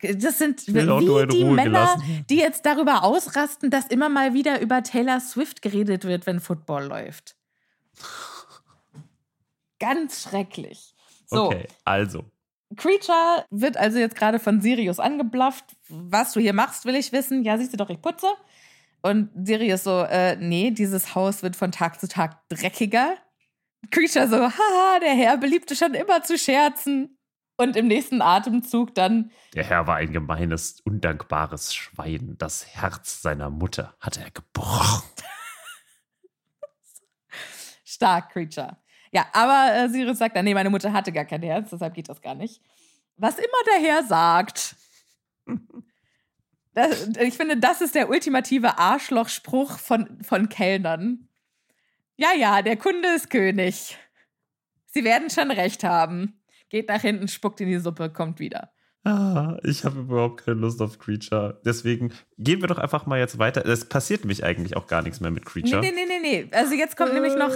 Das 0.03 0.37
sind 0.37 0.67
wie 0.67 0.73
die 0.75 1.43
Ruhe 1.43 1.55
Männer, 1.55 1.65
gelassen. 1.65 2.27
die 2.29 2.37
jetzt 2.37 2.67
darüber 2.67 3.03
ausrasten, 3.03 3.71
dass 3.71 3.87
immer 3.87 4.11
mal 4.11 4.35
wieder 4.35 4.61
über 4.61 4.83
Taylor 4.83 5.21
Swift 5.21 5.63
geredet 5.63 6.05
wird, 6.05 6.27
wenn 6.27 6.41
Football 6.41 6.85
läuft. 6.85 7.35
Ganz 9.81 10.25
schrecklich. 10.25 10.95
So, 11.25 11.47
Okay, 11.47 11.67
also. 11.87 12.27
Creature 12.75 13.47
wird 13.51 13.77
also 13.77 13.99
jetzt 13.99 14.17
gerade 14.17 14.41
von 14.41 14.61
Sirius 14.61 14.99
angeblafft. 14.99 15.65
Was 15.89 16.33
du 16.33 16.41
hier 16.41 16.53
machst, 16.53 16.85
will 16.85 16.97
ich 16.97 17.13
wissen. 17.13 17.45
Ja, 17.45 17.59
siehst 17.59 17.73
du 17.73 17.77
doch, 17.77 17.91
ich 17.91 18.03
putze. 18.03 18.27
Und 19.03 19.31
Sirius 19.47 19.85
so, 19.85 20.03
äh, 20.03 20.37
nee, 20.37 20.73
dieses 20.73 21.15
Haus 21.15 21.43
wird 21.43 21.55
von 21.55 21.71
Tag 21.71 22.01
zu 22.01 22.09
Tag 22.09 22.49
dreckiger. 22.49 23.17
Creature 23.91 24.29
so, 24.29 24.37
haha, 24.37 24.99
der 25.01 25.15
Herr 25.15 25.37
beliebte 25.37 25.77
schon 25.77 25.95
immer 25.95 26.25
zu 26.25 26.37
scherzen. 26.37 27.17
Und 27.59 27.77
im 27.77 27.87
nächsten 27.87 28.21
Atemzug 28.21 28.95
dann, 28.95 29.31
Der 29.55 29.65
Herr 29.65 29.87
war 29.87 29.97
ein 29.97 30.13
gemeines, 30.13 30.81
undankbares 30.83 31.75
Schwein. 31.75 32.35
Das 32.37 32.67
Herz 32.67 33.23
seiner 33.23 33.49
Mutter 33.49 33.95
hat 34.01 34.19
er 34.19 34.31
gebrochen. 34.31 35.09
stark, 37.85 38.33
Creature. 38.33 38.77
Ja, 39.17 39.25
aber 39.33 39.75
äh, 39.75 39.89
Sirius 39.89 40.19
sagt 40.19 40.37
dann, 40.37 40.45
nee, 40.45 40.53
meine 40.53 40.69
Mutter 40.69 40.93
hatte 40.93 41.11
gar 41.11 41.25
kein 41.25 41.41
Herz, 41.41 41.71
deshalb 41.71 41.95
geht 41.95 42.11
das 42.11 42.21
gar 42.21 42.35
nicht. 42.35 42.61
Was 43.17 43.39
immer 43.39 43.47
der 43.67 43.89
Herr 43.89 44.05
sagt. 44.05 44.77
Das, 46.75 47.09
ich 47.23 47.33
finde, 47.33 47.57
das 47.57 47.81
ist 47.81 47.95
der 47.95 48.11
ultimative 48.11 48.77
Arschlochspruch 48.77 49.79
von, 49.79 50.23
von 50.23 50.51
Kellnern. 50.51 51.27
Ja, 52.17 52.35
ja, 52.35 52.61
der 52.61 52.77
Kunde 52.77 53.09
ist 53.15 53.31
König. 53.31 53.97
Sie 54.85 55.03
werden 55.03 55.31
schon 55.31 55.51
recht 55.51 55.85
haben. 55.85 56.39
Geht 56.69 56.91
nach 56.91 57.01
hinten, 57.01 57.29
spuckt 57.29 57.63
in 57.63 57.69
die 57.69 57.79
Suppe, 57.79 58.11
kommt 58.11 58.41
wieder. 58.41 58.75
Ah, 59.07 59.57
ich 59.63 59.85
habe 59.85 60.01
überhaupt 60.01 60.45
keine 60.45 60.57
Lust 60.59 60.83
auf 60.83 60.99
Creature. 60.99 61.61
Deswegen 61.65 62.13
gehen 62.39 62.61
wir 62.61 62.67
doch 62.67 62.79
einfach 62.79 63.07
mal 63.07 63.21
jetzt 63.21 63.39
weiter. 63.39 63.65
Es 63.65 63.85
passiert 63.85 64.23
nämlich 64.23 64.43
eigentlich 64.43 64.77
auch 64.77 64.89
gar 64.89 65.01
nichts 65.01 65.21
mehr 65.21 65.31
mit 65.31 65.47
Creature. 65.47 65.81
Nee, 65.81 65.93
nee, 65.95 66.07
nee, 66.09 66.19
nee, 66.21 66.43
nee. 66.43 66.51
Also 66.51 66.75
jetzt 66.75 66.97
kommt 66.97 67.15
nämlich 67.15 67.37
noch 67.37 67.53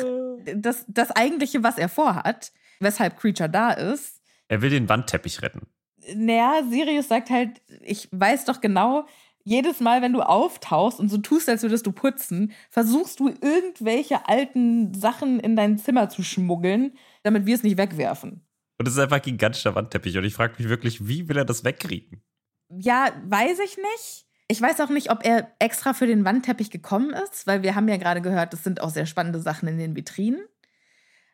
das, 0.55 0.85
das 0.87 1.11
eigentliche, 1.11 1.65
was 1.65 1.77
er 1.77 1.89
vorhat, 1.89 2.53
weshalb 2.79 3.19
Creature 3.19 3.49
da 3.49 3.73
ist. 3.73 4.23
Er 4.47 4.63
will 4.63 4.71
den 4.71 4.89
Wandteppich 4.89 5.43
retten. 5.43 5.67
Naja, 6.15 6.63
Sirius 6.71 7.09
sagt 7.09 7.31
halt, 7.31 7.61
ich 7.83 8.09
weiß 8.13 8.45
doch 8.45 8.61
genau, 8.61 9.07
jedes 9.43 9.81
Mal, 9.81 10.03
wenn 10.03 10.13
du 10.13 10.23
auftauchst 10.23 11.01
und 11.01 11.09
so 11.09 11.19
tust, 11.19 11.49
als 11.49 11.63
würdest 11.63 11.85
du 11.85 11.91
putzen, 11.91 12.53
versuchst 12.71 13.19
du 13.19 13.29
irgendwelche 13.29 14.29
alten 14.29 14.95
Sachen 14.95 15.41
in 15.41 15.57
dein 15.57 15.79
Zimmer 15.79 16.11
zu 16.11 16.23
schmuggeln, 16.23 16.93
damit 17.25 17.45
wir 17.47 17.57
es 17.57 17.65
nicht 17.65 17.77
wegwerfen. 17.77 18.47
Und 18.81 18.89
es 18.89 18.95
ist 18.95 18.99
einfach 18.99 19.19
ein 19.19 19.23
gigantischer 19.23 19.75
Wandteppich. 19.75 20.17
Und 20.17 20.25
ich 20.25 20.33
frage 20.33 20.55
mich 20.57 20.71
wirklich, 20.71 21.07
wie 21.07 21.29
will 21.29 21.37
er 21.37 21.45
das 21.45 21.65
wegkriegen? 21.65 22.23
Ja, 22.71 23.11
weiß 23.27 23.59
ich 23.59 23.77
nicht. 23.77 24.25
Ich 24.49 24.63
weiß 24.63 24.81
auch 24.81 24.89
nicht, 24.89 25.11
ob 25.11 25.23
er 25.23 25.53
extra 25.59 25.93
für 25.93 26.07
den 26.07 26.25
Wandteppich 26.25 26.71
gekommen 26.71 27.11
ist, 27.11 27.47
weil 27.47 27.63
wir 27.63 27.75
haben 27.75 27.89
ja 27.89 27.99
gerade 27.99 28.23
gehört, 28.23 28.55
es 28.55 28.65
sind 28.65 28.81
auch 28.81 28.89
sehr 28.89 29.05
spannende 29.05 29.39
Sachen 29.39 29.69
in 29.69 29.77
den 29.77 29.97
Vitrinen. 29.97 30.41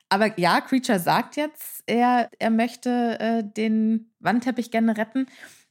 Aber 0.08 0.36
ja, 0.40 0.60
Creature 0.60 0.98
sagt 0.98 1.36
jetzt, 1.36 1.84
er, 1.86 2.30
er 2.40 2.50
möchte 2.50 3.20
äh, 3.20 3.44
den 3.44 4.12
Wandteppich 4.18 4.72
gerne 4.72 4.96
retten. 4.96 5.28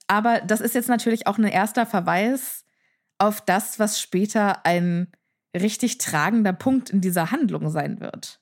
Aber 0.08 0.40
das 0.40 0.62
ist 0.62 0.76
jetzt 0.76 0.88
natürlich 0.88 1.28
auch 1.28 1.38
ein 1.38 1.44
erster 1.44 1.86
Verweis 1.86 2.64
auf 3.18 3.42
das, 3.42 3.80
was 3.80 4.00
später 4.00 4.66
ein 4.66 5.12
richtig 5.54 5.98
tragender 5.98 6.54
Punkt 6.54 6.90
in 6.90 7.02
dieser 7.02 7.32
Handlung 7.32 7.70
sein 7.70 8.00
wird. 8.00 8.40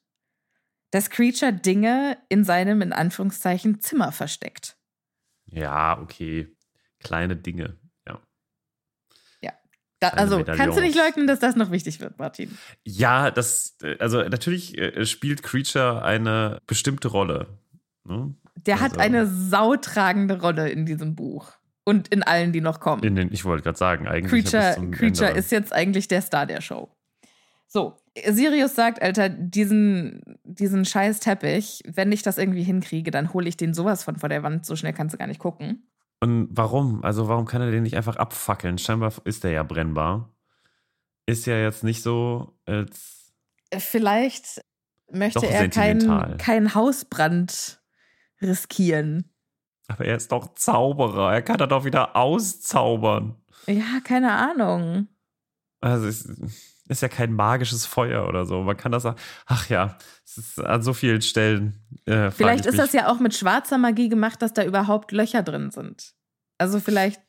Dass 0.93 1.09
Creature 1.09 1.51
Dinge 1.51 2.19
in 2.29 2.43
seinem, 2.43 2.83
in 2.83 2.93
Anführungszeichen, 2.93 3.79
Zimmer 3.79 4.11
versteckt. 4.11 4.77
Ja, 5.47 5.99
okay. 5.99 6.55
Kleine 6.99 7.35
Dinge. 7.35 7.77
Ja. 8.07 8.21
Ja. 9.41 9.53
Da, 9.99 10.09
also 10.09 10.43
kannst 10.43 10.77
du 10.77 10.81
nicht 10.81 10.95
leugnen, 10.95 11.25
dass 11.25 11.39
das 11.39 11.55
noch 11.55 11.71
wichtig 11.71 11.99
wird, 11.99 12.19
Martin? 12.19 12.55
Ja, 12.83 13.31
das, 13.31 13.75
also 13.97 14.21
natürlich 14.21 14.77
äh, 14.77 15.03
spielt 15.07 15.41
Creature 15.41 16.03
eine 16.03 16.59
bestimmte 16.67 17.07
Rolle. 17.07 17.47
Ne? 18.03 18.35
Der 18.67 18.75
also, 18.75 18.85
hat 18.85 18.99
eine 18.99 19.25
sautragende 19.25 20.41
Rolle 20.41 20.69
in 20.69 20.85
diesem 20.85 21.15
Buch. 21.15 21.53
Und 21.85 22.09
in 22.09 22.21
allen, 22.21 22.53
die 22.53 22.61
noch 22.61 22.79
kommen. 22.79 23.01
In 23.01 23.15
den, 23.15 23.33
ich 23.33 23.45
wollte 23.45 23.63
gerade 23.63 23.79
sagen, 23.79 24.07
eigentlich. 24.07 24.45
Creature, 24.45 24.91
Creature 24.91 25.31
ist 25.31 25.51
jetzt 25.51 25.73
eigentlich 25.73 26.07
der 26.07 26.21
Star 26.21 26.45
der 26.45 26.61
Show. 26.61 26.92
So, 27.73 27.97
Sirius 28.29 28.75
sagt, 28.75 29.01
Alter, 29.01 29.29
diesen, 29.29 30.21
diesen 30.43 30.85
scheiß 30.85 31.19
Teppich, 31.21 31.81
wenn 31.87 32.11
ich 32.11 32.21
das 32.21 32.37
irgendwie 32.37 32.61
hinkriege, 32.61 33.09
dann 33.09 33.33
hole 33.33 33.49
ich 33.49 33.57
den 33.57 33.73
sowas 33.73 34.03
von 34.03 34.15
vor 34.15 34.29
der 34.29 34.43
Wand. 34.43 34.63
So 34.63 34.75
schnell 34.75 34.93
kannst 34.93 35.15
du 35.15 35.17
gar 35.17 35.25
nicht 35.25 35.39
gucken. 35.39 35.87
Und 36.19 36.49
warum? 36.51 37.03
Also, 37.03 37.27
warum 37.27 37.45
kann 37.45 37.63
er 37.63 37.71
den 37.71 37.81
nicht 37.81 37.97
einfach 37.97 38.17
abfackeln? 38.17 38.77
Scheinbar 38.77 39.11
ist 39.23 39.43
der 39.43 39.49
ja 39.49 39.63
brennbar. 39.63 40.29
Ist 41.25 41.47
ja 41.47 41.57
jetzt 41.57 41.83
nicht 41.83 42.03
so, 42.03 42.55
als. 42.67 43.33
Vielleicht 43.75 44.63
möchte 45.11 45.47
er 45.47 45.67
keinen 45.67 46.37
kein 46.37 46.75
Hausbrand 46.75 47.81
riskieren. 48.39 49.33
Aber 49.87 50.05
er 50.05 50.15
ist 50.15 50.31
doch 50.31 50.53
Zauberer. 50.53 51.33
Er 51.33 51.41
kann 51.41 51.57
da 51.57 51.65
doch 51.65 51.85
wieder 51.85 52.15
auszaubern. 52.15 53.35
Ja, 53.65 53.99
keine 54.03 54.31
Ahnung. 54.33 55.07
Also, 55.81 56.05
es 56.05 56.72
ist 56.87 57.01
ja 57.01 57.07
kein 57.07 57.33
magisches 57.33 57.85
Feuer 57.85 58.27
oder 58.27 58.45
so. 58.45 58.61
Man 58.61 58.77
kann 58.77 58.91
das 58.91 59.03
sagen, 59.03 59.17
ach 59.45 59.69
ja, 59.69 59.97
es 60.25 60.37
ist 60.37 60.59
an 60.59 60.81
so 60.81 60.93
vielen 60.93 61.21
Stellen. 61.21 61.79
Äh, 62.05 62.31
vielleicht 62.31 62.65
ist 62.65 62.77
das 62.77 62.93
ja 62.93 63.09
auch 63.11 63.19
mit 63.19 63.33
schwarzer 63.33 63.77
Magie 63.77 64.09
gemacht, 64.09 64.41
dass 64.41 64.53
da 64.53 64.63
überhaupt 64.63 65.11
Löcher 65.11 65.43
drin 65.43 65.71
sind. 65.71 66.13
Also 66.57 66.79
vielleicht 66.79 67.21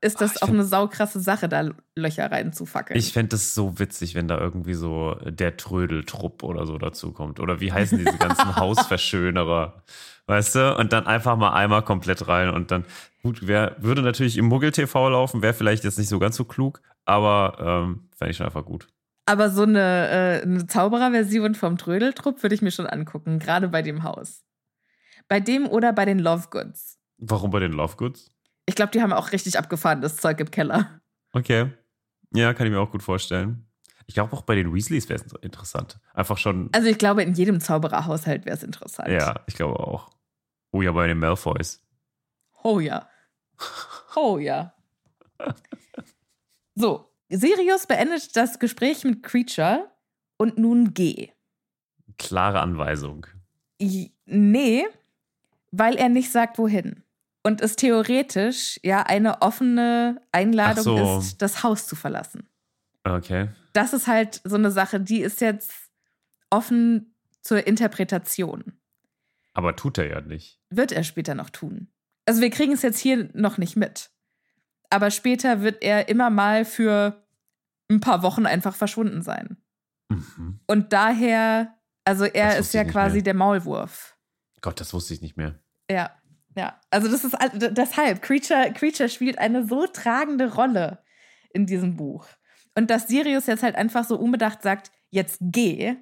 ist 0.00 0.20
das 0.20 0.36
ach, 0.36 0.42
auch 0.42 0.46
find, 0.46 0.58
eine 0.58 0.66
saukrasse 0.66 1.20
Sache, 1.20 1.48
da 1.48 1.70
Löcher 1.94 2.30
reinzufackeln. 2.30 2.98
Ich 2.98 3.12
fände 3.12 3.30
das 3.30 3.54
so 3.54 3.78
witzig, 3.78 4.14
wenn 4.14 4.28
da 4.28 4.38
irgendwie 4.38 4.74
so 4.74 5.14
der 5.24 5.56
Trödeltrupp 5.56 6.42
oder 6.42 6.66
so 6.66 6.76
dazukommt. 6.76 7.38
Oder 7.38 7.60
wie 7.60 7.72
heißen 7.72 7.98
diese 7.98 8.18
ganzen 8.18 8.56
Hausverschönerer? 8.56 9.82
Weißt 10.26 10.56
du? 10.56 10.76
Und 10.76 10.92
dann 10.92 11.06
einfach 11.06 11.36
mal 11.36 11.52
einmal 11.52 11.82
komplett 11.82 12.26
rein 12.26 12.50
und 12.50 12.70
dann, 12.70 12.84
gut, 13.22 13.46
wer 13.46 13.76
würde 13.78 14.02
natürlich 14.02 14.38
im 14.38 14.46
Muggel-TV 14.46 15.08
laufen, 15.08 15.42
wäre 15.42 15.54
vielleicht 15.54 15.84
jetzt 15.84 15.98
nicht 15.98 16.08
so 16.08 16.18
ganz 16.18 16.36
so 16.36 16.44
klug, 16.44 16.80
aber 17.04 17.56
ähm, 17.60 18.08
fände 18.16 18.30
ich 18.30 18.36
schon 18.36 18.46
einfach 18.46 18.64
gut. 18.64 18.88
Aber 19.32 19.48
so 19.48 19.62
eine, 19.62 20.08
äh, 20.10 20.42
eine 20.42 20.66
Zaubererversion 20.66 21.54
vom 21.54 21.78
Trödeltrupp 21.78 22.42
würde 22.42 22.54
ich 22.54 22.60
mir 22.60 22.70
schon 22.70 22.86
angucken, 22.86 23.38
gerade 23.38 23.66
bei 23.68 23.80
dem 23.80 24.02
Haus. 24.02 24.44
Bei 25.26 25.40
dem 25.40 25.66
oder 25.66 25.94
bei 25.94 26.04
den 26.04 26.18
Lovegoods. 26.18 26.98
Warum 27.16 27.50
bei 27.50 27.58
den 27.58 27.72
Lovegoods? 27.72 28.30
Ich 28.66 28.74
glaube, 28.74 28.92
die 28.92 29.00
haben 29.00 29.14
auch 29.14 29.32
richtig 29.32 29.58
abgefahrenes 29.58 30.18
Zeug 30.18 30.38
im 30.38 30.50
Keller. 30.50 31.00
Okay. 31.32 31.72
Ja, 32.34 32.52
kann 32.52 32.66
ich 32.66 32.72
mir 32.74 32.78
auch 32.78 32.90
gut 32.90 33.02
vorstellen. 33.02 33.66
Ich 34.06 34.12
glaube 34.12 34.36
auch 34.36 34.42
bei 34.42 34.54
den 34.54 34.74
Weasleys 34.74 35.08
wäre 35.08 35.24
es 35.24 35.32
interessant. 35.40 35.98
Einfach 36.12 36.36
schon. 36.36 36.68
Also 36.72 36.88
ich 36.88 36.98
glaube, 36.98 37.22
in 37.22 37.32
jedem 37.32 37.58
Zaubererhaushalt 37.58 38.44
wäre 38.44 38.56
es 38.56 38.62
interessant. 38.62 39.08
Ja, 39.08 39.40
ich 39.46 39.54
glaube 39.54 39.80
auch. 39.80 40.10
Oh 40.72 40.82
ja, 40.82 40.92
bei 40.92 41.06
den 41.06 41.18
Malfoys. 41.18 41.82
Oh 42.62 42.80
ja. 42.80 43.08
Oh 44.14 44.36
ja. 44.36 44.74
So, 46.74 47.11
Sirius 47.32 47.86
beendet 47.86 48.36
das 48.36 48.58
Gespräch 48.58 49.04
mit 49.04 49.22
Creature 49.22 49.90
und 50.36 50.58
nun 50.58 50.92
geh. 50.92 51.30
Klare 52.18 52.60
Anweisung. 52.60 53.26
Nee, 54.26 54.84
weil 55.70 55.96
er 55.96 56.08
nicht 56.08 56.30
sagt, 56.30 56.58
wohin. 56.58 57.02
Und 57.42 57.60
es 57.60 57.74
theoretisch 57.74 58.78
ja 58.84 59.02
eine 59.02 59.42
offene 59.42 60.20
Einladung 60.30 60.84
so. 60.84 61.18
ist, 61.18 61.42
das 61.42 61.62
Haus 61.62 61.86
zu 61.86 61.96
verlassen. 61.96 62.48
Okay. 63.02 63.48
Das 63.72 63.92
ist 63.92 64.06
halt 64.06 64.40
so 64.44 64.54
eine 64.54 64.70
Sache, 64.70 65.00
die 65.00 65.22
ist 65.22 65.40
jetzt 65.40 65.72
offen 66.50 67.14
zur 67.40 67.66
Interpretation. 67.66 68.74
Aber 69.54 69.74
tut 69.74 69.98
er 69.98 70.08
ja 70.08 70.20
nicht. 70.20 70.60
Wird 70.70 70.92
er 70.92 71.02
später 71.02 71.34
noch 71.34 71.50
tun. 71.50 71.88
Also 72.26 72.40
wir 72.40 72.50
kriegen 72.50 72.72
es 72.72 72.82
jetzt 72.82 72.98
hier 72.98 73.28
noch 73.32 73.58
nicht 73.58 73.74
mit. 73.74 74.10
Aber 74.90 75.10
später 75.10 75.62
wird 75.62 75.82
er 75.82 76.08
immer 76.08 76.30
mal 76.30 76.64
für 76.64 77.21
ein 77.92 78.00
paar 78.00 78.22
Wochen 78.22 78.46
einfach 78.46 78.74
verschwunden 78.74 79.22
sein. 79.22 79.56
Mhm. 80.08 80.60
Und 80.66 80.92
daher, 80.92 81.74
also 82.04 82.24
er 82.24 82.58
ist 82.58 82.74
ja 82.74 82.84
quasi 82.84 83.16
mehr. 83.16 83.24
der 83.24 83.34
Maulwurf. 83.34 84.16
Gott, 84.60 84.80
das 84.80 84.92
wusste 84.92 85.14
ich 85.14 85.22
nicht 85.22 85.36
mehr. 85.36 85.58
Ja, 85.90 86.10
ja. 86.56 86.80
Also 86.90 87.08
das 87.08 87.24
ist 87.24 87.36
deshalb, 87.52 88.22
Creature, 88.22 88.72
Creature 88.72 89.08
spielt 89.08 89.38
eine 89.38 89.66
so 89.66 89.86
tragende 89.86 90.54
Rolle 90.54 91.02
in 91.52 91.66
diesem 91.66 91.96
Buch. 91.96 92.26
Und 92.74 92.90
dass 92.90 93.08
Sirius 93.08 93.46
jetzt 93.46 93.62
halt 93.62 93.76
einfach 93.76 94.04
so 94.04 94.16
unbedacht 94.16 94.62
sagt, 94.62 94.90
jetzt 95.10 95.38
geh, 95.40 95.96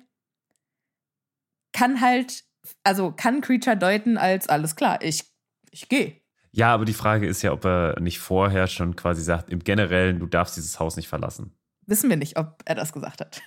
kann 1.72 2.00
halt, 2.00 2.44
also 2.84 3.12
kann 3.12 3.40
Creature 3.40 3.76
deuten 3.76 4.18
als 4.18 4.48
alles 4.48 4.76
klar, 4.76 5.02
ich, 5.02 5.24
ich 5.70 5.88
gehe. 5.88 6.20
Ja, 6.52 6.74
aber 6.74 6.84
die 6.84 6.94
Frage 6.94 7.26
ist 7.26 7.42
ja, 7.42 7.52
ob 7.52 7.64
er 7.64 7.98
nicht 8.00 8.18
vorher 8.18 8.66
schon 8.66 8.96
quasi 8.96 9.22
sagt, 9.22 9.50
im 9.50 9.60
Generellen, 9.60 10.18
du 10.18 10.26
darfst 10.26 10.56
dieses 10.56 10.78
Haus 10.80 10.96
nicht 10.96 11.08
verlassen 11.08 11.59
wissen 11.90 12.08
wir 12.08 12.16
nicht, 12.16 12.38
ob 12.38 12.62
er 12.64 12.76
das 12.76 12.92
gesagt 12.92 13.20
hat. 13.20 13.42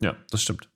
Ja, 0.00 0.16
das 0.30 0.42
stimmt. 0.42 0.68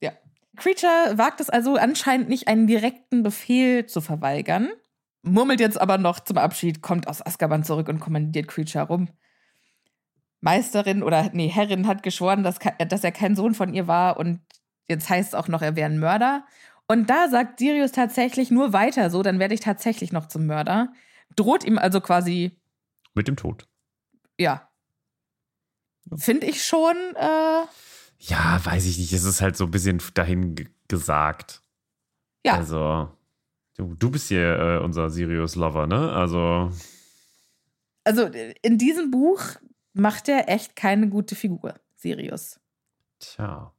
Ja. 0.00 0.12
Creature 0.56 1.18
wagt 1.18 1.40
es 1.40 1.50
also 1.50 1.76
anscheinend 1.76 2.28
nicht, 2.28 2.46
einen 2.46 2.66
direkten 2.66 3.22
Befehl 3.22 3.86
zu 3.86 4.00
verweigern, 4.00 4.70
murmelt 5.22 5.60
jetzt 5.60 5.80
aber 5.80 5.98
noch 5.98 6.20
zum 6.20 6.38
Abschied, 6.38 6.82
kommt 6.82 7.08
aus 7.08 7.24
Azkaban 7.24 7.64
zurück 7.64 7.88
und 7.88 8.00
kommandiert 8.00 8.48
Creature 8.48 8.86
rum. 8.86 9.08
Meisterin 10.40 11.02
oder 11.02 11.30
nee, 11.32 11.48
Herrin 11.48 11.86
hat 11.86 12.02
geschworen, 12.02 12.44
dass, 12.44 12.58
dass 12.88 13.02
er 13.02 13.12
kein 13.12 13.34
Sohn 13.34 13.54
von 13.54 13.74
ihr 13.74 13.88
war 13.88 14.18
und 14.18 14.40
jetzt 14.86 15.08
heißt 15.08 15.30
es 15.30 15.34
auch 15.34 15.48
noch, 15.48 15.62
er 15.62 15.74
wäre 15.74 15.90
ein 15.90 15.98
Mörder. 15.98 16.44
Und 16.86 17.10
da 17.10 17.28
sagt 17.28 17.58
Sirius 17.58 17.90
tatsächlich 17.90 18.50
nur 18.50 18.72
weiter 18.72 19.10
so, 19.10 19.22
dann 19.22 19.40
werde 19.40 19.54
ich 19.54 19.60
tatsächlich 19.60 20.12
noch 20.12 20.26
zum 20.26 20.46
Mörder. 20.46 20.92
Droht 21.34 21.64
ihm 21.64 21.78
also 21.78 22.00
quasi. 22.00 22.52
Mit 23.14 23.26
dem 23.26 23.36
Tod. 23.36 23.66
Ja, 24.38 24.65
Finde 26.14 26.46
ich 26.46 26.64
schon. 26.64 26.96
Äh 27.16 27.64
ja, 28.18 28.60
weiß 28.64 28.86
ich 28.86 28.98
nicht. 28.98 29.12
Es 29.12 29.24
ist 29.24 29.40
halt 29.40 29.56
so 29.56 29.64
ein 29.64 29.70
bisschen 29.70 30.00
dahin 30.14 30.54
gesagt. 30.88 31.62
Ja. 32.44 32.54
Also, 32.56 33.08
du, 33.76 33.94
du 33.94 34.10
bist 34.10 34.28
hier 34.28 34.58
äh, 34.58 34.84
unser 34.84 35.10
Sirius-Lover, 35.10 35.86
ne? 35.86 36.12
Also. 36.12 36.70
Also, 38.04 38.30
in 38.62 38.78
diesem 38.78 39.10
Buch 39.10 39.42
macht 39.92 40.28
er 40.28 40.48
echt 40.48 40.76
keine 40.76 41.08
gute 41.08 41.34
Figur, 41.34 41.74
Sirius. 41.96 42.60
Tja. 43.18 43.72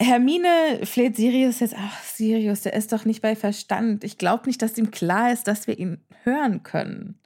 Hermine 0.00 0.84
fleht 0.84 1.16
Sirius 1.16 1.60
jetzt, 1.60 1.74
ach, 1.76 2.02
Sirius, 2.02 2.62
der 2.62 2.74
ist 2.74 2.92
doch 2.92 3.06
nicht 3.06 3.22
bei 3.22 3.34
Verstand. 3.34 4.04
Ich 4.04 4.18
glaube 4.18 4.46
nicht, 4.46 4.60
dass 4.60 4.76
ihm 4.76 4.90
klar 4.90 5.32
ist, 5.32 5.48
dass 5.48 5.66
wir 5.66 5.78
ihn 5.78 6.04
hören 6.22 6.62
können. 6.62 7.18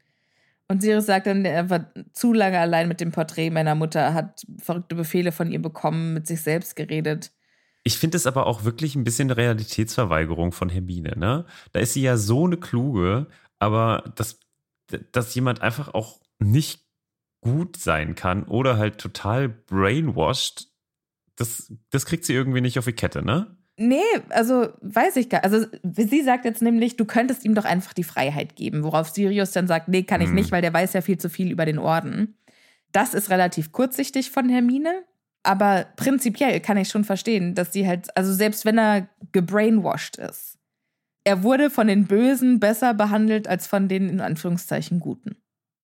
Und 0.70 0.82
Sirius 0.82 1.06
sagt 1.06 1.26
dann, 1.26 1.44
er 1.44 1.68
war 1.68 1.92
zu 2.12 2.32
lange 2.32 2.60
allein 2.60 2.86
mit 2.86 3.00
dem 3.00 3.10
Porträt 3.10 3.50
meiner 3.50 3.74
Mutter, 3.74 4.14
hat 4.14 4.46
verrückte 4.62 4.94
Befehle 4.94 5.32
von 5.32 5.50
ihr 5.50 5.60
bekommen, 5.60 6.14
mit 6.14 6.28
sich 6.28 6.42
selbst 6.42 6.76
geredet. 6.76 7.32
Ich 7.82 7.98
finde 7.98 8.16
es 8.16 8.24
aber 8.24 8.46
auch 8.46 8.62
wirklich 8.62 8.94
ein 8.94 9.02
bisschen 9.02 9.32
Realitätsverweigerung 9.32 10.52
von 10.52 10.68
Hermine, 10.68 11.18
ne? 11.18 11.44
Da 11.72 11.80
ist 11.80 11.94
sie 11.94 12.02
ja 12.02 12.16
so 12.16 12.46
eine 12.46 12.56
kluge, 12.56 13.26
aber 13.58 14.12
dass, 14.14 14.38
dass 15.10 15.34
jemand 15.34 15.60
einfach 15.60 15.92
auch 15.92 16.20
nicht 16.38 16.86
gut 17.40 17.76
sein 17.76 18.14
kann 18.14 18.44
oder 18.44 18.78
halt 18.78 18.98
total 18.98 19.48
brainwashed, 19.48 20.68
das, 21.34 21.72
das 21.90 22.06
kriegt 22.06 22.24
sie 22.24 22.34
irgendwie 22.34 22.60
nicht 22.60 22.78
auf 22.78 22.84
die 22.84 22.92
Kette, 22.92 23.24
ne? 23.24 23.56
Nee, 23.82 24.02
also 24.28 24.68
weiß 24.82 25.16
ich 25.16 25.30
gar 25.30 25.42
Also 25.42 25.64
sie 25.82 26.20
sagt 26.20 26.44
jetzt 26.44 26.60
nämlich, 26.60 26.98
du 26.98 27.06
könntest 27.06 27.46
ihm 27.46 27.54
doch 27.54 27.64
einfach 27.64 27.94
die 27.94 28.04
Freiheit 28.04 28.54
geben, 28.54 28.82
worauf 28.82 29.08
Sirius 29.08 29.52
dann 29.52 29.66
sagt, 29.66 29.88
nee, 29.88 30.02
kann 30.02 30.20
ich 30.20 30.28
mhm. 30.28 30.34
nicht, 30.34 30.52
weil 30.52 30.60
der 30.60 30.74
weiß 30.74 30.92
ja 30.92 31.00
viel 31.00 31.16
zu 31.16 31.30
viel 31.30 31.50
über 31.50 31.64
den 31.64 31.78
Orden. 31.78 32.36
Das 32.92 33.14
ist 33.14 33.30
relativ 33.30 33.72
kurzsichtig 33.72 34.30
von 34.30 34.50
Hermine, 34.50 34.90
aber 35.42 35.86
prinzipiell 35.96 36.60
kann 36.60 36.76
ich 36.76 36.90
schon 36.90 37.04
verstehen, 37.04 37.54
dass 37.54 37.72
sie 37.72 37.86
halt, 37.86 38.14
also 38.14 38.34
selbst 38.34 38.66
wenn 38.66 38.76
er 38.76 39.08
gebrainwashed 39.32 40.16
ist, 40.16 40.58
er 41.24 41.42
wurde 41.42 41.70
von 41.70 41.86
den 41.86 42.06
Bösen 42.06 42.60
besser 42.60 42.92
behandelt 42.92 43.48
als 43.48 43.66
von 43.66 43.88
den 43.88 44.10
in 44.10 44.20
Anführungszeichen 44.20 45.00
Guten. 45.00 45.36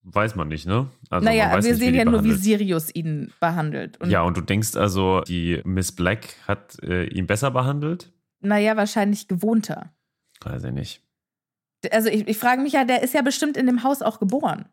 Weiß 0.07 0.37
man 0.37 0.49
nicht, 0.49 0.67
ne? 0.67 0.89
Also 1.11 1.25
naja, 1.25 1.51
wir 1.51 1.57
nicht, 1.57 1.79
sehen 1.79 1.95
ja 1.95 2.05
nur, 2.05 2.25
wie. 2.25 2.33
Sirius 2.33 2.95
ihn 2.95 3.33
behandelt. 3.41 4.01
Und 4.01 4.11
Ja, 4.11 4.23
und 4.23 4.37
du 4.37 4.41
denkst 4.41 4.77
also, 4.77 5.21
die 5.23 5.61
Miss 5.65 5.93
Black 5.93 6.37
hat 6.47 6.83
äh, 6.83 7.07
ihn 7.07 7.27
besser 7.27 7.51
behandelt? 7.51 8.13
naja, 8.41 8.77
wahrscheinlich 8.77 9.27
gewohnter. 9.29 9.93
Weiß 10.41 10.63
ich 10.65 10.73
nicht. 10.73 11.03
Also 11.91 12.09
ich, 12.09 12.29
ich 12.29 12.39
frage 12.39 12.63
mich 12.63 12.75
ja, 12.75 12.85
der 12.85 13.03
ist 13.03 13.15
ja 13.15 13.23
bestimmt 13.23 13.57
in 13.57 13.67
dem 13.67 13.83
Haus 13.83 14.03
auch 14.03 14.21
geboren. 14.21 14.69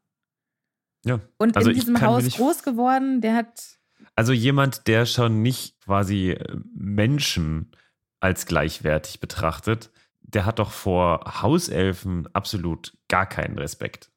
Ja. 1.06 1.20
Und 1.38 1.58
Also 1.58 1.70
in 1.70 1.76
diesem 1.76 2.00
Haus 2.02 2.28
groß 2.36 2.64
geworden, 2.64 3.22
der 3.22 3.36
hat. 3.36 3.80
Also 4.16 4.32
jemand, 4.34 4.88
der 4.88 5.06
schon 5.06 5.42
nicht 5.42 5.82
quasi 5.82 6.32
äh, 6.32 6.58
Menschen 6.76 7.72
als 8.20 8.46
gleichwertig 8.46 9.20
betrachtet, 9.20 9.92
der 10.22 10.46
hat 10.46 10.60
doch 10.60 10.72
vor 10.72 11.42
Hauselfen 11.42 12.28
absolut 12.34 12.98
gar 13.08 13.26
keinen 13.26 13.58
Respekt. 13.58 14.12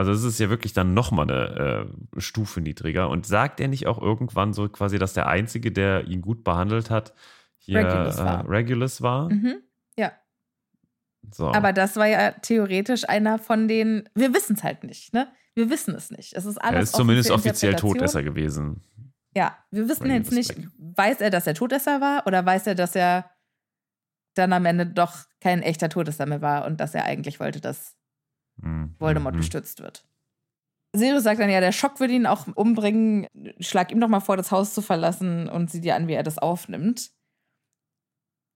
Also 0.00 0.12
es 0.12 0.24
ist 0.24 0.40
ja 0.40 0.48
wirklich 0.48 0.72
dann 0.72 0.94
nochmal 0.94 1.30
eine 1.30 1.86
äh, 2.16 2.20
Stufe 2.20 2.62
niedriger. 2.62 3.10
Und 3.10 3.26
sagt 3.26 3.60
er 3.60 3.68
nicht 3.68 3.86
auch 3.86 4.00
irgendwann 4.00 4.54
so 4.54 4.66
quasi, 4.70 4.98
dass 4.98 5.12
der 5.12 5.26
Einzige, 5.26 5.72
der 5.72 6.06
ihn 6.06 6.22
gut 6.22 6.42
behandelt 6.42 6.88
hat, 6.88 7.12
hier 7.58 7.80
Regulus 7.80 8.16
war. 8.16 8.40
Äh, 8.40 8.48
Regulus 8.48 9.02
war? 9.02 9.30
Mhm. 9.30 9.56
Ja. 9.98 10.12
So. 11.30 11.52
Aber 11.52 11.74
das 11.74 11.96
war 11.96 12.06
ja 12.06 12.30
theoretisch 12.30 13.06
einer 13.10 13.38
von 13.38 13.68
den. 13.68 14.08
Wir 14.14 14.32
wissen 14.32 14.56
es 14.56 14.64
halt 14.64 14.84
nicht, 14.84 15.12
ne? 15.12 15.28
Wir 15.54 15.68
wissen 15.68 15.94
es 15.94 16.10
nicht. 16.10 16.32
Es 16.32 16.46
ist 16.46 16.56
alles 16.56 16.76
er 16.76 16.82
ist 16.84 16.96
zumindest 16.96 17.30
offiziell. 17.30 17.74
Todesser 17.74 18.22
gewesen. 18.22 18.82
Ja, 19.36 19.58
wir 19.70 19.86
wissen 19.86 20.04
Regulus 20.04 20.16
jetzt 20.16 20.32
nicht, 20.32 20.56
weiß 20.78 21.20
er, 21.20 21.28
dass 21.28 21.46
er 21.46 21.52
Todesser 21.52 22.00
war 22.00 22.26
oder 22.26 22.46
weiß 22.46 22.66
er, 22.68 22.74
dass 22.74 22.96
er 22.96 23.30
dann 24.32 24.54
am 24.54 24.64
Ende 24.64 24.86
doch 24.86 25.26
kein 25.40 25.60
echter 25.60 25.90
Todesser 25.90 26.24
mehr 26.24 26.40
war 26.40 26.64
und 26.64 26.80
dass 26.80 26.94
er 26.94 27.04
eigentlich 27.04 27.38
wollte, 27.38 27.60
dass 27.60 27.99
Hm, 28.62 28.94
Voldemort 28.98 29.34
hm, 29.34 29.38
hm. 29.38 29.40
gestützt 29.40 29.80
wird. 29.80 30.04
Sirius 30.92 31.22
sagt 31.22 31.40
dann 31.40 31.50
ja, 31.50 31.60
der 31.60 31.72
Schock 31.72 32.00
würde 32.00 32.14
ihn 32.14 32.26
auch 32.26 32.46
umbringen. 32.54 33.26
Schlag 33.60 33.92
ihm 33.92 34.00
doch 34.00 34.08
mal 34.08 34.20
vor, 34.20 34.36
das 34.36 34.50
Haus 34.50 34.74
zu 34.74 34.82
verlassen 34.82 35.48
und 35.48 35.70
sieh 35.70 35.80
dir 35.80 35.94
an, 35.94 36.08
wie 36.08 36.14
er 36.14 36.22
das 36.24 36.38
aufnimmt. 36.38 37.10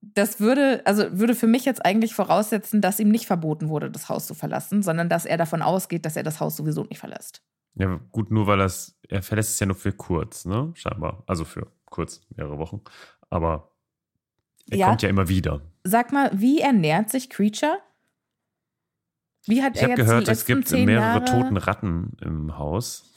Das 0.03 0.41
würde, 0.41 0.83
also 0.85 1.19
würde 1.19 1.35
für 1.35 1.47
mich 1.47 1.65
jetzt 1.65 1.85
eigentlich 1.85 2.15
voraussetzen, 2.15 2.81
dass 2.81 3.01
ihm 3.01 3.09
nicht 3.09 3.27
verboten 3.27 3.69
wurde, 3.69 3.91
das 3.91 4.09
Haus 4.09 4.27
zu 4.27 4.35
verlassen, 4.35 4.83
sondern 4.83 5.09
dass 5.09 5.25
er 5.25 5.39
davon 5.39 5.63
ausgeht, 5.63 6.05
dass 6.05 6.17
er 6.17 6.23
das 6.23 6.41
Haus 6.41 6.57
sowieso 6.57 6.83
nicht 6.85 6.99
verlässt. 6.99 7.43
Ja, 7.77 8.01
gut, 8.13 8.31
nur 8.31 8.47
weil 8.47 8.59
das, 8.59 8.99
er 9.09 9.23
verlässt 9.23 9.55
es 9.55 9.61
ja 9.61 9.67
nur 9.67 9.77
für 9.77 9.93
kurz, 9.93 10.45
ne? 10.45 10.73
Scheinbar. 10.75 11.23
Also 11.27 11.45
für 11.45 11.69
kurz, 11.87 12.21
mehrere 12.37 12.59
Wochen. 12.59 12.83
Aber 13.31 13.71
er 14.71 14.79
Ja. 14.79 14.87
kommt 14.89 15.03
ja 15.03 15.09
immer 15.09 15.29
wieder. 15.29 15.63
Sag 15.85 16.13
mal, 16.13 16.31
wie 16.35 16.61
ernährt 16.61 17.11
sich 17.11 17.31
Creature? 17.31 17.79
Wie 19.47 19.63
hat 19.63 19.77
Ich 19.77 19.83
er 19.83 19.91
habe 19.91 20.01
jetzt 20.01 20.07
gehört, 20.09 20.27
die 20.27 20.31
es 20.33 20.39
letzten 20.41 20.55
gibt 20.55 20.69
zehn 20.69 20.87
mehrere 20.87 21.05
Jahre, 21.05 21.25
toten 21.25 21.57
Ratten 21.57 22.17
im 22.23 22.57
Haus. 22.59 23.11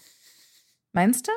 Meinst 0.94 1.28
du? 1.28 1.32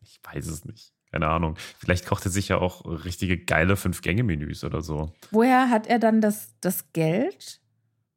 Ich 0.00 0.20
weiß 0.24 0.46
es 0.46 0.64
nicht. 0.64 0.92
Keine 1.12 1.26
Ahnung. 1.28 1.56
Vielleicht 1.78 2.06
kocht 2.06 2.24
er 2.26 2.30
sich 2.30 2.48
ja 2.48 2.58
auch 2.58 2.84
richtige 3.04 3.38
geile 3.38 3.76
Fünf-Gänge-Menüs 3.76 4.62
oder 4.64 4.82
so. 4.82 5.12
Woher 5.30 5.70
hat 5.70 5.86
er 5.86 5.98
dann 5.98 6.20
das, 6.20 6.54
das 6.60 6.92
Geld 6.92 7.60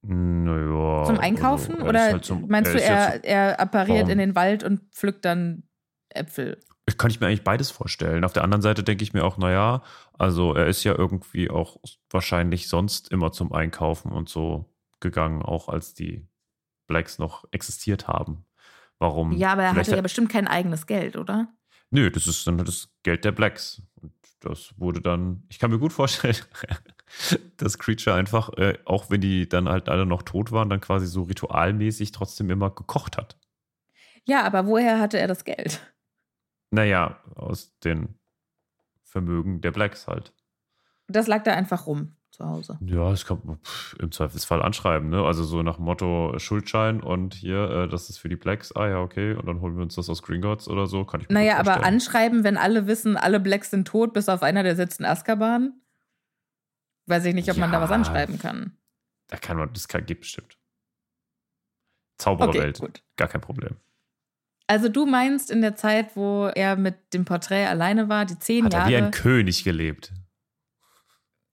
Naja. 0.02 1.06
zum 1.06 1.20
Einkaufen? 1.20 1.74
also 1.76 1.84
er 1.86 1.90
Oder 1.90 2.02
halt 2.04 2.26
zum- 2.26 2.48
meinst 2.48 2.74
du, 2.74 2.78
ist 2.78 2.88
ja 2.88 2.96
er, 3.08 3.24
er 3.24 3.60
appariert 3.60 4.00
Warum? 4.00 4.10
in 4.12 4.18
den 4.18 4.36
Wald 4.36 4.64
und 4.64 4.82
pflückt 4.94 5.26
dann 5.26 5.64
Äpfel? 6.10 6.60
Ich 6.86 6.98
kann 6.98 7.12
ich 7.12 7.20
mir 7.22 7.28
eigentlich 7.28 7.44
beides 7.44 7.72
vorstellen. 7.72 8.26
Auf 8.26 8.34
der 8.34 8.44
anderen 8.44 8.62
Seite 8.62 8.84
denke 8.84 9.04
ich 9.04 9.14
mir 9.14 9.24
auch, 9.24 9.38
naja, 9.38 9.84
also 10.18 10.54
er 10.54 10.68
ist 10.68 10.84
ja 10.84 10.94
irgendwie 10.98 11.50
auch 11.50 11.78
wahrscheinlich 12.10 12.68
sonst 12.68 13.10
immer 13.12 13.32
zum 13.32 13.54
Einkaufen 13.54 14.12
und 14.12 14.28
so 14.28 14.66
gegangen, 15.02 15.42
auch 15.42 15.68
als 15.68 15.94
die 15.94 16.28
Blacks 16.88 17.20
noch 17.20 17.46
existiert 17.52 18.08
haben. 18.08 18.46
Warum? 19.00 19.32
Ja, 19.34 19.54
aber 19.54 19.64
er 19.64 19.76
hatte 19.76 19.96
ja 19.96 20.02
bestimmt 20.02 20.30
kein 20.30 20.48
eigenes 20.48 20.86
Geld, 20.86 21.16
oder? 21.16 21.48
Nö, 21.90 22.10
das 22.12 22.28
ist 22.28 22.46
dann 22.46 22.58
das 22.58 22.90
Geld 23.04 23.26
der 23.26 23.32
Blacks. 23.32 23.82
Und 23.96 24.14
das 24.40 24.74
wurde 24.78 25.02
dann, 25.02 25.44
ich 25.50 25.60
kann 25.60 25.72
mir 25.72 25.80
gut 25.80 25.92
vorstellen, 25.92 26.38
dass 27.58 27.80
Creature 27.80 28.16
einfach, 28.16 28.54
äh, 28.58 28.78
auch 28.86 29.10
wenn 29.10 29.22
die 29.22 29.50
dann 29.50 29.68
halt 29.68 29.90
alle 29.90 30.06
noch 30.06 30.22
tot 30.22 30.52
waren, 30.52 30.70
dann 30.70 30.82
quasi 30.82 31.08
so 31.08 31.24
ritualmäßig 31.24 32.12
trotzdem 32.12 32.50
immer 32.50 32.70
gekocht 32.70 33.18
hat. 33.18 33.38
Ja, 34.26 34.44
aber 34.44 34.68
woher 34.68 35.00
hatte 35.00 35.18
er 35.18 35.28
das 35.28 35.46
Geld? 35.46 35.82
Naja, 36.70 37.22
aus 37.36 37.78
den 37.80 38.20
Vermögen 39.04 39.62
der 39.62 39.72
Blacks 39.72 40.08
halt. 40.08 40.34
Das 41.08 41.28
lag 41.28 41.44
da 41.44 41.54
einfach 41.54 41.88
rum 41.88 42.16
zu 42.32 42.46
Hause. 42.46 42.78
Ja, 42.82 43.14
man 43.44 43.58
pff, 43.64 43.96
im 44.00 44.12
Zweifelsfall 44.12 44.62
anschreiben, 44.62 45.10
ne? 45.10 45.24
Also 45.24 45.44
so 45.44 45.62
nach 45.64 45.76
dem 45.76 45.86
Motto 45.86 46.34
Schuldschein 46.40 47.02
und 47.02 47.34
hier, 47.34 47.70
äh, 47.70 47.88
das 47.90 48.10
ist 48.10 48.18
für 48.20 48.30
die 48.30 48.36
Blacks. 48.36 48.72
Ah 48.76 48.88
ja, 48.88 49.00
okay. 49.02 49.34
Und 49.34 49.46
dann 49.48 49.62
holen 49.62 49.76
wir 49.76 49.84
uns 49.84 49.96
das 49.96 50.10
aus 50.10 50.24
Gringotts 50.24 50.68
oder 50.68 50.88
so. 50.88 51.04
Kann 51.06 51.22
ich 51.22 51.28
mir 51.30 51.34
Naja, 51.34 51.58
aber 51.60 51.84
anschreiben, 51.84 52.44
wenn 52.44 52.58
alle 52.58 52.88
wissen, 52.88 53.18
alle 53.18 53.40
Blacks 53.40 53.70
sind 53.72 53.88
tot, 53.88 54.14
bis 54.14 54.30
auf 54.30 54.44
einer, 54.44 54.64
der 54.64 54.76
sitzt 54.76 55.00
in 55.00 55.06
Azkaban. 55.06 55.74
Weiß 57.08 57.26
ich 57.26 57.34
nicht, 57.34 57.50
ob 57.52 57.58
man 57.58 57.72
da 57.72 57.78
Ja. 57.80 57.84
was 57.84 57.92
anschreiben 57.92 58.40
kann. 58.40 58.78
Da 59.28 59.38
kann 59.38 59.58
man, 59.58 59.72
das 59.74 59.88
kann, 59.88 60.06
geht 60.06 60.22
bestimmt. 60.22 60.58
Zaubererwelt, 62.18 62.80
gut. 62.80 63.04
gar 63.18 63.28
kein 63.28 63.42
Problem. 63.42 63.78
Also 64.68 64.88
du 64.88 65.06
meinst 65.06 65.52
in 65.52 65.62
der 65.62 65.76
Zeit, 65.76 66.16
wo 66.16 66.46
er 66.48 66.76
mit 66.78 67.14
dem 67.14 67.26
Porträt 67.26 67.66
alleine 67.68 68.08
war, 68.10 68.26
die 68.26 68.38
zehn 68.40 68.66
Hat 68.66 68.74
er 68.74 68.88
wie 68.88 68.92
Jahre. 68.94 69.06
ein 69.06 69.12
König 69.12 69.64
gelebt. 69.64 70.14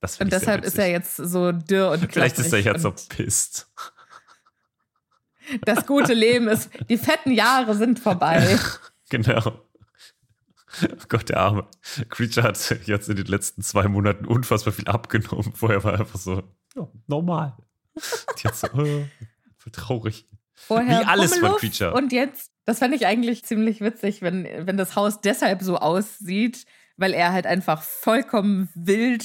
Und 0.00 0.32
deshalb 0.32 0.64
ist 0.64 0.78
er 0.78 0.88
jetzt 0.88 1.16
so 1.16 1.50
dürr 1.52 1.90
und 1.90 2.12
Vielleicht 2.12 2.38
ist 2.38 2.52
er 2.52 2.60
jetzt 2.60 2.82
so 2.82 2.92
pisst. 3.08 3.68
Das 5.62 5.86
gute 5.86 6.12
Leben 6.12 6.46
ist, 6.46 6.68
die 6.90 6.98
fetten 6.98 7.32
Jahre 7.32 7.74
sind 7.74 7.98
vorbei. 7.98 8.58
Genau. 9.10 9.62
Oh 10.82 11.06
Gott, 11.08 11.30
der 11.30 11.38
arme 11.40 11.66
Creature 12.10 12.46
hat 12.46 12.76
jetzt 12.84 13.08
in 13.08 13.16
den 13.16 13.24
letzten 13.24 13.62
zwei 13.62 13.88
Monaten 13.88 14.26
unfassbar 14.26 14.70
viel 14.74 14.86
abgenommen. 14.86 15.54
Vorher 15.54 15.82
war 15.82 15.94
er 15.94 16.00
einfach 16.00 16.18
so 16.18 16.42
ja, 16.76 16.86
normal. 17.06 17.56
Und 17.94 18.44
jetzt 18.44 18.60
so, 18.60 18.66
äh, 18.82 19.06
traurig. 19.72 20.28
Vorher 20.52 21.00
Wie 21.00 21.04
alles 21.06 21.38
von 21.38 21.56
Creature. 21.56 21.94
Und 21.94 22.12
jetzt, 22.12 22.52
das 22.66 22.80
fände 22.80 22.98
ich 22.98 23.06
eigentlich 23.06 23.46
ziemlich 23.46 23.80
witzig, 23.80 24.20
wenn, 24.20 24.46
wenn 24.66 24.76
das 24.76 24.94
Haus 24.94 25.22
deshalb 25.22 25.62
so 25.62 25.78
aussieht, 25.78 26.66
weil 26.98 27.14
er 27.14 27.32
halt 27.32 27.46
einfach 27.46 27.80
vollkommen 27.80 28.68
wild 28.74 29.24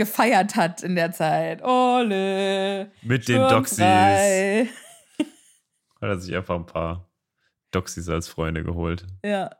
gefeiert 0.00 0.56
hat 0.56 0.82
in 0.82 0.94
der 0.94 1.12
Zeit. 1.12 1.62
Ole! 1.62 2.90
Mit 3.02 3.28
den 3.28 3.36
Doxys. 3.36 3.80
Hat 3.80 4.68
er 6.00 6.18
sich 6.18 6.34
einfach 6.34 6.56
ein 6.56 6.64
paar 6.64 7.10
Doxys 7.70 8.08
als 8.08 8.26
Freunde 8.26 8.64
geholt. 8.64 9.06
Ja. 9.22 9.50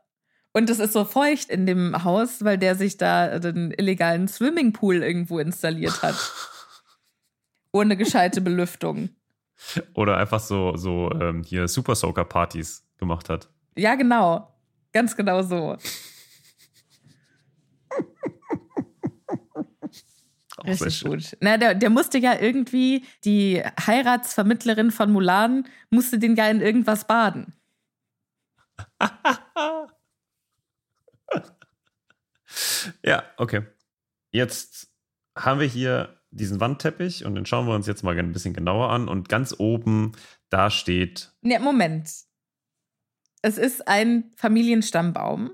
Und 0.51 0.67
es 0.71 0.79
ist 0.79 0.93
so 0.93 1.05
feucht 1.05 1.51
in 1.51 1.67
dem 1.67 2.03
Haus, 2.03 2.43
weil 2.43 2.57
der 2.57 2.73
sich 2.73 2.97
da 2.97 3.37
den 3.37 3.69
illegalen 3.69 4.27
Swimmingpool 4.27 5.03
irgendwo 5.03 5.37
installiert 5.37 6.01
hat. 6.01 6.15
Ohne 7.71 7.95
gescheite 7.95 8.41
Belüftung. 8.41 9.09
Oder 9.93 10.17
einfach 10.17 10.39
so, 10.39 10.75
so 10.75 11.11
ähm, 11.21 11.43
hier 11.43 11.67
Super 11.67 11.93
Soaker 11.93 12.25
Partys 12.25 12.83
gemacht 12.97 13.29
hat. 13.29 13.47
Ja, 13.77 13.93
genau. 13.93 14.51
Ganz 14.91 15.15
genau 15.15 15.43
so. 15.43 15.77
Auch 20.61 20.65
sehr 20.65 20.87
Richtig 20.87 20.97
schön. 20.97 21.11
gut. 21.11 21.37
Na, 21.41 21.57
der, 21.57 21.75
der 21.75 21.89
musste 21.89 22.17
ja 22.17 22.39
irgendwie, 22.39 23.05
die 23.25 23.61
Heiratsvermittlerin 23.85 24.91
von 24.91 25.11
Mulan 25.11 25.67
musste 25.89 26.19
den 26.19 26.35
ja 26.35 26.47
in 26.49 26.61
irgendwas 26.61 27.05
baden. 27.05 27.53
Ja, 33.03 33.23
okay. 33.37 33.63
Jetzt 34.31 34.89
haben 35.37 35.59
wir 35.59 35.67
hier 35.67 36.19
diesen 36.31 36.59
Wandteppich 36.59 37.25
und 37.25 37.35
den 37.35 37.45
schauen 37.45 37.67
wir 37.67 37.75
uns 37.75 37.87
jetzt 37.87 38.03
mal 38.03 38.17
ein 38.17 38.33
bisschen 38.33 38.53
genauer 38.53 38.89
an. 38.89 39.07
Und 39.07 39.29
ganz 39.29 39.55
oben, 39.57 40.13
da 40.49 40.69
steht, 40.69 41.31
Ne, 41.41 41.59
Moment. 41.59 42.09
Es 43.41 43.57
ist 43.57 43.87
ein 43.87 44.31
Familienstammbaum, 44.35 45.51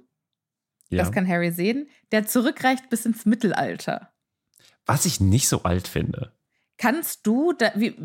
ja, 0.90 0.98
das 0.98 1.12
kann 1.12 1.28
Harry 1.28 1.52
sehen, 1.52 1.88
der 2.12 2.26
zurückreicht 2.26 2.90
bis 2.90 3.06
ins 3.06 3.26
Mittelalter. 3.26 4.12
Was 4.88 5.06
ich 5.06 5.20
nicht 5.20 5.48
so 5.48 5.64
alt 5.64 5.88
finde. 5.88 6.34
Kannst 6.78 7.26
du, 7.28 7.54
da, 7.54 7.72
wie, 7.76 7.96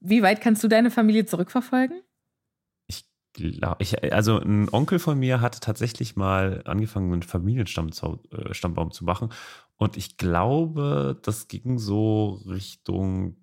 wie 0.00 0.22
weit 0.22 0.40
kannst 0.40 0.62
du 0.62 0.68
deine 0.68 0.90
Familie 0.90 1.26
zurückverfolgen? 1.26 2.02
Ich, 2.86 3.04
also 4.12 4.38
ein 4.38 4.68
Onkel 4.72 4.98
von 4.98 5.18
mir 5.18 5.40
hatte 5.40 5.60
tatsächlich 5.60 6.16
mal 6.16 6.62
angefangen, 6.64 7.12
einen 7.12 7.22
Familienstammbaum 7.22 8.90
zu 8.90 9.04
machen. 9.04 9.32
Und 9.76 9.96
ich 9.96 10.16
glaube, 10.16 11.20
das 11.22 11.46
ging 11.46 11.78
so 11.78 12.42
Richtung 12.46 13.36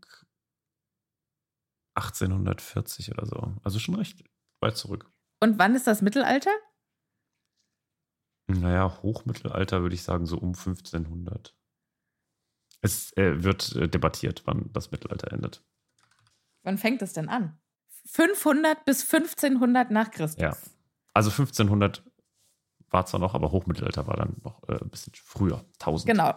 1840 1.95 3.11
oder 3.11 3.25
so. 3.25 3.53
Also 3.63 3.79
schon 3.79 3.95
recht 3.95 4.23
weit 4.59 4.75
zurück. 4.75 5.09
Und 5.39 5.59
wann 5.59 5.75
ist 5.75 5.87
das 5.87 6.01
Mittelalter? 6.01 6.51
Naja, 8.47 9.01
Hochmittelalter 9.01 9.81
würde 9.81 9.95
ich 9.95 10.03
sagen, 10.03 10.25
so 10.25 10.37
um 10.37 10.49
1500. 10.49 11.55
Es 12.85 13.17
äh, 13.17 13.43
wird 13.43 13.75
äh, 13.75 13.87
debattiert, 13.89 14.43
wann 14.45 14.69
das 14.71 14.91
Mittelalter 14.91 15.31
endet. 15.33 15.63
Wann 16.61 16.77
fängt 16.77 17.01
es 17.01 17.13
denn 17.13 17.29
an? 17.29 17.57
500 18.05 18.85
bis 18.85 19.11
1500 19.11 19.89
nach 19.89 20.11
Christus. 20.11 20.39
Ja. 20.39 20.55
Also 21.13 21.31
1500 21.31 22.03
war 22.91 23.07
zwar 23.07 23.19
noch, 23.19 23.33
aber 23.33 23.51
Hochmittelalter 23.51 24.05
war 24.05 24.17
dann 24.17 24.35
noch 24.43 24.61
äh, 24.69 24.73
ein 24.79 24.89
bisschen 24.91 25.13
früher. 25.15 25.65
1000. 25.79 26.11
Genau. 26.11 26.33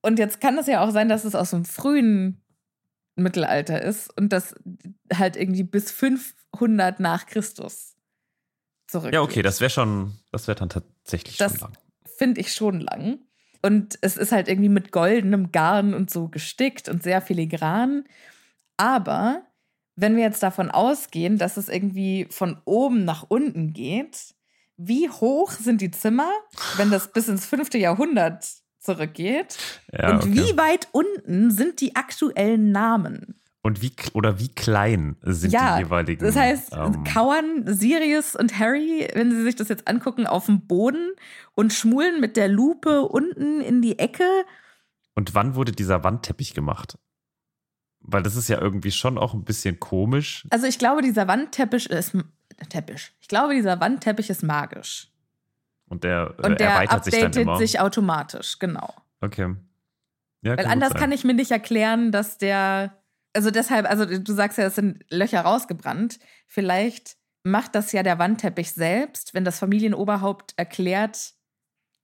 Und 0.00 0.18
jetzt 0.18 0.40
kann 0.40 0.56
es 0.56 0.66
ja 0.66 0.82
auch 0.82 0.92
sein, 0.92 1.10
dass 1.10 1.24
es 1.26 1.34
aus 1.34 1.50
dem 1.50 1.66
frühen 1.66 2.42
Mittelalter 3.16 3.82
ist 3.82 4.16
und 4.16 4.30
das 4.32 4.54
halt 5.12 5.36
irgendwie 5.36 5.64
bis 5.64 5.90
500 5.90 7.00
nach 7.00 7.26
Christus 7.26 7.96
zurück. 8.86 9.12
Ja, 9.12 9.20
okay, 9.20 9.42
das 9.42 9.60
wäre 9.60 9.68
schon, 9.68 10.18
das 10.32 10.48
wäre 10.48 10.58
dann 10.58 10.70
tatsächlich 10.70 11.36
Das 11.36 11.52
schon 11.52 11.60
lang. 11.60 11.78
finde 12.16 12.40
ich 12.40 12.54
schon 12.54 12.80
lang. 12.80 13.18
Und 13.62 13.98
es 14.00 14.16
ist 14.16 14.32
halt 14.32 14.48
irgendwie 14.48 14.68
mit 14.68 14.92
goldenem 14.92 15.52
Garn 15.52 15.94
und 15.94 16.10
so 16.10 16.28
gestickt 16.28 16.88
und 16.88 17.02
sehr 17.02 17.20
filigran. 17.20 18.04
Aber 18.76 19.42
wenn 19.96 20.16
wir 20.16 20.22
jetzt 20.22 20.42
davon 20.42 20.70
ausgehen, 20.70 21.36
dass 21.36 21.56
es 21.56 21.68
irgendwie 21.68 22.26
von 22.30 22.60
oben 22.64 23.04
nach 23.04 23.26
unten 23.28 23.72
geht, 23.72 24.34
wie 24.76 25.10
hoch 25.10 25.52
sind 25.52 25.82
die 25.82 25.90
Zimmer, 25.90 26.30
wenn 26.76 26.90
das 26.90 27.12
bis 27.12 27.28
ins 27.28 27.44
fünfte 27.44 27.76
Jahrhundert 27.76 28.46
zurückgeht? 28.78 29.58
Ja, 29.92 30.10
und 30.10 30.22
okay. 30.22 30.32
wie 30.32 30.56
weit 30.56 30.88
unten 30.92 31.50
sind 31.50 31.82
die 31.82 31.96
aktuellen 31.96 32.72
Namen? 32.72 33.38
Und 33.62 33.82
wie 33.82 33.92
oder 34.14 34.38
wie 34.38 34.48
klein 34.48 35.16
sind 35.20 35.52
ja, 35.52 35.76
die 35.76 35.84
jeweiligen? 35.84 36.24
das 36.24 36.34
heißt, 36.34 36.72
ähm, 36.74 37.04
kauern 37.04 37.64
Sirius 37.66 38.34
und 38.34 38.58
Harry, 38.58 39.06
wenn 39.12 39.30
sie 39.30 39.42
sich 39.42 39.54
das 39.54 39.68
jetzt 39.68 39.86
angucken, 39.86 40.26
auf 40.26 40.46
dem 40.46 40.66
Boden 40.66 41.12
und 41.54 41.72
schmulen 41.72 42.20
mit 42.20 42.36
der 42.36 42.48
Lupe 42.48 43.02
unten 43.02 43.60
in 43.60 43.82
die 43.82 43.98
Ecke. 43.98 44.24
und 45.14 45.34
wann 45.34 45.54
wurde 45.54 45.72
dieser 45.72 46.02
Wandteppich 46.02 46.54
gemacht? 46.54 46.96
Weil 48.00 48.22
das 48.22 48.34
ist 48.34 48.48
ja 48.48 48.58
irgendwie 48.58 48.92
schon 48.92 49.18
auch 49.18 49.34
ein 49.34 49.44
bisschen 49.44 49.78
komisch. 49.78 50.46
Also 50.48 50.66
ich 50.66 50.78
glaube, 50.78 51.02
dieser 51.02 51.28
Wandteppich 51.28 51.90
ist 51.90 52.16
Teppich. 52.70 53.12
Ich 53.20 53.28
glaube, 53.28 53.54
dieser 53.54 53.78
Wandteppich 53.80 54.30
ist 54.30 54.42
magisch. 54.42 55.08
Und 55.86 56.04
der, 56.04 56.34
äh, 56.38 56.46
Und 56.46 56.60
der 56.60 56.70
erweitert 56.70 57.04
sich 57.04 57.18
dann 57.18 57.32
immer. 57.32 57.58
sich 57.58 57.80
automatisch, 57.80 58.58
genau. 58.58 58.94
okay. 59.20 59.54
Ja, 60.42 60.56
Weil 60.56 60.66
anders 60.66 60.92
sein. 60.92 61.00
kann 61.00 61.12
ich 61.12 61.24
mir 61.24 61.34
nicht 61.34 61.50
erklären, 61.50 62.12
dass 62.12 62.38
der. 62.38 62.96
Also 63.32 63.50
deshalb, 63.50 63.88
also 63.88 64.04
du 64.06 64.32
sagst 64.34 64.58
ja, 64.58 64.64
es 64.64 64.74
sind 64.74 65.04
Löcher 65.10 65.42
rausgebrannt. 65.42 66.18
Vielleicht 66.46 67.16
macht 67.42 67.74
das 67.74 67.92
ja 67.92 68.02
der 68.02 68.18
Wandteppich 68.18 68.72
selbst, 68.72 69.34
wenn 69.34 69.44
das 69.44 69.58
Familienoberhaupt 69.58 70.54
erklärt, 70.56 71.34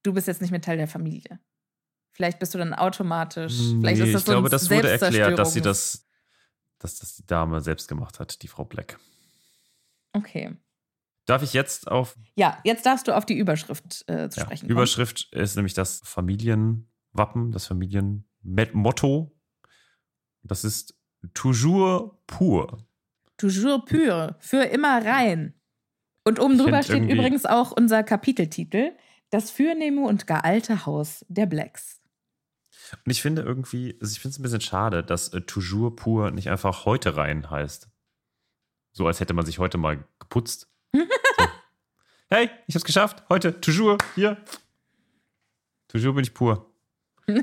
du 0.02 0.12
bist 0.12 0.28
jetzt 0.28 0.40
nicht 0.40 0.50
mehr 0.50 0.60
Teil 0.60 0.76
der 0.76 0.88
Familie. 0.88 1.40
Vielleicht 2.12 2.38
bist 2.38 2.54
du 2.54 2.58
dann 2.58 2.72
automatisch. 2.72 3.54
Vielleicht 3.56 4.00
Nee, 4.00 4.06
ist 4.06 4.14
das 4.14 4.22
ich 4.22 4.26
so 4.26 4.32
glaube, 4.32 4.48
das 4.48 4.70
wurde 4.70 4.88
erklärt, 4.88 5.38
dass 5.38 5.52
sie 5.52 5.60
das, 5.60 6.06
dass 6.78 6.98
das 6.98 7.16
die 7.16 7.26
Dame 7.26 7.60
selbst 7.60 7.88
gemacht 7.88 8.18
hat, 8.20 8.40
die 8.42 8.48
Frau 8.48 8.64
Black. 8.64 8.98
Okay. 10.12 10.56
Darf 11.26 11.42
ich 11.42 11.52
jetzt 11.52 11.88
auf 11.88 12.16
Ja, 12.36 12.58
jetzt 12.64 12.86
darfst 12.86 13.08
du 13.08 13.14
auf 13.14 13.26
die 13.26 13.36
Überschrift 13.36 14.04
äh, 14.08 14.30
zu 14.30 14.38
ja, 14.40 14.46
sprechen 14.46 14.60
kommen. 14.60 14.70
Überschrift 14.70 15.28
ist 15.32 15.56
nämlich 15.56 15.74
das 15.74 16.00
Familienwappen, 16.04 17.52
das 17.52 17.66
Familienmotto. 17.66 19.36
Das 20.42 20.64
ist 20.64 20.95
toujours 21.34 22.16
pur. 22.26 22.78
Toujours 23.36 23.84
pur, 23.84 24.36
für 24.40 24.62
immer 24.64 25.04
rein. 25.04 25.54
Und 26.24 26.40
oben 26.40 26.58
drüber 26.58 26.82
steht 26.82 26.96
irgendwie- 26.96 27.14
übrigens 27.14 27.46
auch 27.46 27.70
unser 27.72 28.02
Kapiteltitel: 28.02 28.92
Das 29.30 29.50
fürnehme 29.50 30.02
und 30.06 30.26
gar 30.26 30.44
alte 30.44 30.86
Haus 30.86 31.24
der 31.28 31.46
Blacks. 31.46 32.00
Und 33.04 33.10
ich 33.10 33.20
finde 33.22 33.42
irgendwie, 33.42 33.96
also 34.00 34.12
ich 34.12 34.20
finde 34.20 34.32
es 34.34 34.38
ein 34.38 34.42
bisschen 34.42 34.60
schade, 34.60 35.02
dass 35.02 35.28
äh, 35.32 35.40
toujours 35.40 35.96
pur 35.96 36.30
nicht 36.30 36.48
einfach 36.50 36.84
heute 36.84 37.16
rein 37.16 37.50
heißt. 37.50 37.88
So 38.92 39.06
als 39.06 39.20
hätte 39.20 39.34
man 39.34 39.44
sich 39.44 39.58
heute 39.58 39.76
mal 39.78 40.04
geputzt. 40.18 40.68
so. 40.94 41.00
Hey, 42.30 42.48
ich 42.66 42.74
hab's 42.74 42.84
geschafft. 42.84 43.22
Heute, 43.28 43.60
toujours, 43.60 43.98
hier. 44.14 44.36
Toujours 45.88 46.14
bin 46.14 46.24
ich 46.24 46.32
pur. 46.34 46.72
das 47.26 47.36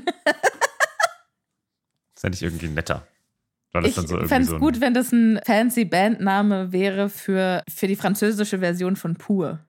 fände 2.16 2.36
ich 2.36 2.42
irgendwie 2.42 2.68
netter. 2.68 3.06
Ich 3.82 3.96
so 3.96 4.06
fände 4.06 4.42
es 4.42 4.50
so 4.50 4.58
gut, 4.58 4.80
wenn 4.80 4.94
das 4.94 5.10
ein 5.10 5.40
fancy 5.44 5.84
Bandname 5.84 6.70
wäre 6.70 7.08
für, 7.08 7.64
für 7.68 7.88
die 7.88 7.96
französische 7.96 8.60
Version 8.60 8.94
von 8.94 9.16
Pur. 9.16 9.66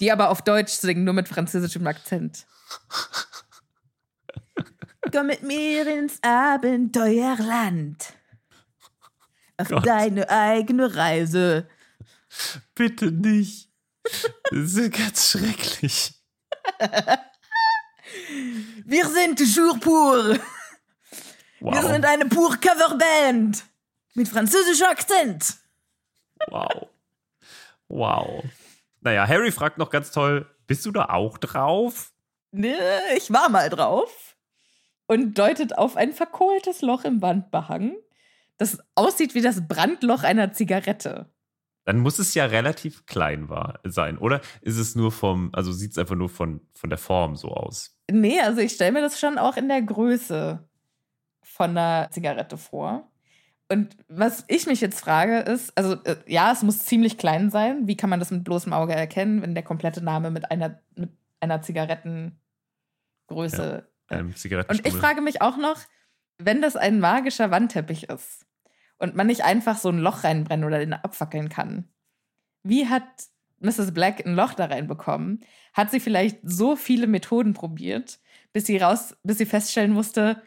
Die 0.00 0.12
aber 0.12 0.30
auf 0.30 0.42
Deutsch 0.42 0.72
singen, 0.72 1.04
nur 1.04 1.14
mit 1.14 1.28
französischem 1.28 1.86
Akzent. 1.86 2.46
Komm 5.12 5.26
mit 5.26 5.42
mir 5.42 5.86
ins 5.98 6.22
Abenteuerland. 6.22 8.14
Auf 9.56 9.68
Gott. 9.68 9.86
deine 9.86 10.30
eigene 10.30 10.94
Reise. 10.94 11.68
Bitte 12.74 13.10
nicht. 13.10 13.68
Das 14.50 14.74
ist 14.74 14.92
ganz 14.96 15.30
schrecklich. 15.30 16.14
Wir 18.84 19.08
sind 19.08 19.38
toujours 19.38 19.80
pur. 19.80 20.38
Wow. 21.60 21.74
Wir 21.74 21.88
sind 21.88 22.04
eine 22.04 22.26
pur 22.26 22.56
Coverband. 22.56 23.64
Mit 24.14 24.28
französischem 24.28 24.86
Akzent. 24.86 25.56
Wow. 26.48 26.88
Wow. 27.88 28.44
Naja, 29.00 29.26
Harry 29.26 29.52
fragt 29.52 29.78
noch 29.78 29.90
ganz 29.90 30.10
toll: 30.10 30.48
Bist 30.66 30.84
du 30.86 30.90
da 30.90 31.06
auch 31.06 31.38
drauf? 31.38 32.12
Ne, 32.52 32.76
ich 33.16 33.32
war 33.32 33.48
mal 33.48 33.68
drauf. 33.68 34.36
Und 35.06 35.38
deutet 35.38 35.76
auf 35.76 35.96
ein 35.96 36.12
verkohltes 36.12 36.82
Loch 36.82 37.04
im 37.04 37.20
Wandbehang, 37.20 37.96
das 38.58 38.78
aussieht 38.94 39.34
wie 39.34 39.42
das 39.42 39.66
Brandloch 39.66 40.22
einer 40.22 40.52
Zigarette. 40.52 41.32
Dann 41.84 41.98
muss 41.98 42.20
es 42.20 42.34
ja 42.34 42.44
relativ 42.44 43.06
klein 43.06 43.48
war, 43.48 43.80
sein, 43.84 44.18
oder? 44.18 44.40
Ist 44.60 44.76
es 44.76 44.94
nur 44.94 45.10
vom, 45.10 45.50
also 45.52 45.72
sieht 45.72 45.92
es 45.92 45.98
einfach 45.98 46.14
nur 46.14 46.28
von, 46.28 46.60
von 46.74 46.90
der 46.90 46.98
Form 46.98 47.34
so 47.34 47.48
aus? 47.48 47.98
Nee, 48.08 48.40
also 48.40 48.60
ich 48.60 48.72
stelle 48.72 48.92
mir 48.92 49.00
das 49.00 49.18
schon 49.18 49.38
auch 49.38 49.56
in 49.56 49.68
der 49.68 49.82
Größe 49.82 50.69
von 51.50 51.70
einer 51.70 52.08
Zigarette 52.10 52.56
vor. 52.56 53.10
Und 53.68 53.96
was 54.08 54.44
ich 54.48 54.66
mich 54.66 54.80
jetzt 54.80 55.00
frage 55.00 55.40
ist, 55.40 55.76
also 55.76 55.94
äh, 56.04 56.16
ja, 56.26 56.52
es 56.52 56.62
muss 56.62 56.80
ziemlich 56.80 57.18
klein 57.18 57.50
sein. 57.50 57.86
Wie 57.86 57.96
kann 57.96 58.10
man 58.10 58.18
das 58.18 58.30
mit 58.30 58.44
bloßem 58.44 58.72
Auge 58.72 58.94
erkennen, 58.94 59.42
wenn 59.42 59.54
der 59.54 59.62
komplette 59.62 60.02
Name 60.02 60.30
mit 60.30 60.50
einer, 60.50 60.80
mit 60.96 61.10
einer 61.40 61.62
Zigarettengröße 61.62 63.88
Einem 64.08 64.28
Und 64.28 64.38
Zigarettenstummel. 64.38 64.92
ich 64.92 65.00
frage 65.00 65.20
mich 65.20 65.42
auch 65.42 65.56
noch, 65.56 65.78
wenn 66.38 66.62
das 66.62 66.76
ein 66.76 67.00
magischer 67.00 67.50
Wandteppich 67.50 68.08
ist 68.08 68.46
und 68.98 69.14
man 69.14 69.28
nicht 69.28 69.44
einfach 69.44 69.76
so 69.76 69.88
ein 69.88 69.98
Loch 69.98 70.24
reinbrennen 70.24 70.64
oder 70.64 70.78
den 70.78 70.92
abfackeln 70.92 71.48
kann, 71.48 71.88
wie 72.62 72.88
hat 72.88 73.04
Mrs. 73.60 73.92
Black 73.92 74.26
ein 74.26 74.34
Loch 74.34 74.54
da 74.54 74.66
reinbekommen? 74.66 75.40
Hat 75.74 75.90
sie 75.90 76.00
vielleicht 76.00 76.38
so 76.42 76.76
viele 76.76 77.06
Methoden 77.06 77.54
probiert, 77.54 78.18
bis 78.52 78.66
sie 78.66 78.78
raus, 78.78 79.16
bis 79.22 79.38
sie 79.38 79.46
feststellen 79.46 79.92
musste, 79.92 80.42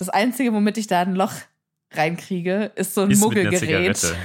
das 0.00 0.08
Einzige, 0.08 0.52
womit 0.52 0.78
ich 0.78 0.86
da 0.86 1.02
ein 1.02 1.14
Loch 1.14 1.34
reinkriege, 1.92 2.72
ist 2.74 2.94
so 2.94 3.02
ein 3.02 3.10
Ist 3.10 3.20
Muggelgerät. 3.20 4.16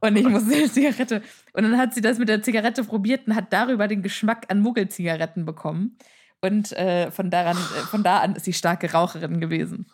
Und 0.00 0.16
ich 0.16 0.26
muss 0.26 0.44
eine 0.44 0.70
Zigarette. 0.70 1.22
Und 1.52 1.64
dann 1.64 1.76
hat 1.76 1.92
sie 1.92 2.00
das 2.00 2.18
mit 2.18 2.28
der 2.28 2.42
Zigarette 2.42 2.84
probiert 2.84 3.26
und 3.26 3.34
hat 3.34 3.52
darüber 3.52 3.86
den 3.86 4.02
Geschmack 4.02 4.46
an 4.48 4.60
Muggelzigaretten 4.60 5.44
bekommen. 5.44 5.98
Und 6.40 6.72
äh, 6.72 7.10
von, 7.10 7.30
daran, 7.30 7.56
äh, 7.56 7.80
von 7.82 8.02
da 8.02 8.20
an 8.20 8.34
ist 8.34 8.46
sie 8.46 8.54
starke 8.54 8.90
Raucherin 8.90 9.40
gewesen. 9.40 9.90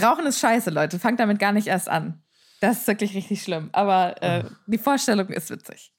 Rauchen 0.00 0.24
ist 0.26 0.38
scheiße, 0.38 0.70
Leute. 0.70 1.00
Fangt 1.00 1.18
damit 1.18 1.40
gar 1.40 1.52
nicht 1.52 1.66
erst 1.66 1.88
an. 1.88 2.22
Das 2.60 2.78
ist 2.78 2.86
wirklich 2.86 3.14
richtig 3.14 3.42
schlimm. 3.42 3.70
Aber 3.72 4.22
äh, 4.22 4.44
die 4.68 4.78
Vorstellung 4.78 5.28
ist 5.30 5.50
witzig. 5.50 5.92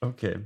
Okay. 0.00 0.38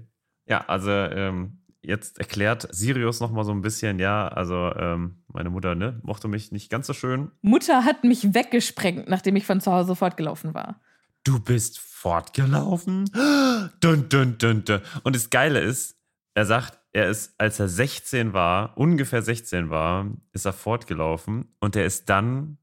Ja, 0.47 0.65
also 0.69 0.91
ähm, 0.91 1.61
jetzt 1.83 2.19
erklärt 2.19 2.67
Sirius 2.71 3.21
noch 3.21 3.31
mal 3.31 3.45
so 3.45 3.53
ein 3.53 3.61
bisschen, 3.61 3.99
ja, 3.99 4.29
also 4.29 4.73
ähm, 4.75 5.18
meine 5.39 5.51
Mutter, 5.51 5.77
ne, 5.77 6.01
mochte 6.03 6.27
mich 6.27 6.51
nicht 6.51 6.69
ganz 6.69 6.89
so 6.89 6.93
schön. 6.93 7.31
Mutter 7.43 7.85
hat 7.85 8.03
mich 8.03 8.35
weggesprengt, 8.35 9.09
nachdem 9.09 9.37
ich 9.37 9.47
von 9.47 9.61
zu 9.61 9.73
Hause 9.73 9.95
fortgelaufen 9.95 10.53
war. 10.53 10.81
Du 11.23 11.39
bist 11.39 11.79
fortgelaufen? 11.79 13.05
Dun, 13.81 14.09
dun, 14.09 14.37
dun, 14.39 14.65
dun. 14.65 14.81
Und 15.05 15.15
das 15.15 15.31
Geile 15.31 15.61
ist, 15.61 15.97
er 16.35 16.45
sagt, 16.45 16.81
er 16.93 17.09
ist, 17.09 17.35
als 17.39 17.61
er 17.61 17.69
16 17.69 18.33
war, 18.33 18.77
ungefähr 18.77 19.23
16 19.23 19.71
war, 19.71 20.11
ist 20.33 20.45
er 20.45 20.53
fortgelaufen 20.53 21.55
und 21.61 21.77
er 21.77 21.85
ist 21.85 22.09
dann 22.09 22.59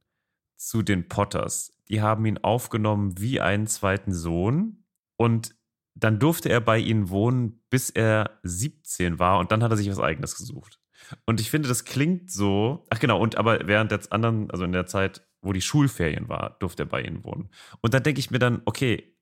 zu 0.58 0.82
den 0.82 1.08
Potters. 1.08 1.72
Die 1.88 2.02
haben 2.02 2.26
ihn 2.26 2.40
aufgenommen 2.40 3.18
wie 3.18 3.40
einen 3.40 3.68
zweiten 3.68 4.14
Sohn 4.14 4.84
und 5.16 5.56
dann 5.94 6.20
durfte 6.20 6.50
er 6.50 6.60
bei 6.60 6.80
ihnen 6.80 7.10
wohnen, 7.10 7.62
bis 7.70 7.90
er 7.90 8.32
17 8.44 9.18
war 9.18 9.40
und 9.40 9.54
dann 9.54 9.64
hat 9.64 9.72
er 9.72 9.78
sich 9.78 9.90
was 9.90 10.00
eigenes 10.00 10.36
gesucht. 10.36 10.82
Und 11.26 11.40
ich 11.40 11.50
finde, 11.50 11.68
das 11.70 11.86
klingt 11.86 12.32
so. 12.32 12.86
Ach 12.90 13.00
genau, 13.00 13.20
und 13.20 13.38
aber 13.38 13.68
während 13.68 13.92
der 13.92 14.00
anderen, 14.10 14.50
also 14.52 14.64
in 14.64 14.72
der 14.72 14.86
Zeit, 14.88 15.26
wo 15.42 15.54
die 15.54 15.62
Schulferien 15.62 16.28
war, 16.30 16.58
durfte 16.60 16.84
er 16.84 16.88
bei 16.88 17.02
ihnen 17.02 17.24
wohnen. 17.24 17.50
Und 17.82 17.94
dann 17.94 18.04
denke 18.04 18.20
ich 18.20 18.32
mir 18.32 18.40
dann, 18.40 18.62
okay, 18.66 19.16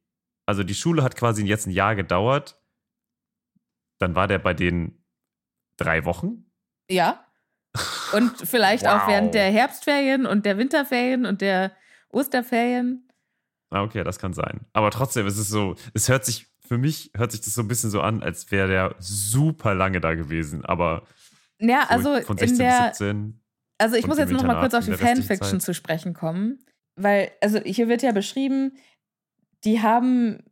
also 0.46 0.64
die 0.64 0.76
Schule 0.76 1.04
hat 1.04 1.16
quasi 1.16 1.46
jetzt 1.46 1.68
ein 1.68 1.72
Jahr 1.72 1.96
gedauert. 1.96 2.60
Dann 4.00 4.16
war 4.16 4.28
der 4.28 4.40
bei 4.40 4.54
denen 4.54 5.04
drei 5.78 6.06
Wochen. 6.06 6.46
Ja. 6.90 7.26
Und 8.14 8.32
vielleicht 8.44 8.86
Wow. 8.86 9.04
auch 9.04 9.08
während 9.08 9.34
der 9.34 9.52
Herbstferien 9.52 10.26
und 10.26 10.46
der 10.46 10.58
Winterferien 10.58 11.26
und 11.26 11.42
der 11.42 11.76
Osterferien. 12.10 13.08
Ah, 13.72 13.82
okay, 13.82 14.04
das 14.04 14.20
kann 14.20 14.34
sein. 14.34 14.66
Aber 14.74 14.92
trotzdem 14.92 15.26
ist 15.26 15.38
es 15.38 15.50
so, 15.50 15.76
es 15.94 16.08
hört 16.08 16.26
sich, 16.26 16.48
für 16.66 16.78
mich 16.78 17.12
hört 17.16 17.32
sich 17.32 17.42
das 17.42 17.56
so 17.56 17.62
ein 17.62 17.68
bisschen 17.68 17.90
so 17.90 18.02
an, 18.02 18.22
als 18.22 18.52
wäre 18.52 18.68
der 18.68 18.96
super 19.00 19.74
lange 19.74 20.00
da 20.00 20.14
gewesen. 20.14 20.64
Aber 20.64 21.08
Ja, 21.64 21.86
also 21.88 22.20
von 22.22 22.38
in 22.38 22.56
16 22.56 22.58
der, 22.58 22.90
bis 22.90 22.98
17. 22.98 23.40
Also 23.78 23.96
ich 23.96 24.08
muss 24.08 24.18
jetzt 24.18 24.32
noch 24.32 24.44
mal 24.44 24.60
kurz 24.60 24.74
auf 24.74 24.86
die 24.86 24.94
Fanfiction 24.94 25.60
zu 25.60 25.74
sprechen 25.74 26.14
kommen, 26.14 26.60
weil 26.96 27.32
also 27.42 27.60
hier 27.60 27.88
wird 27.88 28.02
ja 28.02 28.12
beschrieben, 28.12 28.74
die 29.64 29.82
haben 29.82 30.44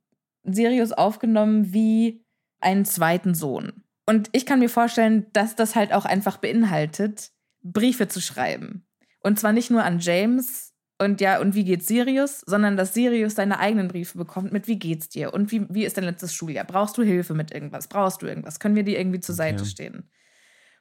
Sirius 0.43 0.91
aufgenommen 0.91 1.73
wie 1.73 2.25
einen 2.61 2.85
zweiten 2.85 3.35
Sohn. 3.35 3.83
Und 4.05 4.29
ich 4.31 4.45
kann 4.45 4.59
mir 4.59 4.69
vorstellen, 4.69 5.27
dass 5.33 5.55
das 5.55 5.75
halt 5.75 5.93
auch 5.93 6.05
einfach 6.05 6.37
beinhaltet, 6.37 7.31
Briefe 7.61 8.07
zu 8.07 8.21
schreiben. 8.21 8.87
Und 9.19 9.39
zwar 9.39 9.53
nicht 9.53 9.69
nur 9.69 9.83
an 9.83 9.99
James 9.99 10.73
und 10.97 11.21
ja, 11.21 11.39
und 11.39 11.55
wie 11.55 11.63
geht's 11.63 11.87
Sirius, 11.87 12.41
sondern 12.41 12.77
dass 12.77 12.93
Sirius 12.93 13.35
seine 13.35 13.59
eigenen 13.59 13.87
Briefe 13.87 14.17
bekommt 14.17 14.51
mit 14.51 14.67
wie 14.67 14.79
geht's 14.79 15.09
dir 15.09 15.33
und 15.33 15.51
wie, 15.51 15.67
wie 15.69 15.85
ist 15.85 15.97
dein 15.97 16.05
letztes 16.05 16.33
Schuljahr? 16.33 16.65
Brauchst 16.65 16.97
du 16.97 17.03
Hilfe 17.03 17.33
mit 17.33 17.51
irgendwas? 17.51 17.87
Brauchst 17.87 18.21
du 18.21 18.27
irgendwas? 18.27 18.59
Können 18.59 18.75
wir 18.75 18.83
dir 18.83 18.99
irgendwie 18.99 19.19
zur 19.19 19.35
Seite 19.35 19.63
Okay. 19.63 19.71
stehen? 19.71 20.09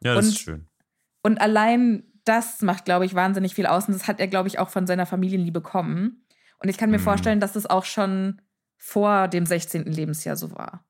Ja, 0.02 0.14
das 0.14 0.26
und- 0.26 0.32
ist 0.32 0.38
schön. 0.40 0.68
Und 1.22 1.40
allein 1.40 2.04
das 2.24 2.62
macht, 2.62 2.84
glaube 2.84 3.04
ich, 3.06 3.14
wahnsinnig 3.14 3.54
viel 3.54 3.66
aus. 3.66 3.86
Und 3.88 3.94
das 3.94 4.06
hat 4.06 4.20
er, 4.20 4.28
glaube 4.28 4.48
ich, 4.48 4.58
auch 4.58 4.68
von 4.70 4.86
seiner 4.86 5.06
Familienliebe 5.06 5.60
bekommen. 5.60 6.26
Und 6.62 6.68
ich 6.68 6.78
kann 6.78 6.90
mir 6.90 6.98
Mhm. 6.98 7.02
vorstellen, 7.02 7.40
dass 7.40 7.52
das 7.54 7.66
auch 7.66 7.84
schon 7.84 8.40
vor 8.78 9.28
dem 9.28 9.46
16. 9.46 9.92
Lebensjahr 9.92 10.36
so 10.36 10.52
war. 10.52 10.86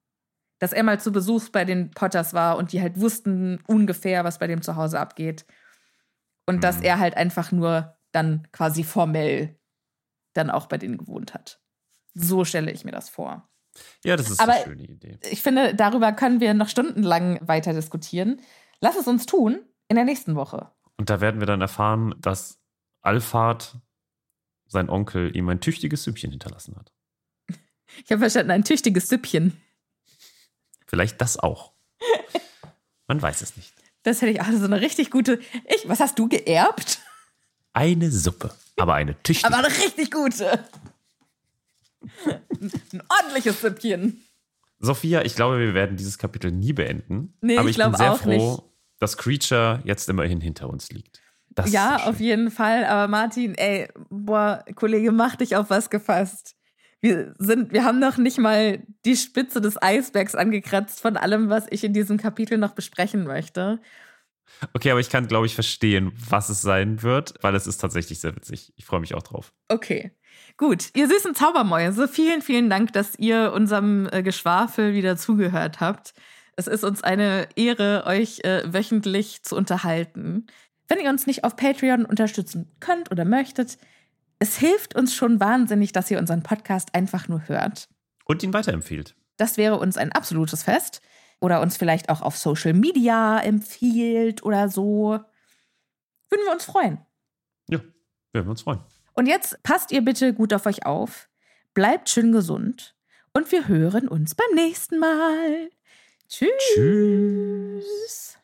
Dass 0.58 0.72
er 0.72 0.82
mal 0.82 1.00
zu 1.00 1.10
Besuch 1.12 1.48
bei 1.48 1.64
den 1.64 1.90
Potters 1.92 2.34
war 2.34 2.56
und 2.58 2.72
die 2.72 2.80
halt 2.82 3.00
wussten 3.00 3.60
ungefähr, 3.66 4.24
was 4.24 4.38
bei 4.38 4.46
dem 4.46 4.62
zu 4.62 4.76
Hause 4.76 5.00
abgeht. 5.00 5.46
Und 6.46 6.62
dass 6.64 6.78
Mhm. 6.78 6.84
er 6.84 6.98
halt 6.98 7.16
einfach 7.16 7.50
nur 7.52 7.96
dann 8.12 8.46
quasi 8.52 8.84
formell 8.84 9.56
dann 10.34 10.50
auch 10.50 10.66
bei 10.66 10.78
denen 10.78 10.98
gewohnt 10.98 11.32
hat. 11.34 11.60
So 12.14 12.44
stelle 12.44 12.70
ich 12.72 12.84
mir 12.84 12.92
das 12.92 13.08
vor. 13.08 13.48
Ja, 14.04 14.16
das 14.16 14.30
ist 14.30 14.40
Aber- 14.40 14.52
eine 14.54 14.64
schöne 14.64 14.82
Idee. 14.84 15.18
Ich 15.30 15.42
finde, 15.42 15.74
darüber 15.74 16.12
können 16.12 16.40
wir 16.40 16.54
noch 16.54 16.68
stundenlang 16.68 17.38
weiter 17.46 17.72
diskutieren. 17.72 18.40
Lass 18.80 18.96
es 18.96 19.06
uns 19.06 19.26
tun 19.26 19.60
in 19.88 19.96
der 19.96 20.04
nächsten 20.04 20.34
Woche. 20.36 20.70
Und 20.96 21.10
da 21.10 21.20
werden 21.20 21.40
wir 21.40 21.46
dann 21.46 21.60
erfahren, 21.60 22.14
dass 22.18 22.58
Alfred, 23.02 23.74
sein 24.66 24.88
Onkel, 24.88 25.34
ihm 25.36 25.48
ein 25.48 25.60
tüchtiges 25.60 26.04
Süppchen 26.04 26.30
hinterlassen 26.30 26.76
hat. 26.76 26.92
Ich 28.04 28.12
habe 28.12 28.20
verstanden, 28.20 28.52
ein 28.52 28.62
tüchtiges 28.62 29.08
Süppchen. 29.08 29.60
Vielleicht 30.86 31.20
das 31.20 31.36
auch. 31.38 31.72
Man 33.08 33.20
weiß 33.20 33.42
es 33.42 33.56
nicht. 33.56 33.72
Das 34.04 34.22
hätte 34.22 34.30
ich 34.30 34.40
auch 34.40 34.46
so 34.52 34.64
eine 34.64 34.80
richtig 34.80 35.10
gute. 35.10 35.40
Ich, 35.74 35.88
was 35.88 35.98
hast 35.98 36.16
du 36.16 36.28
geerbt? 36.28 37.00
Eine 37.72 38.10
Suppe, 38.12 38.54
aber 38.76 38.94
eine 38.94 39.20
tüchtige. 39.22 39.52
Aber 39.52 39.64
eine 39.64 39.76
richtig 39.76 40.10
gute. 40.12 40.64
Ein 42.60 43.02
ordentliches 43.08 43.60
Süppchen. 43.60 44.24
Sophia, 44.78 45.22
ich 45.22 45.34
glaube, 45.34 45.58
wir 45.58 45.74
werden 45.74 45.96
dieses 45.96 46.16
Kapitel 46.16 46.50
nie 46.50 46.72
beenden. 46.72 47.34
Nee, 47.40 47.58
aber 47.58 47.68
ich 47.68 47.72
ich, 47.72 47.76
glaube 47.76 47.98
auch 47.98 48.18
froh, 48.18 48.28
nicht. 48.28 48.62
Dass 49.00 49.16
Creature 49.16 49.80
jetzt 49.84 50.08
immerhin 50.08 50.40
hinter 50.40 50.70
uns 50.70 50.90
liegt. 50.90 51.20
Das 51.50 51.72
ja, 51.72 52.04
auf 52.04 52.20
jeden 52.20 52.50
Fall. 52.50 52.84
Aber 52.84 53.08
Martin, 53.08 53.56
ey, 53.56 53.88
boah, 54.08 54.64
Kollege, 54.76 55.10
mach 55.10 55.34
dich 55.34 55.56
auf 55.56 55.68
was 55.68 55.90
gefasst. 55.90 56.54
Wir 57.00 57.34
sind, 57.38 57.72
wir 57.72 57.84
haben 57.84 57.98
noch 57.98 58.18
nicht 58.18 58.38
mal 58.38 58.82
die 59.04 59.16
Spitze 59.16 59.60
des 59.60 59.82
Eisbergs 59.82 60.34
angekratzt 60.34 61.00
von 61.00 61.16
allem, 61.16 61.48
was 61.48 61.66
ich 61.70 61.82
in 61.82 61.92
diesem 61.92 62.18
Kapitel 62.18 62.58
noch 62.58 62.72
besprechen 62.72 63.24
möchte. 63.24 63.80
Okay, 64.74 64.90
aber 64.90 65.00
ich 65.00 65.08
kann, 65.08 65.26
glaube 65.26 65.46
ich, 65.46 65.54
verstehen, 65.54 66.12
was 66.28 66.50
es 66.50 66.60
sein 66.60 67.02
wird, 67.02 67.34
weil 67.40 67.54
es 67.54 67.66
ist 67.66 67.78
tatsächlich 67.78 68.20
sehr 68.20 68.36
witzig. 68.36 68.72
Ich 68.76 68.84
freue 68.84 69.00
mich 69.00 69.14
auch 69.14 69.22
drauf. 69.22 69.52
Okay. 69.68 70.12
Gut, 70.56 70.90
ihr 70.94 71.08
süßen 71.08 71.34
Zaubermäuse, 71.34 72.06
vielen, 72.06 72.42
vielen 72.42 72.68
Dank, 72.68 72.92
dass 72.92 73.18
ihr 73.18 73.52
unserem 73.52 74.08
äh, 74.12 74.22
Geschwafel 74.22 74.92
wieder 74.92 75.16
zugehört 75.16 75.80
habt. 75.80 76.12
Es 76.56 76.66
ist 76.66 76.84
uns 76.84 77.02
eine 77.02 77.48
Ehre, 77.56 78.04
euch 78.06 78.40
äh, 78.44 78.62
wöchentlich 78.72 79.42
zu 79.42 79.56
unterhalten. 79.56 80.46
Wenn 80.88 81.00
ihr 81.00 81.10
uns 81.10 81.26
nicht 81.26 81.44
auf 81.44 81.56
Patreon 81.56 82.04
unterstützen 82.04 82.70
könnt 82.80 83.10
oder 83.10 83.24
möchtet, 83.24 83.78
es 84.38 84.56
hilft 84.56 84.96
uns 84.96 85.14
schon 85.14 85.38
wahnsinnig, 85.40 85.92
dass 85.92 86.10
ihr 86.10 86.18
unseren 86.18 86.42
Podcast 86.42 86.94
einfach 86.94 87.28
nur 87.28 87.48
hört. 87.48 87.88
Und 88.24 88.42
ihn 88.42 88.52
weiterempfiehlt. 88.52 89.14
Das 89.36 89.56
wäre 89.56 89.78
uns 89.78 89.96
ein 89.96 90.12
absolutes 90.12 90.62
Fest. 90.62 91.00
Oder 91.40 91.62
uns 91.62 91.76
vielleicht 91.76 92.10
auch 92.10 92.20
auf 92.20 92.36
Social 92.36 92.74
Media 92.74 93.40
empfiehlt 93.40 94.42
oder 94.42 94.68
so. 94.68 95.18
Würden 96.28 96.44
wir 96.44 96.52
uns 96.52 96.64
freuen. 96.64 96.98
Ja, 97.68 97.80
würden 98.32 98.46
wir 98.46 98.50
uns 98.50 98.62
freuen. 98.62 98.80
Und 99.14 99.26
jetzt 99.26 99.62
passt 99.62 99.90
ihr 99.90 100.02
bitte 100.02 100.34
gut 100.34 100.52
auf 100.52 100.66
euch 100.66 100.86
auf, 100.86 101.28
bleibt 101.74 102.08
schön 102.08 102.32
gesund 102.32 102.94
und 103.32 103.50
wir 103.52 103.68
hören 103.68 104.06
uns 104.06 104.34
beim 104.34 104.54
nächsten 104.54 104.98
Mal. 104.98 105.70
Tschüss. 106.30 106.52
Tschüss. 106.74 108.38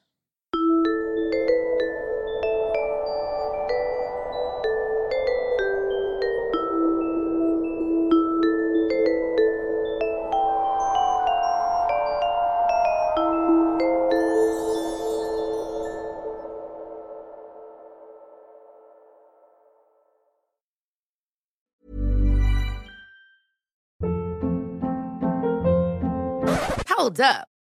Hold 26.88 27.20
up. 27.20 27.55